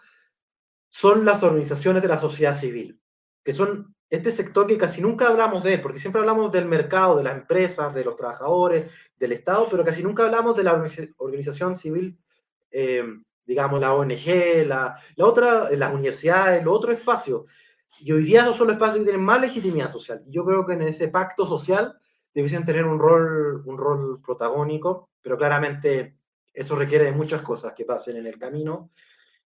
son 0.89 1.23
las 1.23 1.41
organizaciones 1.43 2.01
de 2.01 2.07
la 2.09 2.17
sociedad 2.17 2.55
civil, 2.55 2.99
que 3.43 3.53
son 3.53 3.95
este 4.11 4.29
sector 4.29 4.67
que 4.67 4.77
casi 4.77 5.01
nunca 5.01 5.29
hablamos 5.29 5.63
de 5.63 5.75
él, 5.75 5.81
porque 5.81 5.99
siempre 5.99 6.19
hablamos 6.19 6.51
del 6.51 6.65
mercado, 6.65 7.15
de 7.15 7.23
las 7.23 7.33
empresas, 7.33 7.93
de 7.95 8.03
los 8.03 8.17
trabajadores, 8.17 8.91
del 9.17 9.31
Estado, 9.31 9.69
pero 9.71 9.85
casi 9.85 10.03
nunca 10.03 10.25
hablamos 10.25 10.57
de 10.57 10.63
la 10.63 10.73
organización 11.17 11.75
civil, 11.75 12.19
eh, 12.71 13.05
digamos, 13.45 13.79
la 13.79 13.93
ONG, 13.93 14.65
la, 14.67 14.97
la 15.15 15.25
otra, 15.25 15.71
las 15.71 15.93
universidades, 15.93 16.61
los 16.61 16.75
otros 16.75 16.95
espacios. 16.95 17.43
Y 18.01 18.11
hoy 18.11 18.25
día 18.25 18.41
esos 18.41 18.57
son 18.57 18.67
los 18.67 18.73
espacios 18.73 18.97
que 18.97 19.05
tienen 19.05 19.23
más 19.23 19.39
legitimidad 19.39 19.89
social. 19.89 20.21
Y 20.25 20.31
yo 20.31 20.43
creo 20.43 20.65
que 20.65 20.73
en 20.73 20.81
ese 20.81 21.07
pacto 21.07 21.45
social 21.45 21.97
debiesen 22.33 22.65
tener 22.65 22.85
un 22.85 22.99
rol, 22.99 23.63
un 23.65 23.77
rol 23.77 24.21
protagónico, 24.21 25.09
pero 25.21 25.37
claramente 25.37 26.17
eso 26.53 26.75
requiere 26.75 27.05
de 27.05 27.11
muchas 27.11 27.41
cosas 27.41 27.73
que 27.73 27.85
pasen 27.85 28.17
en 28.17 28.27
el 28.27 28.37
camino. 28.37 28.91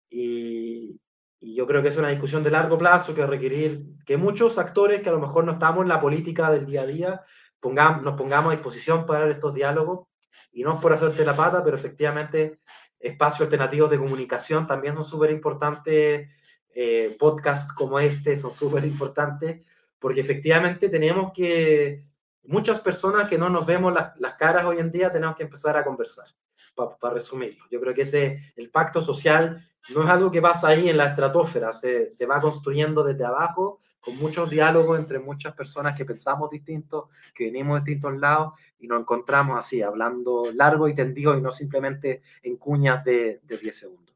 Y, 0.10 1.02
yo 1.40 1.68
creo 1.68 1.84
que 1.84 1.90
es 1.90 1.98
una 1.98 2.10
discusión 2.10 2.42
de 2.42 2.50
largo 2.50 2.80
plazo 2.80 3.14
que 3.14 3.22
va 3.22 3.28
requerir 3.28 3.86
que 4.08 4.18
muchos 4.18 4.58
actores 4.58 5.02
que 5.02 5.10
a 5.10 5.12
lo 5.12 5.20
mejor 5.20 5.46
no 5.46 5.52
estamos 5.54 5.84
en 5.84 5.88
la 5.88 6.02
política 6.02 6.52
del 6.52 6.66
día 6.66 6.82
a 6.82 6.88
día 6.88 7.22
nos 7.64 8.18
pongamos 8.18 8.52
a 8.52 8.56
disposición 8.56 9.06
para 9.06 9.30
estos 9.30 9.54
diálogos 9.54 10.08
y 10.52 10.64
no 10.64 10.76
es 10.76 10.82
por 10.82 10.94
hacerte 10.94 11.26
la 11.26 11.36
pata, 11.36 11.64
pero 11.64 11.78
efectivamente 11.78 12.60
espacios 13.00 13.42
alternativos 13.42 13.90
de 13.90 14.00
comunicación 14.00 14.66
también 14.66 14.94
son 14.96 15.04
súper 15.04 15.32
importantes, 15.32 16.30
eh, 16.74 17.16
podcasts 17.20 17.74
como 17.74 18.00
este 18.00 18.36
son 18.36 18.52
súper 18.52 18.86
importantes, 18.86 19.62
porque 20.00 20.22
efectivamente 20.22 20.90
tenemos 20.90 21.32
que, 21.34 22.07
muchas 22.48 22.80
personas 22.80 23.30
que 23.30 23.38
no 23.38 23.50
nos 23.50 23.66
vemos 23.66 23.94
las, 23.94 24.18
las 24.20 24.34
caras 24.34 24.66
hoy 24.66 24.80
en 24.80 24.92
día, 24.92 25.12
tenemos 25.12 25.36
que 25.36 25.44
empezar 25.44 25.78
a 25.78 25.84
conversar, 25.84 26.26
para 27.00 27.14
resumirlo. 27.14 27.66
Yo 27.72 27.80
creo 27.80 27.94
que 27.94 28.04
ese, 28.04 28.40
el 28.56 28.70
pacto 28.70 29.02
social 29.02 29.62
no 29.94 30.04
es 30.04 30.10
algo 30.10 30.32
que 30.32 30.42
pasa 30.42 30.70
ahí 30.70 30.90
en 30.90 30.98
la 30.98 31.08
estratosfera, 31.08 31.74
se, 31.74 32.12
se, 32.12 32.26
va 32.26 32.40
construyendo 32.40 33.04
desde 33.04 33.26
abajo, 33.26 33.82
con 34.00 34.18
muchos 34.18 34.50
diálogos 34.50 34.98
entre 35.00 35.20
muchas 35.20 35.54
personas 35.54 35.98
que 35.98 36.06
pensamos 36.06 36.50
distintos, 36.50 37.06
que 37.34 37.46
venimos 37.46 37.80
de 37.80 37.92
distintos 37.92 38.20
lados 38.20 38.54
y 38.80 38.88
nos 38.88 39.02
encontramos 39.02 39.58
así, 39.58 39.82
hablando 39.82 40.52
largo 40.54 40.88
y 40.88 40.94
tendido 40.94 41.38
y 41.38 41.42
no 41.42 41.52
simplemente 41.52 42.22
en 42.44 42.58
cuñas 42.58 43.04
de, 43.04 43.42
de 43.44 43.58
10 43.58 43.78
segundos. 43.78 44.16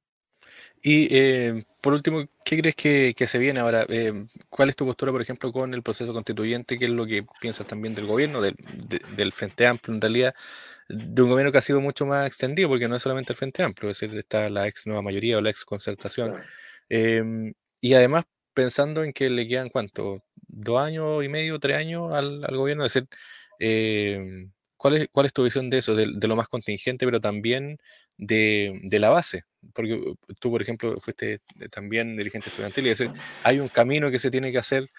Y 0.82 1.08
eh, 1.16 1.66
por 1.82 1.94
último, 1.94 2.24
¿qué 2.46 2.58
crees 2.60 2.76
que, 2.76 3.14
que 3.18 3.28
se 3.28 3.40
viene 3.40 3.60
ahora? 3.60 3.86
Eh, 3.90 4.26
¿Cuál 4.50 4.70
es 4.70 4.76
tu 4.76 4.86
postura, 4.86 5.12
por 5.12 5.22
ejemplo, 5.22 5.52
con 5.52 5.74
el 5.74 5.84
proceso 5.84 6.14
constituyente? 6.14 6.78
¿Qué 6.80 6.86
es 6.86 6.92
lo 6.92 7.06
que 7.08 7.26
piensas 7.42 7.68
también 7.68 7.96
del 7.96 8.06
gobierno, 8.08 8.42
del, 8.42 8.56
de, 8.88 9.02
del 9.16 9.34
Frente 9.34 9.68
Amplio 9.68 9.96
en 9.96 10.02
realidad? 10.02 10.36
de 10.92 11.22
un 11.22 11.30
gobierno 11.30 11.52
que 11.52 11.58
ha 11.58 11.62
sido 11.62 11.80
mucho 11.82 12.06
más 12.06 12.28
extendido, 12.28 12.70
porque 12.70 12.88
no 12.88 12.96
es 12.96 13.04
solamente 13.04 13.34
el 13.34 13.38
Frente 13.38 13.64
Amplio, 13.64 13.90
es 13.92 14.00
decir, 14.00 14.18
está 14.18 14.50
la 14.50 14.68
ex 14.68 14.86
nueva 14.88 15.02
mayoría 15.02 15.38
o 15.38 15.42
la 15.42 15.50
ex 15.50 15.64
concertación. 15.66 16.36
Em, 16.90 17.54
y 17.80 17.94
además, 17.94 18.26
pensando 18.54 19.04
en 19.04 19.14
que 19.14 19.30
le 19.30 19.48
quedan, 19.48 19.70
¿cuánto? 19.70 20.24
¿Dos 20.36 20.80
años 20.80 21.24
y 21.24 21.30
medio, 21.30 21.60
tres 21.60 21.78
años 21.78 22.12
al, 22.14 22.44
al 22.44 22.58
gobierno? 22.58 22.86
Es 22.86 22.94
decir, 22.94 23.08
eh, 23.60 24.48
¿cuál, 24.78 24.98
es, 24.98 25.08
¿cuál 25.12 25.28
es 25.28 25.34
tu 25.34 25.44
visión 25.44 25.70
de 25.70 25.78
eso, 25.80 25.96
de, 25.96 26.08
de 26.14 26.28
lo 26.28 26.36
más 26.36 26.48
contingente, 26.50 27.06
pero 27.06 27.22
también 27.22 27.78
de, 28.22 28.80
de, 28.84 29.00
la 29.00 29.10
base? 29.10 29.44
Porque 29.74 30.00
tú, 30.40 30.52
por 30.52 30.62
ejemplo, 30.62 30.98
fuiste 31.02 31.42
también 31.70 32.16
dirigente 32.16 32.50
estudiantil, 32.50 32.88
y 32.88 32.90
es 32.92 33.00
decir, 33.00 33.14
hay 33.44 33.60
un 33.60 33.68
camino 33.68 34.10
que 34.10 34.20
se 34.20 34.32
tiene 34.32 34.52
que 34.52 34.60
hacer. 34.60 34.90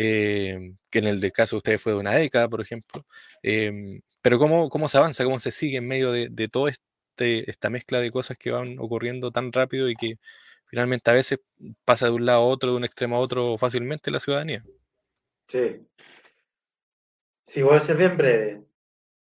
Eh, 0.00 0.74
que 0.90 1.00
en 1.00 1.06
el 1.08 1.18
de 1.18 1.32
caso 1.32 1.56
de 1.56 1.58
ustedes 1.58 1.82
fue 1.82 1.92
de 1.92 1.98
una 1.98 2.12
década, 2.14 2.48
por 2.48 2.60
ejemplo, 2.60 3.04
eh, 3.42 4.00
pero 4.22 4.38
¿cómo, 4.38 4.68
cómo 4.68 4.88
se 4.88 4.98
avanza, 4.98 5.24
cómo 5.24 5.40
se 5.40 5.50
sigue 5.50 5.78
en 5.78 5.88
medio 5.88 6.12
de, 6.12 6.28
de 6.30 6.48
toda 6.48 6.70
este, 6.70 7.50
esta 7.50 7.68
mezcla 7.68 8.00
de 8.00 8.12
cosas 8.12 8.36
que 8.38 8.52
van 8.52 8.78
ocurriendo 8.78 9.32
tan 9.32 9.52
rápido 9.52 9.88
y 9.88 9.96
que 9.96 10.18
finalmente 10.66 11.10
a 11.10 11.14
veces 11.14 11.40
pasa 11.84 12.06
de 12.06 12.12
un 12.12 12.26
lado 12.26 12.42
a 12.42 12.46
otro, 12.46 12.70
de 12.70 12.76
un 12.76 12.84
extremo 12.84 13.16
a 13.16 13.20
otro 13.20 13.58
fácilmente 13.58 14.10
la 14.10 14.20
ciudadanía? 14.20 14.64
Sí. 15.48 15.80
Sí, 17.42 17.62
voy 17.62 17.76
a 17.76 17.80
ser 17.80 17.96
bien 17.96 18.16
breve. 18.16 18.62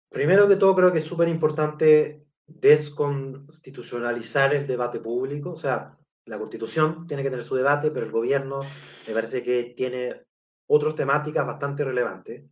Primero 0.09 0.47
que 0.47 0.55
todo, 0.55 0.75
creo 0.75 0.91
que 0.91 0.99
es 0.99 1.05
súper 1.05 1.27
importante 1.27 2.20
desconstitucionalizar 2.47 4.53
el 4.53 4.67
debate 4.67 4.99
público. 4.99 5.51
O 5.51 5.57
sea, 5.57 5.97
la 6.25 6.37
constitución 6.37 7.07
tiene 7.07 7.23
que 7.23 7.29
tener 7.29 7.45
su 7.45 7.55
debate, 7.55 7.91
pero 7.91 8.05
el 8.05 8.11
gobierno 8.11 8.61
me 9.07 9.13
parece 9.13 9.43
que 9.43 9.73
tiene 9.75 10.23
otras 10.67 10.95
temáticas 10.95 11.45
bastante 11.45 11.83
relevantes. 11.83 12.45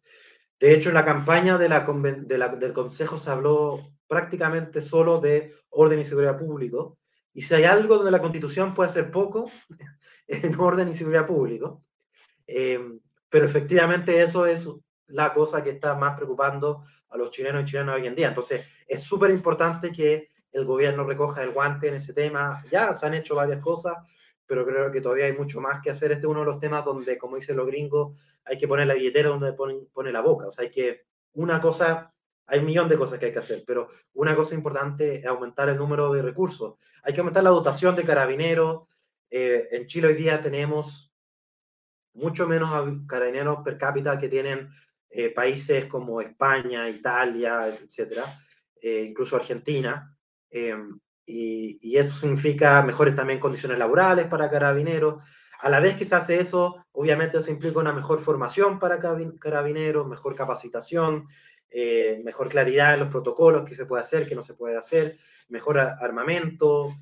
De 0.60 0.74
hecho, 0.74 0.90
en 0.90 0.96
la 0.96 1.06
campaña 1.06 1.58
del 1.58 2.74
Consejo 2.74 3.18
se 3.18 3.30
habló 3.30 3.94
prácticamente 4.08 4.82
solo 4.82 5.20
de 5.20 5.54
orden 5.70 6.00
y 6.00 6.06
seguridad 6.06 6.38
público. 6.38 6.98
Y 7.34 7.44
si 7.44 7.54
hay 7.54 7.64
algo 7.64 7.96
donde 7.96 8.12
la 8.12 8.20
Constitución 8.20 8.74
puede 8.74 8.90
hacer 8.90 9.12
poco, 9.12 9.50
en 10.28 10.60
orden 10.60 10.90
y 10.90 10.94
seguridad 10.94 11.28
público. 11.28 11.84
Eh, 12.46 12.80
pero 13.30 13.46
efectivamente 13.46 14.22
eso 14.22 14.46
es 14.46 14.68
la 15.10 15.34
cosa 15.34 15.64
que 15.64 15.72
está 15.72 15.96
más 15.96 16.16
preocupando 16.16 16.84
a 17.10 17.18
los 17.18 17.32
chilenos 17.32 17.64
y 17.64 17.66
chilenas 17.66 17.96
hoy 17.96 18.08
en 18.08 18.16
día. 18.16 18.28
Entonces, 18.28 18.66
es 18.88 19.02
súper 19.02 19.32
importante 19.32 19.92
que 19.92 20.30
el 20.52 20.66
gobierno 20.66 21.04
recoja 21.04 21.44
el 21.44 21.52
guante 21.52 21.88
en 21.88 21.96
ese 21.96 22.14
tema. 22.14 22.64
Ya 22.72 22.94
se 22.94 23.06
han 23.06 23.14
hecho 23.14 23.36
varias 23.36 23.60
cosas, 23.60 23.98
pero 24.46 24.66
creo 24.66 24.92
que 24.92 25.02
todavía 25.02 25.26
hay 25.26 25.34
mucho 25.34 25.62
más 25.62 25.82
que 25.82 25.92
hacer. 25.92 26.12
Este 26.12 26.26
es 26.26 26.30
uno 26.30 26.42
de 26.42 26.46
los 26.48 26.60
temas 26.60 26.86
donde, 26.86 27.18
como 27.18 27.36
dicen 27.36 27.58
los 27.58 27.68
gringos, 27.68 28.20
hay 28.46 28.58
que 28.58 28.68
poner 28.68 28.88
la 28.88 28.96
billetera 28.96 29.30
donde 29.30 29.54
pone, 29.54 30.12
la 30.12 30.22
boca. 30.22 30.48
O 30.48 30.52
sea, 30.52 30.64
hay 30.64 30.72
que, 30.72 31.06
una 31.34 31.60
cosa, 31.60 32.14
hay 32.48 32.60
un 32.60 32.66
millón 32.66 32.90
de 32.90 32.98
cosas 32.98 33.20
que 33.20 33.28
hay 33.28 33.32
que 33.32 33.40
hacer, 33.40 33.64
pero 33.66 33.90
una 34.14 34.36
cosa 34.36 34.56
importante 34.56 35.20
es 35.20 35.26
aumentar 35.26 35.70
el 35.70 35.78
número 35.78 36.12
de 36.12 36.22
recursos. 36.22 36.76
Hay 37.04 37.14
que 37.14 37.20
aumentar 37.20 37.44
la 37.44 37.52
dotación 37.52 37.96
de 37.96 38.04
carabineros. 38.04 38.88
Eh, 39.30 39.68
en 39.72 39.86
Chile 39.86 40.08
hoy 40.08 40.16
día 40.16 40.42
tenemos 40.42 41.14
mucho 42.14 42.48
menos 42.48 42.72
carabineros 43.08 43.60
per 43.64 43.78
cápita 43.78 44.18
que 44.18 44.28
tienen 44.28 44.70
eh, 45.12 45.32
países 45.32 45.86
como 45.86 46.22
España, 46.22 46.88
Italia, 46.88 47.68
etcétera, 47.68 48.26
eh, 48.80 49.06
incluso 49.10 49.36
Argentina. 49.36 50.16
Em, 50.52 51.00
y, 51.26 51.98
eso 51.98 52.16
significa 52.16 52.82
mejores 52.84 53.16
también 53.16 53.40
condiciones 53.40 53.80
laborales 53.80 54.28
para 54.28 54.50
carabineros. 54.50 55.24
A 55.62 55.70
la 55.70 55.80
vez 55.80 55.96
que 55.96 56.06
se 56.06 56.16
hace 56.16 56.40
eso, 56.40 56.86
obviamente 56.92 57.40
eso 57.40 57.52
implica 57.52 57.80
una 57.80 57.92
mejor 57.92 58.20
formación 58.20 58.80
para 58.80 59.00
carabineros, 59.40 60.08
mejor 60.08 60.36
capacitación, 60.36 61.28
eh, 61.72 62.22
mejor 62.24 62.48
claridad 62.48 62.94
en 62.94 63.02
los 63.02 63.10
protocolos, 63.10 63.68
que 63.68 63.76
se 63.76 63.86
puede 63.86 64.02
hacer, 64.02 64.28
que 64.28 64.36
no 64.36 64.44
se 64.44 64.54
puede 64.54 64.78
hacer, 64.78 65.18
mejor 65.50 65.80
armamento. 65.80 66.94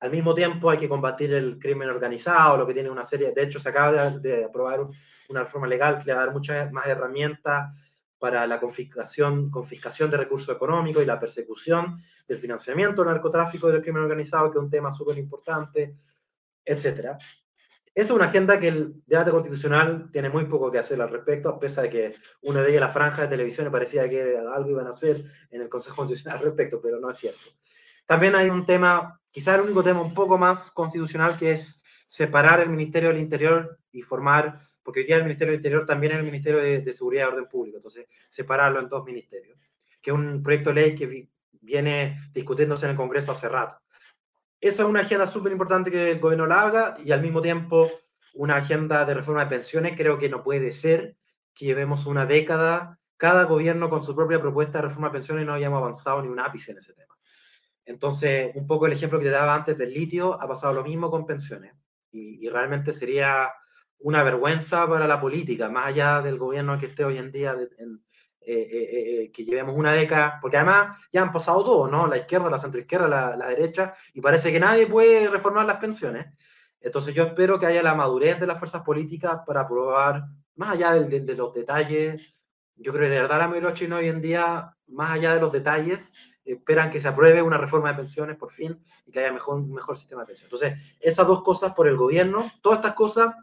Al 0.00 0.10
mismo 0.10 0.34
tiempo 0.34 0.70
hay 0.70 0.78
que 0.78 0.88
combatir 0.88 1.32
el 1.34 1.58
crimen 1.58 1.88
organizado, 1.88 2.56
lo 2.56 2.66
que 2.66 2.74
tiene 2.74 2.90
una 2.90 3.04
serie, 3.04 3.32
de 3.32 3.42
hecho 3.42 3.60
se 3.60 3.68
acaba 3.68 4.10
de, 4.10 4.20
de 4.20 4.44
aprobar 4.44 4.86
una 5.32 5.44
reforma 5.44 5.66
legal 5.66 5.98
que 5.98 6.04
le 6.04 6.14
va 6.14 6.22
a 6.22 6.26
dar 6.26 6.34
muchas 6.34 6.70
más 6.72 6.86
herramientas 6.86 7.76
para 8.18 8.46
la 8.46 8.60
confiscación, 8.60 9.50
confiscación 9.50 10.08
de 10.08 10.16
recursos 10.16 10.54
económicos 10.54 11.02
y 11.02 11.06
la 11.06 11.18
persecución 11.18 12.00
del 12.28 12.38
financiamiento 12.38 13.02
del 13.02 13.12
narcotráfico 13.12 13.68
y 13.68 13.72
del 13.72 13.82
crimen 13.82 14.02
organizado, 14.02 14.50
que 14.50 14.58
es 14.58 14.62
un 14.62 14.70
tema 14.70 14.92
súper 14.92 15.18
importante, 15.18 15.96
etc. 16.64 16.86
esa 16.86 17.18
es 17.94 18.10
una 18.12 18.26
agenda 18.26 18.60
que 18.60 18.68
el 18.68 19.02
debate 19.06 19.32
constitucional 19.32 20.08
tiene 20.12 20.30
muy 20.30 20.44
poco 20.44 20.70
que 20.70 20.78
hacer 20.78 21.02
al 21.02 21.10
respecto, 21.10 21.48
a 21.48 21.58
pesar 21.58 21.84
de 21.84 21.90
que 21.90 22.16
uno 22.42 22.62
veía 22.62 22.78
la 22.78 22.90
franja 22.90 23.22
de 23.22 23.28
televisión 23.28 23.66
y 23.66 23.70
parecía 23.70 24.08
que 24.08 24.36
algo 24.38 24.70
iban 24.70 24.86
a 24.86 24.90
hacer 24.90 25.24
en 25.50 25.62
el 25.62 25.68
Consejo 25.68 25.96
Constitucional 25.96 26.38
al 26.38 26.44
respecto, 26.44 26.80
pero 26.80 27.00
no 27.00 27.10
es 27.10 27.16
cierto. 27.16 27.50
También 28.06 28.36
hay 28.36 28.48
un 28.50 28.64
tema, 28.64 29.20
quizás 29.30 29.56
el 29.56 29.62
único 29.62 29.82
tema 29.82 30.00
un 30.00 30.14
poco 30.14 30.38
más 30.38 30.70
constitucional, 30.70 31.36
que 31.36 31.52
es 31.52 31.82
separar 32.06 32.60
el 32.60 32.68
Ministerio 32.68 33.08
del 33.08 33.18
Interior 33.18 33.78
y 33.90 34.02
formar, 34.02 34.68
porque 34.82 35.00
hoy 35.00 35.06
día 35.06 35.16
el 35.16 35.24
Ministerio 35.24 35.52
del 35.52 35.58
Interior 35.58 35.86
también 35.86 36.12
es 36.12 36.18
el 36.18 36.24
Ministerio 36.24 36.60
de, 36.60 36.92
Seguridad 36.92 37.26
y 37.26 37.32
Orden 37.32 37.48
Público, 37.48 37.78
entonces 37.78 38.06
separarlo 38.28 38.80
en 38.80 38.88
dos 38.88 39.04
ministerios, 39.04 39.58
que 40.00 40.10
es 40.10 40.14
un 40.14 40.42
proyecto 40.42 40.70
de 40.70 40.74
ley 40.74 40.94
que 40.94 41.28
viene 41.60 42.30
discutiéndose 42.32 42.86
en 42.86 42.92
el 42.92 42.96
Congreso 42.96 43.32
hace 43.32 43.48
rato 43.48 43.82
esa 44.62 44.84
es 44.84 44.88
una 44.88 45.00
agenda 45.00 45.26
súper 45.26 45.50
importante 45.50 45.90
que 45.90 46.12
el 46.12 46.20
gobierno 46.20 46.46
la 46.46 46.62
haga 46.62 46.94
y 47.04 47.10
al 47.10 47.20
mismo 47.20 47.42
tiempo 47.42 47.90
una 48.32 48.56
agenda 48.56 49.04
de 49.04 49.12
reforma 49.12 49.42
de 49.42 49.50
pensiones. 49.50 49.94
Creo 49.96 50.18
que 50.18 50.28
no 50.28 50.44
puede 50.44 50.70
ser 50.70 51.16
que 51.52 51.66
llevemos 51.66 52.06
una 52.06 52.26
década, 52.26 53.00
cada 53.16 53.42
gobierno 53.42 53.90
con 53.90 54.04
su 54.04 54.14
propia 54.14 54.40
propuesta 54.40 54.78
de 54.78 54.82
reforma 54.82 55.08
de 55.08 55.14
pensiones 55.14 55.42
y 55.42 55.46
no 55.46 55.54
hayamos 55.54 55.78
avanzado 55.78 56.22
ni 56.22 56.28
un 56.28 56.38
ápice 56.38 56.70
en 56.70 56.78
ese 56.78 56.94
tema. 56.94 57.18
Entonces, 57.84 58.52
un 58.54 58.68
poco 58.68 58.86
el 58.86 58.92
ejemplo 58.92 59.18
que 59.18 59.24
te 59.24 59.32
daba 59.32 59.52
antes 59.52 59.76
del 59.76 59.92
litio, 59.92 60.40
ha 60.40 60.46
pasado 60.46 60.72
lo 60.72 60.84
mismo 60.84 61.10
con 61.10 61.26
pensiones. 61.26 61.74
Y, 62.12 62.48
realmente 62.48 62.92
sería 62.92 63.50
una 64.02 64.22
vergüenza 64.22 64.86
para 64.88 65.06
la 65.06 65.20
política, 65.20 65.68
más 65.68 65.86
allá 65.86 66.20
del 66.20 66.38
gobierno 66.38 66.78
que 66.78 66.86
esté 66.86 67.04
hoy 67.04 67.18
en 67.18 67.32
día 67.32 67.56
en, 67.78 68.02
eh, 68.40 68.54
eh, 68.54 69.22
eh, 69.22 69.32
que 69.32 69.44
llevemos 69.44 69.76
una 69.76 69.92
década, 69.92 70.38
porque 70.40 70.56
además 70.56 70.98
ya 71.12 71.22
han 71.22 71.30
pasado 71.30 71.64
todo, 71.64 71.88
¿no? 71.88 72.08
La 72.08 72.18
izquierda, 72.18 72.50
la 72.50 72.58
centroizquierda, 72.58 73.06
la, 73.06 73.36
la 73.36 73.46
derecha, 73.48 73.94
y 74.12 74.20
parece 74.20 74.50
que 74.50 74.58
nadie 74.58 74.86
puede 74.88 75.28
reformar 75.28 75.64
las 75.64 75.76
pensiones. 75.76 76.26
Entonces 76.80 77.14
yo 77.14 77.22
espero 77.22 77.58
que 77.60 77.66
haya 77.66 77.82
la 77.82 77.94
madurez 77.94 78.40
de 78.40 78.48
las 78.48 78.58
fuerzas 78.58 78.82
políticas 78.82 79.40
para 79.46 79.60
aprobar, 79.60 80.24
más 80.56 80.70
allá 80.70 80.94
de, 80.94 81.20
de, 81.20 81.34
los 81.36 81.54
detalles, 81.54 82.34
yo 82.74 82.92
creo 82.92 83.04
que 83.04 83.14
de 83.14 83.22
verdad 83.22 83.38
la 83.38 83.46
mayoría 83.46 83.68
de 83.68 83.70
los 83.70 83.78
chinos 83.78 84.00
hoy 84.00 84.08
en 84.08 84.20
día, 84.20 84.76
más 84.88 85.12
allá 85.12 85.34
de 85.34 85.40
los 85.40 85.52
detalles, 85.52 86.12
esperan 86.44 86.90
que 86.90 87.00
se 87.00 87.06
apruebe 87.06 87.42
una 87.42 87.58
reforma 87.58 87.90
de 87.90 87.98
pensiones 87.98 88.36
por 88.36 88.50
fin 88.50 88.82
y 89.06 89.12
que 89.12 89.20
haya 89.20 89.32
mejor, 89.32 89.56
un 89.56 89.72
mejor 89.72 89.96
sistema 89.96 90.22
de 90.22 90.26
pensiones. 90.26 90.52
Entonces, 90.52 90.96
esas 91.00 91.28
dos 91.28 91.42
cosas 91.42 91.72
por 91.74 91.86
el 91.86 91.96
gobierno, 91.96 92.50
todas 92.60 92.80
estas 92.80 92.94
cosas 92.94 93.34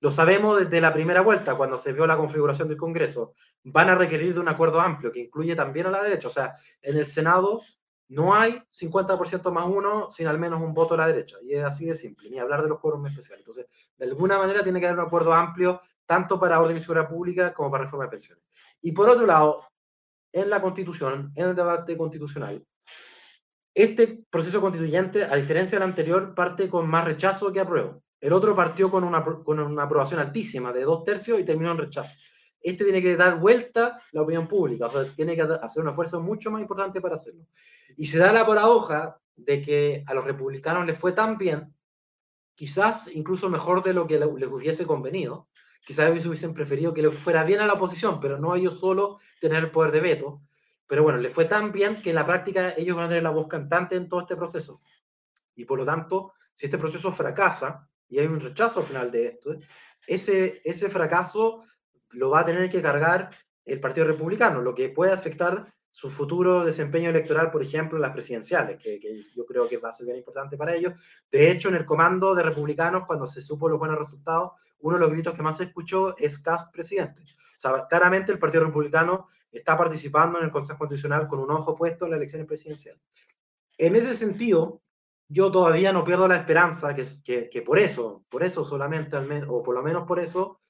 lo 0.00 0.10
sabemos 0.10 0.58
desde 0.58 0.80
la 0.80 0.92
primera 0.92 1.20
vuelta, 1.20 1.54
cuando 1.56 1.76
se 1.76 1.92
vio 1.92 2.06
la 2.06 2.16
configuración 2.16 2.68
del 2.68 2.78
Congreso. 2.78 3.34
Van 3.64 3.90
a 3.90 3.94
requerir 3.94 4.32
de 4.32 4.40
un 4.40 4.48
acuerdo 4.48 4.80
amplio 4.80 5.12
que 5.12 5.20
incluye 5.20 5.54
también 5.54 5.86
a 5.86 5.90
la 5.90 6.02
derecha. 6.02 6.28
O 6.28 6.30
sea, 6.30 6.54
en 6.80 6.96
el 6.96 7.04
Senado 7.04 7.60
no 8.08 8.34
hay 8.34 8.62
50% 8.72 9.52
más 9.52 9.66
uno 9.66 10.10
sin 10.10 10.26
al 10.26 10.38
menos 10.38 10.60
un 10.62 10.72
voto 10.72 10.94
a 10.94 10.98
la 10.98 11.06
derecha. 11.06 11.36
Y 11.42 11.54
es 11.54 11.62
así 11.62 11.84
de 11.84 11.94
simple, 11.94 12.30
ni 12.30 12.38
hablar 12.38 12.62
de 12.62 12.68
los 12.70 12.80
quórum 12.80 13.06
especiales. 13.06 13.42
Entonces, 13.42 13.66
de 13.98 14.04
alguna 14.06 14.38
manera 14.38 14.62
tiene 14.62 14.80
que 14.80 14.86
haber 14.86 14.98
un 14.98 15.06
acuerdo 15.06 15.34
amplio, 15.34 15.80
tanto 16.06 16.40
para 16.40 16.60
orden 16.60 16.78
y 16.78 16.80
seguridad 16.80 17.08
pública 17.08 17.52
como 17.52 17.70
para 17.70 17.84
reforma 17.84 18.06
de 18.06 18.10
pensiones. 18.10 18.44
Y 18.80 18.92
por 18.92 19.08
otro 19.08 19.26
lado, 19.26 19.64
en 20.32 20.48
la 20.48 20.62
Constitución, 20.62 21.30
en 21.36 21.50
el 21.50 21.54
debate 21.54 21.96
constitucional, 21.96 22.64
este 23.74 24.24
proceso 24.30 24.60
constituyente, 24.60 25.24
a 25.24 25.36
diferencia 25.36 25.78
del 25.78 25.88
anterior, 25.88 26.34
parte 26.34 26.68
con 26.68 26.88
más 26.88 27.04
rechazo 27.04 27.52
que 27.52 27.60
apruebo. 27.60 28.02
El 28.20 28.32
otro 28.32 28.54
partió 28.54 28.90
con 28.90 29.02
una, 29.04 29.24
con 29.24 29.58
una 29.58 29.84
aprobación 29.84 30.20
altísima 30.20 30.72
de 30.72 30.82
dos 30.82 31.02
tercios 31.04 31.40
y 31.40 31.44
terminó 31.44 31.72
en 31.72 31.78
rechazo. 31.78 32.14
Este 32.62 32.84
tiene 32.84 33.00
que 33.00 33.16
dar 33.16 33.38
vuelta 33.38 34.02
la 34.12 34.22
opinión 34.22 34.46
pública, 34.46 34.86
o 34.86 34.88
sea, 34.90 35.04
tiene 35.04 35.34
que 35.34 35.42
hacer 35.42 35.82
un 35.82 35.88
esfuerzo 35.88 36.20
mucho 36.20 36.50
más 36.50 36.60
importante 36.60 37.00
para 37.00 37.14
hacerlo. 37.14 37.46
Y 37.96 38.06
se 38.06 38.18
da 38.18 38.32
la 38.32 38.46
paradoja 38.46 39.18
de 39.34 39.62
que 39.62 40.04
a 40.06 40.12
los 40.12 40.24
republicanos 40.24 40.84
les 40.84 40.98
fue 40.98 41.12
tan 41.12 41.38
bien, 41.38 41.74
quizás 42.54 43.10
incluso 43.14 43.48
mejor 43.48 43.82
de 43.82 43.94
lo 43.94 44.06
que 44.06 44.18
les 44.18 44.48
hubiese 44.48 44.84
convenido, 44.84 45.48
quizás 45.86 46.10
ellos 46.10 46.26
hubiesen 46.26 46.52
preferido 46.52 46.92
que 46.92 47.00
les 47.02 47.14
fuera 47.14 47.44
bien 47.44 47.60
a 47.60 47.66
la 47.66 47.72
oposición, 47.72 48.20
pero 48.20 48.38
no 48.38 48.54
ellos 48.54 48.78
solo 48.78 49.18
tener 49.40 49.64
el 49.64 49.70
poder 49.70 49.92
de 49.92 50.00
veto. 50.00 50.42
Pero 50.86 51.02
bueno, 51.02 51.18
les 51.18 51.32
fue 51.32 51.46
tan 51.46 51.72
bien 51.72 52.02
que 52.02 52.10
en 52.10 52.16
la 52.16 52.26
práctica 52.26 52.74
ellos 52.76 52.96
van 52.96 53.06
a 53.06 53.08
tener 53.08 53.22
la 53.22 53.30
voz 53.30 53.48
cantante 53.48 53.96
en 53.96 54.08
todo 54.08 54.20
este 54.20 54.36
proceso. 54.36 54.82
Y 55.54 55.64
por 55.64 55.78
lo 55.78 55.86
tanto, 55.86 56.34
si 56.52 56.66
este 56.66 56.78
proceso 56.78 57.10
fracasa, 57.12 57.88
y 58.10 58.18
hay 58.18 58.26
un 58.26 58.40
rechazo 58.40 58.80
al 58.80 58.86
final 58.86 59.10
de 59.10 59.26
esto, 59.26 59.56
ese, 60.06 60.60
ese 60.64 60.90
fracaso 60.90 61.64
lo 62.10 62.30
va 62.30 62.40
a 62.40 62.44
tener 62.44 62.68
que 62.68 62.82
cargar 62.82 63.30
el 63.64 63.80
Partido 63.80 64.06
Republicano, 64.06 64.60
lo 64.60 64.74
que 64.74 64.88
puede 64.88 65.12
afectar 65.12 65.72
su 65.92 66.10
futuro 66.10 66.64
desempeño 66.64 67.10
electoral, 67.10 67.50
por 67.50 67.62
ejemplo, 67.62 67.98
en 67.98 68.02
las 68.02 68.12
presidenciales, 68.12 68.78
que, 68.78 69.00
yo 69.34 69.44
creo 69.44 69.68
que 69.68 69.78
va 69.78 69.88
a 69.88 69.92
ser 69.92 70.06
bien 70.06 70.18
importante 70.18 70.56
para 70.56 70.74
ellos. 70.74 70.94
De 71.30 71.50
hecho, 71.50 71.68
en 71.68 71.74
el 71.74 71.84
comando 71.84 72.34
de 72.34 72.42
republicanos, 72.42 73.06
cuando 73.06 73.26
se 73.26 73.40
supo 73.40 73.68
los 73.68 73.78
buenos 73.78 73.98
resultados, 73.98 74.52
uno 74.78 74.96
de 74.96 75.00
los 75.00 75.10
gritos 75.10 75.34
que 75.34 75.42
más 75.42 75.56
se 75.56 75.64
escuchó 75.64 76.16
es 76.16 76.38
Cast 76.38 76.72
presidente. 76.72 77.22
O 77.22 77.60
sea, 77.60 77.86
claramente 77.88 78.32
el 78.32 78.38
Partido 78.38 78.64
Republicano 78.64 79.26
está 79.50 79.76
participando 79.76 80.38
en 80.38 80.44
el 80.44 80.50
Consejo 80.50 80.78
Constitucional 80.78 81.26
con 81.26 81.40
un 81.40 81.50
ojo 81.50 81.74
puesto 81.74 82.04
en 82.04 82.12
las 82.12 82.18
elecciones 82.18 82.46
presidenciales. 82.46 83.02
En 83.76 83.96
ese 83.96 84.14
sentido, 84.16 84.80
yo 85.32 85.50
todavía 85.52 85.92
no 85.92 86.04
pierdo 86.04 86.26
la 86.26 86.36
esperanza 86.36 86.92
que, 86.92 87.48
que, 87.48 87.62
por 87.62 87.78
eso, 87.78 88.24
por 88.28 88.42
eso 88.42 88.64
solamente, 88.64 89.16
o 89.48 89.62
por 89.62 89.76
lo 89.76 89.82
menos 89.82 90.04
por 90.04 90.18
eso, 90.18 90.60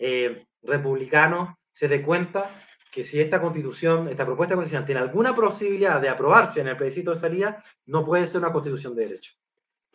eh, 0.00 0.46
republicanos 0.62 1.54
se 1.70 1.86
dé 1.86 2.02
cuenta 2.02 2.50
que 2.90 3.04
si 3.04 3.20
esta 3.20 3.40
constitución, 3.40 4.08
esta 4.08 4.26
propuesta 4.26 4.56
constitucional 4.56 4.84
tiene 4.84 5.00
alguna 5.00 5.32
posibilidad 5.32 6.00
de 6.00 6.08
aprobarse 6.08 6.60
en 6.60 6.66
el 6.66 6.76
plebiscito 6.76 7.12
de 7.12 7.20
salida, 7.20 7.62
no 7.86 8.04
puede 8.04 8.26
ser 8.26 8.40
una 8.40 8.52
constitución 8.52 8.96
de 8.96 9.06
derecho. 9.06 9.32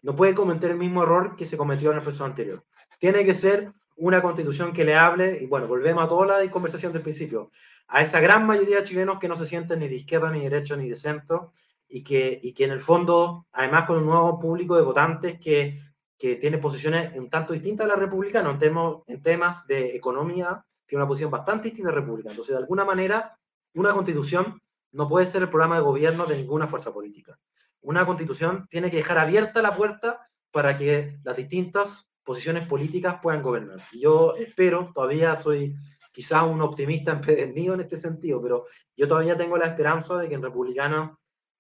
No 0.01 0.15
puede 0.15 0.33
cometer 0.33 0.71
el 0.71 0.77
mismo 0.77 1.03
error 1.03 1.35
que 1.35 1.45
se 1.45 1.57
cometió 1.57 1.91
en 1.91 1.97
el 1.97 2.03
proceso 2.03 2.23
anterior. 2.23 2.63
Tiene 2.99 3.25
que 3.25 3.33
ser 3.33 3.73
una 3.97 4.21
constitución 4.21 4.71
que 4.71 4.85
le 4.85 4.95
hable, 4.95 5.39
y 5.41 5.45
bueno, 5.45 5.67
volvemos 5.67 6.05
a 6.05 6.07
toda 6.07 6.41
la 6.41 6.51
conversación 6.51 6.93
del 6.93 7.01
principio, 7.01 7.51
a 7.89 8.01
esa 8.01 8.21
gran 8.21 8.45
mayoría 8.45 8.77
de 8.77 8.83
chilenos 8.85 9.19
que 9.19 9.27
no 9.27 9.35
se 9.35 9.45
sienten 9.45 9.79
ni 9.79 9.89
de 9.89 9.95
izquierda, 9.95 10.31
ni 10.31 10.39
de 10.39 10.49
derecha, 10.49 10.77
ni 10.77 10.89
de 10.89 10.95
centro, 10.95 11.51
y 11.87 12.03
que, 12.03 12.39
y 12.41 12.53
que 12.53 12.65
en 12.65 12.71
el 12.71 12.79
fondo, 12.79 13.47
además 13.51 13.85
con 13.85 13.97
un 13.97 14.05
nuevo 14.05 14.39
público 14.39 14.75
de 14.75 14.81
votantes 14.81 15.39
que, 15.39 15.79
que 16.17 16.35
tiene 16.35 16.57
posiciones 16.57 17.15
un 17.15 17.29
tanto 17.29 17.53
distintas 17.53 17.85
a 17.85 17.89
la 17.89 17.95
republicana 17.95 18.49
en, 18.51 18.57
temas 18.57 18.95
en 19.07 19.21
temas 19.21 19.67
de 19.67 19.95
economía, 19.95 20.65
tiene 20.85 21.03
una 21.03 21.07
posición 21.07 21.31
bastante 21.31 21.65
distinta 21.65 21.89
a 21.89 21.93
la 21.93 22.01
republicana. 22.01 22.31
Entonces, 22.31 22.53
de 22.53 22.61
alguna 22.61 22.85
manera, 22.85 23.37
una 23.73 23.91
constitución 23.91 24.61
no 24.91 25.07
puede 25.07 25.25
ser 25.25 25.41
el 25.41 25.49
programa 25.49 25.75
de 25.75 25.81
gobierno 25.81 26.25
de 26.25 26.37
ninguna 26.37 26.67
fuerza 26.67 26.93
política. 26.93 27.37
Una 27.81 28.05
constitución 28.05 28.67
tiene 28.69 28.89
que 28.89 28.97
dejar 28.97 29.17
abierta 29.17 29.61
la 29.61 29.75
puerta 29.75 30.27
para 30.51 30.77
que 30.77 31.17
las 31.23 31.35
distintas 31.35 32.07
posiciones 32.23 32.67
políticas 32.67 33.19
puedan 33.21 33.41
gobernar. 33.41 33.79
Yo 33.91 34.35
espero, 34.35 34.91
todavía 34.93 35.35
soy 35.35 35.75
quizá 36.11 36.43
un 36.43 36.61
optimista 36.61 37.11
empedernido 37.11 37.73
en 37.73 37.81
este 37.81 37.97
sentido, 37.97 38.41
pero 38.41 38.65
yo 38.95 39.07
todavía 39.07 39.35
tengo 39.35 39.57
la 39.57 39.67
esperanza 39.67 40.17
de 40.17 40.29
que 40.29 40.35
en 40.35 40.41
republicano 40.41 41.19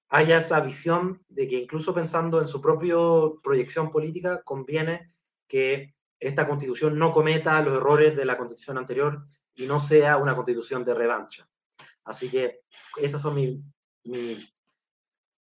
haya 0.09 0.37
esa 0.37 0.59
visión 0.59 1.23
de 1.29 1.47
que 1.47 1.57
incluso 1.57 1.93
pensando 1.93 2.39
en 2.39 2.47
su 2.47 2.61
propia 2.61 2.95
proyección 3.43 3.91
política, 3.91 4.41
conviene 4.43 5.11
que 5.47 5.95
esta 6.19 6.47
constitución 6.47 6.97
no 6.97 7.11
cometa 7.11 7.61
los 7.61 7.77
errores 7.77 8.15
de 8.15 8.25
la 8.25 8.37
constitución 8.37 8.77
anterior 8.77 9.25
y 9.53 9.65
no 9.65 9.79
sea 9.79 10.17
una 10.17 10.35
constitución 10.35 10.83
de 10.83 10.93
revancha. 10.93 11.47
Así 12.03 12.29
que 12.29 12.61
esas 12.97 13.21
son 13.21 13.35
mis, 13.35 14.53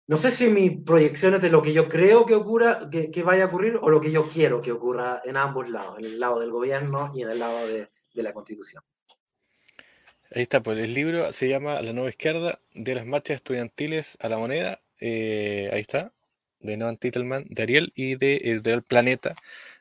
no 0.07 0.17
sé 0.17 0.31
si 0.31 0.49
mis 0.49 0.83
proyecciones 0.83 1.41
de 1.41 1.51
lo 1.51 1.63
que 1.63 1.73
yo 1.73 1.89
creo 1.89 2.27
que 2.27 2.35
ocurra, 2.35 2.91
que, 2.91 3.23
vaya 3.23 3.45
a 3.45 3.47
ocurrir 3.47 3.79
o 3.81 3.91
lo 3.91 4.01
que 4.01 4.11
yo 4.11 4.29
quiero 4.29 4.61
que 4.61 4.73
ocurra 4.73 5.21
en 5.25 5.37
ambos 5.37 5.69
lados, 5.69 5.99
en 5.99 6.05
el 6.05 6.21
lado 6.21 6.41
del 6.41 6.51
gobierno 6.51 7.11
y 7.15 7.23
en 7.23 7.31
el 7.31 7.39
lado 7.39 7.67
de 7.67 7.89
la 8.23 8.33
constitución. 8.33 8.83
Ahí 10.33 10.43
está, 10.43 10.63
pues 10.63 10.79
el 10.79 10.95
libro 10.95 11.33
se 11.33 11.49
llama 11.49 11.83
La 11.83 11.93
Nueva 11.93 12.09
Izquierda, 12.09 12.61
de 12.73 12.95
las 12.95 13.05
marchas 13.05 13.37
estudiantiles 13.37 14.17
a 14.21 14.29
la 14.29 14.39
moneda. 14.39 14.81
Eh, 15.01 15.69
ahí 15.73 15.81
está, 15.81 16.13
de 16.61 16.77
Noam 16.77 16.97
Titelman, 16.97 17.47
de 17.49 17.63
Ariel 17.65 17.93
y 17.97 18.15
de 18.15 18.83
Planeta, 18.87 19.35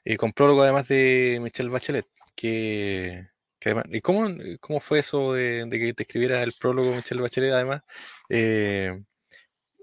eh, 0.06 0.18
con 0.18 0.34
prólogo 0.34 0.64
además 0.64 0.88
de 0.88 1.40
Michelle 1.42 1.70
Bachelet. 1.70 2.08
Que, 2.36 3.28
¿Y 3.92 4.02
cómo, 4.02 4.28
cómo 4.60 4.80
fue 4.80 5.00
eso 5.00 5.34
de, 5.34 5.68
que 5.70 5.94
te 5.94 6.04
escribiera 6.04 6.42
el 6.42 6.54
prólogo 6.60 6.96
Michelle 6.96 7.22
Bachelet 7.22 7.54
además? 7.54 7.84
Eh, 8.30 9.04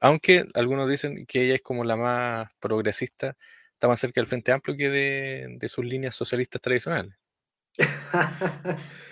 aunque 0.00 0.46
algunos 0.54 0.88
dicen 0.88 1.26
que 1.26 1.44
ella 1.44 1.54
es 1.56 1.62
como 1.62 1.84
la 1.84 1.96
más 1.96 2.50
progresista, 2.58 3.36
está 3.72 3.86
más 3.86 4.00
cerca 4.00 4.20
del 4.20 4.26
Frente 4.26 4.50
Amplio 4.50 4.76
que 4.76 4.90
de, 4.90 5.46
de 5.58 5.68
sus 5.68 5.84
líneas 5.84 6.16
socialistas 6.16 6.60
tradicionales. 6.60 7.14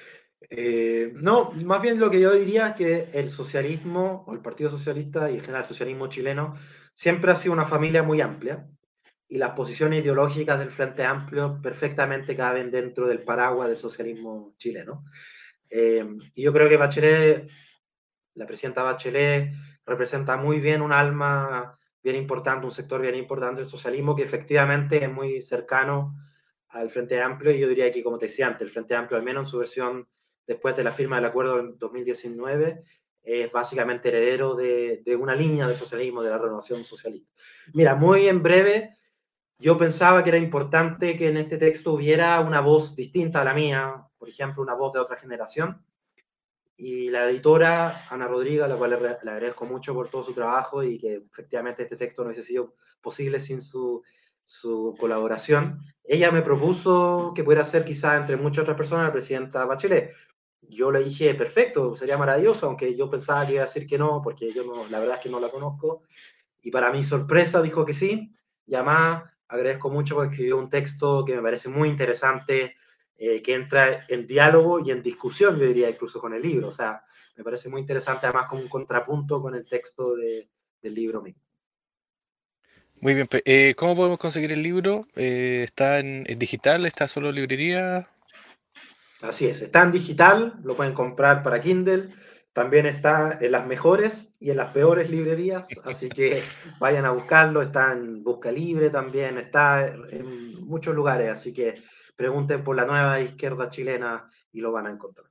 Eh, 0.57 1.13
no, 1.17 1.51
más 1.51 1.83
bien 1.83 1.99
lo 1.99 2.13
que 2.13 2.21
yo 2.21 2.33
diría 2.33 2.69
es 2.69 2.75
que 2.77 3.09
el 3.13 3.29
socialismo, 3.29 4.25
o 4.29 4.33
el 4.33 4.39
Partido 4.39 4.71
Socialista 4.71 5.29
y 5.29 5.35
en 5.35 5.41
general 5.41 5.63
el 5.63 5.69
socialismo 5.69 6.07
chileno, 6.07 6.55
siempre 6.93 7.33
ha 7.33 7.37
sido 7.37 7.55
una 7.55 7.65
familia 7.65 8.05
muy 8.05 8.21
amplia 8.21 8.65
y 9.27 9.39
las 9.39 9.51
posiciones 9.51 10.01
ideológicas 10.01 10.61
del 10.61 10.71
Frente 10.71 11.03
Amplio 11.03 11.59
perfectamente 11.61 12.37
caben 12.37 12.71
dentro 12.71 13.09
del 13.09 13.25
paraguas 13.25 13.67
del 13.67 13.79
socialismo 13.79 14.55
chileno. 14.57 15.03
Eh, 15.69 16.07
y 16.37 16.43
yo 16.45 16.53
creo 16.53 16.69
que 16.69 16.77
Bachelet, 16.77 17.51
la 18.35 18.47
presidenta 18.47 18.85
Bachelet, 18.85 19.53
representa 19.85 20.37
muy 20.37 20.61
bien 20.61 20.83
un 20.83 20.93
alma 20.93 21.77
bien 22.01 22.15
importante, 22.15 22.65
un 22.65 22.71
sector 22.71 23.01
bien 23.01 23.17
importante 23.17 23.63
del 23.63 23.69
socialismo 23.69 24.15
que 24.15 24.23
efectivamente 24.23 25.03
es 25.03 25.11
muy 25.11 25.41
cercano 25.41 26.15
al 26.69 26.91
Frente 26.91 27.21
Amplio 27.21 27.51
y 27.51 27.59
yo 27.59 27.67
diría 27.67 27.91
que, 27.91 28.05
como 28.05 28.19
te 28.19 28.27
decía 28.27 28.47
antes, 28.47 28.63
el 28.63 28.71
Frente 28.71 28.95
Amplio, 28.95 29.19
al 29.19 29.25
menos 29.25 29.45
en 29.45 29.51
su 29.51 29.59
versión 29.59 30.09
después 30.47 30.77
de 30.77 30.85
la 30.85 30.93
firma 30.93 31.17
del 31.17 31.27
acuerdo 31.27 31.61
en 31.61 31.79
2019, 31.79 32.83
es 33.25 33.51
básicamente 33.51 34.09
heredero 34.09 34.55
de, 34.55 35.03
una 35.19 35.35
línea 35.35 35.67
de 35.67 35.75
socialismo, 35.75 36.23
de 36.23 36.31
la 36.31 36.39
renovación 36.39 36.85
socialista. 36.85 37.33
Mira, 37.73 37.95
muy 37.95 38.29
en 38.29 38.43
breve, 38.43 38.95
yo 39.59 39.79
pensaba 39.79 40.23
que 40.23 40.29
era 40.31 40.39
importante 40.39 41.17
que 41.17 41.29
en 41.29 41.39
este 41.39 41.57
texto 41.57 41.93
hubiera 41.93 42.41
una 42.41 42.61
voz 42.61 42.95
distinta 42.95 43.41
a 43.41 43.45
la 43.45 43.55
mía, 43.55 44.07
por 44.19 44.29
ejemplo, 44.29 44.63
una 44.63 44.75
voz 44.75 44.93
de 44.93 45.01
otra 45.01 45.17
generación. 45.17 45.83
Y 46.77 47.09
la 47.09 47.31
editora 47.31 48.05
Ana 48.11 48.27
Rodríguez, 48.27 48.65
a 48.65 48.69
la 48.69 48.77
cual 48.77 48.91
le, 48.91 48.97
agradezco 49.31 49.65
mucho 49.65 49.95
por 49.95 50.09
todo 50.09 50.25
su 50.25 50.35
trabajo 50.35 50.83
y 50.83 50.99
que 50.99 51.23
efectivamente 51.31 51.85
este 51.85 51.97
texto 51.97 52.23
no 52.23 52.29
hubiese 52.29 52.43
sido 52.43 52.75
posible 53.01 53.39
sin 53.39 53.63
su, 53.63 54.03
su 54.43 54.95
colaboración, 54.99 55.81
ella 56.03 56.31
me 56.31 56.43
propuso 56.43 57.33
que 57.35 57.45
pudiera 57.45 57.65
ser 57.65 57.85
quizá 57.85 58.17
entre 58.17 58.37
muchas 58.37 58.63
otras 58.63 58.77
personas 58.77 59.07
la 59.07 59.13
presidenta 59.13 59.65
Bachelet 59.65 60.13
yo 60.69 60.91
le 60.91 61.05
dije, 61.05 61.35
perfecto, 61.35 61.95
sería 61.95 62.17
maravilloso, 62.17 62.67
aunque 62.67 62.95
yo 62.95 63.11
pensaba 63.11 63.47
que 63.47 63.55
iba 63.55 63.63
a 63.63 63.67
decir 63.67 63.87
que 63.87 63.99
no, 63.99 64.21
porque 64.23 64.53
yo 64.53 64.65
no, 64.65 64.87
la 64.89 64.99
verdad 64.99 65.17
es 65.17 65.23
que 65.23 65.31
no 65.31 65.41
la 65.41 65.51
conozco. 65.51 66.03
Y 66.63 66.71
para 66.71 66.91
mi 66.91 67.03
sorpresa 67.03 67.63
dijo 67.63 67.85
que 67.85 67.93
sí. 67.93 68.35
Y 68.67 68.75
además 68.75 69.25
agradezco 69.49 69.91
mucho 69.91 70.15
porque 70.15 70.33
escribió 70.33 70.59
un 70.59 70.71
texto 70.71 71.25
que 71.25 71.37
me 71.37 71.43
parece 71.43 71.69
muy 71.69 71.89
interesante, 71.89 72.77
eh, 73.17 73.43
que 73.43 73.55
entra 73.55 74.07
en 74.09 74.27
diálogo 74.27 74.81
y 74.81 74.91
en 74.91 75.03
discusión, 75.03 75.59
yo 75.59 75.67
diría, 75.67 75.91
incluso 75.91 76.21
con 76.21 76.35
el 76.35 76.43
libro. 76.43 76.69
O 76.69 76.73
sea, 76.73 77.03
me 77.37 77.45
parece 77.45 77.69
muy 77.69 77.81
interesante, 77.81 78.27
además 78.27 78.47
como 78.47 78.63
un 78.63 78.69
contrapunto 78.69 79.41
con 79.43 79.55
el 79.55 79.67
texto 79.67 80.15
de, 80.17 80.49
del 80.83 80.95
libro 80.95 81.23
mismo. 81.23 81.43
Muy 83.01 83.15
bien, 83.15 83.29
eh, 83.45 83.75
¿cómo 83.77 83.95
podemos 83.97 84.19
conseguir 84.19 84.53
el 84.53 84.63
libro? 84.63 85.07
Eh, 85.15 85.63
¿Está 85.65 85.99
en, 85.99 86.25
digital? 86.39 86.87
¿Está 86.87 87.07
solo 87.07 87.29
en 87.29 87.35
librería? 87.35 88.09
Así 89.25 89.47
es, 89.47 89.63
está 89.63 89.83
en 89.83 89.93
digital, 89.93 90.55
lo 90.63 90.77
pueden 90.77 90.93
comprar 90.93 91.43
para 91.43 91.61
Kindle, 91.61 92.11
también 92.53 92.85
está 92.85 93.39
en 93.41 93.53
las 93.53 93.67
mejores 93.67 94.35
y 94.39 94.51
en 94.51 94.59
las 94.59 94.73
peores 94.73 95.09
librerías, 95.09 95.67
así 95.85 96.11
que 96.11 96.43
vayan 96.79 97.07
a 97.07 97.11
buscarlo, 97.11 97.63
está 97.63 97.93
en 97.93 98.23
Busca 98.23 98.53
Libre 98.53 98.91
también, 98.91 99.39
está 99.39 99.87
en 99.87 100.61
muchos 100.61 100.95
lugares, 100.95 101.31
así 101.31 101.53
que 101.55 101.83
pregunten 102.15 102.63
por 102.63 102.77
la 102.77 102.85
nueva 102.85 103.19
izquierda 103.21 103.71
chilena 103.71 104.29
y 104.53 104.61
lo 104.61 104.73
van 104.73 104.89
a 104.89 104.91
encontrar. 104.91 105.27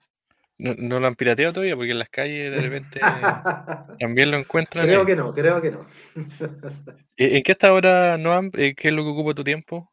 No, 0.58 0.74
no 0.78 1.00
lo 1.00 1.08
han 1.08 1.16
pirateado 1.16 1.54
todavía 1.54 1.76
porque 1.76 1.92
en 1.92 2.00
las 2.00 2.10
calles 2.10 2.52
de 2.52 2.62
repente 2.62 3.00
también 4.00 4.32
lo 4.32 4.38
encuentran. 4.38 4.86
Creo 4.86 5.06
que 5.06 5.16
no, 5.16 5.34
creo 5.34 5.62
que 5.62 5.72
no. 5.72 5.86
¿En 7.16 7.44
qué 7.44 7.52
está 7.52 7.70
ahora, 7.70 8.18
Noam? 8.18 8.50
¿Qué 8.50 8.76
es 8.76 8.94
lo 8.94 9.04
que 9.04 9.10
ocupa 9.10 9.34
tu 9.36 9.44
tiempo? 9.44 9.93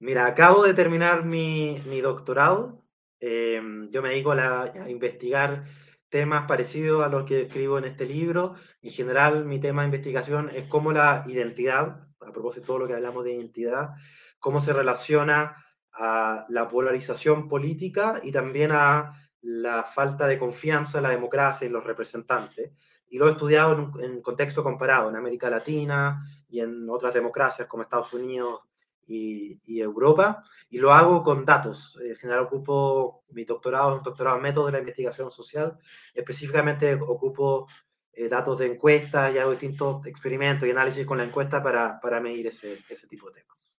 Mira, 0.00 0.26
acabo 0.26 0.62
de 0.62 0.74
terminar 0.74 1.24
mi, 1.24 1.76
mi 1.86 2.00
doctorado. 2.00 2.84
Eh, 3.20 3.60
yo 3.90 4.00
me 4.00 4.10
dedico 4.10 4.30
a, 4.30 4.36
la, 4.36 4.62
a, 4.62 4.88
investigar 4.88 5.64
temas 6.08 6.46
parecidos 6.46 7.04
a 7.04 7.08
los 7.08 7.24
que 7.24 7.42
escribo 7.42 7.78
en 7.78 7.84
este 7.84 8.06
libro. 8.06 8.54
En 8.80 8.92
general, 8.92 9.44
mi 9.44 9.58
tema 9.58 9.82
de 9.82 9.86
investigación 9.86 10.50
es 10.54 10.68
cómo 10.68 10.92
la 10.92 11.24
identidad, 11.26 12.06
a 12.20 12.32
propósito 12.32 12.60
de 12.60 12.66
todo 12.66 12.78
lo 12.78 12.86
que 12.86 12.94
hablamos 12.94 13.24
de 13.24 13.34
identidad, 13.34 13.90
cómo 14.38 14.60
se 14.60 14.72
relaciona 14.72 15.56
a 15.92 16.44
la 16.48 16.68
polarización 16.68 17.48
política 17.48 18.20
y 18.22 18.30
también 18.30 18.70
a 18.72 19.10
la 19.40 19.82
falta 19.82 20.28
de 20.28 20.38
confianza 20.38 20.98
en 20.98 21.04
la 21.04 21.10
democracia 21.10 21.64
y 21.64 21.68
en 21.68 21.72
los 21.72 21.84
representantes. 21.84 22.70
Y 23.08 23.18
lo 23.18 23.28
he 23.28 23.32
estudiado 23.32 23.72
en, 23.72 23.80
un, 23.80 24.00
en 24.00 24.22
contexto 24.22 24.62
comparado, 24.62 25.08
en 25.10 25.16
América 25.16 25.50
Latina 25.50 26.22
y 26.48 26.60
en 26.60 26.88
otras 26.88 27.12
democracias 27.12 27.66
como 27.66 27.82
Estados 27.82 28.12
Unidos 28.12 28.67
y, 29.08 29.60
y, 29.64 29.80
Europa, 29.80 30.44
y 30.68 30.78
lo 30.78 30.92
hago 30.92 31.24
con 31.24 31.44
datos. 31.44 31.98
En 32.04 32.14
general 32.16 32.44
ocupo 32.44 33.24
mi 33.30 33.44
doctorado, 33.44 33.96
un 33.96 34.02
doctorado 34.02 34.36
en 34.36 34.42
métodos 34.42 34.68
de 34.68 34.72
la 34.72 34.78
investigación 34.80 35.30
social, 35.30 35.78
específicamente 36.14 36.94
ocupo 36.94 37.66
eh, 38.12 38.28
datos 38.28 38.58
de 38.58 38.66
encuestas 38.66 39.34
y 39.34 39.38
hago 39.38 39.52
distintos 39.52 40.06
experimentos 40.06 40.68
y 40.68 40.70
análisis 40.70 41.06
con 41.06 41.18
la 41.18 41.24
encuesta 41.24 41.62
para, 41.62 42.00
para 42.00 42.20
medir 42.20 42.48
ese, 42.48 42.78
ese 42.88 43.06
tipo 43.06 43.30
de 43.30 43.40
temas. 43.40 43.78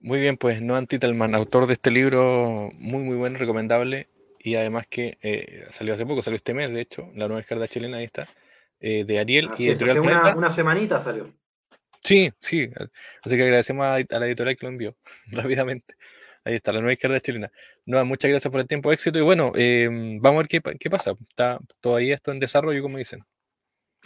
Muy 0.00 0.20
bien, 0.20 0.36
pues 0.36 0.62
Noam 0.62 0.86
Titelman, 0.86 1.34
autor 1.34 1.66
de 1.66 1.72
este 1.74 1.90
libro 1.90 2.70
muy, 2.74 3.02
muy 3.02 3.16
bueno, 3.16 3.38
recomendable, 3.38 4.08
y 4.38 4.54
además 4.54 4.86
que 4.86 5.18
eh, 5.22 5.66
salió 5.70 5.94
hace 5.94 6.06
poco, 6.06 6.22
salió 6.22 6.36
este 6.36 6.54
mes, 6.54 6.70
de 6.70 6.80
hecho, 6.80 7.10
la 7.14 7.26
nueva 7.26 7.40
izquierda 7.40 7.66
chilena, 7.66 7.96
ahí 7.96 8.04
está, 8.04 8.28
eh, 8.78 9.04
de 9.04 9.18
Ariel 9.18 9.48
Así 9.52 9.64
y 9.64 9.70
es, 9.70 9.82
hace 9.82 9.98
una, 9.98 10.36
una 10.36 10.50
semanita 10.50 11.00
salió. 11.00 11.32
Sí, 12.06 12.32
sí. 12.38 12.70
Así 13.24 13.36
que 13.36 13.42
agradecemos 13.42 13.84
a, 13.84 13.98
la 14.18 14.26
editorial 14.26 14.56
que 14.56 14.64
lo 14.64 14.70
envió 14.70 14.96
rápidamente. 15.32 15.96
Ahí 16.44 16.54
está, 16.54 16.72
la 16.72 16.78
nueva 16.78 16.92
izquierda 16.92 17.18
chilena. 17.18 17.50
No, 17.84 18.04
muchas 18.04 18.30
gracias 18.30 18.48
por 18.48 18.60
el 18.60 18.68
tiempo, 18.68 18.92
éxito. 18.92 19.18
Y 19.18 19.22
bueno, 19.22 19.50
eh, 19.56 19.88
vamos 19.90 20.38
a 20.38 20.42
ver 20.42 20.48
qué, 20.48 20.60
qué, 20.78 20.88
pasa. 20.88 21.14
Está 21.28 21.58
todavía 21.80 22.14
esto 22.14 22.30
en 22.30 22.38
desarrollo, 22.38 22.80
como 22.80 22.98
dicen. 22.98 23.24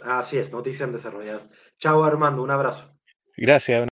Así 0.01 0.39
es, 0.39 0.51
noticia 0.51 0.85
en 0.85 0.93
desarrollo. 0.93 1.41
Chao, 1.77 2.03
Armando, 2.03 2.41
un 2.41 2.49
abrazo. 2.49 2.91
Gracias. 3.37 3.87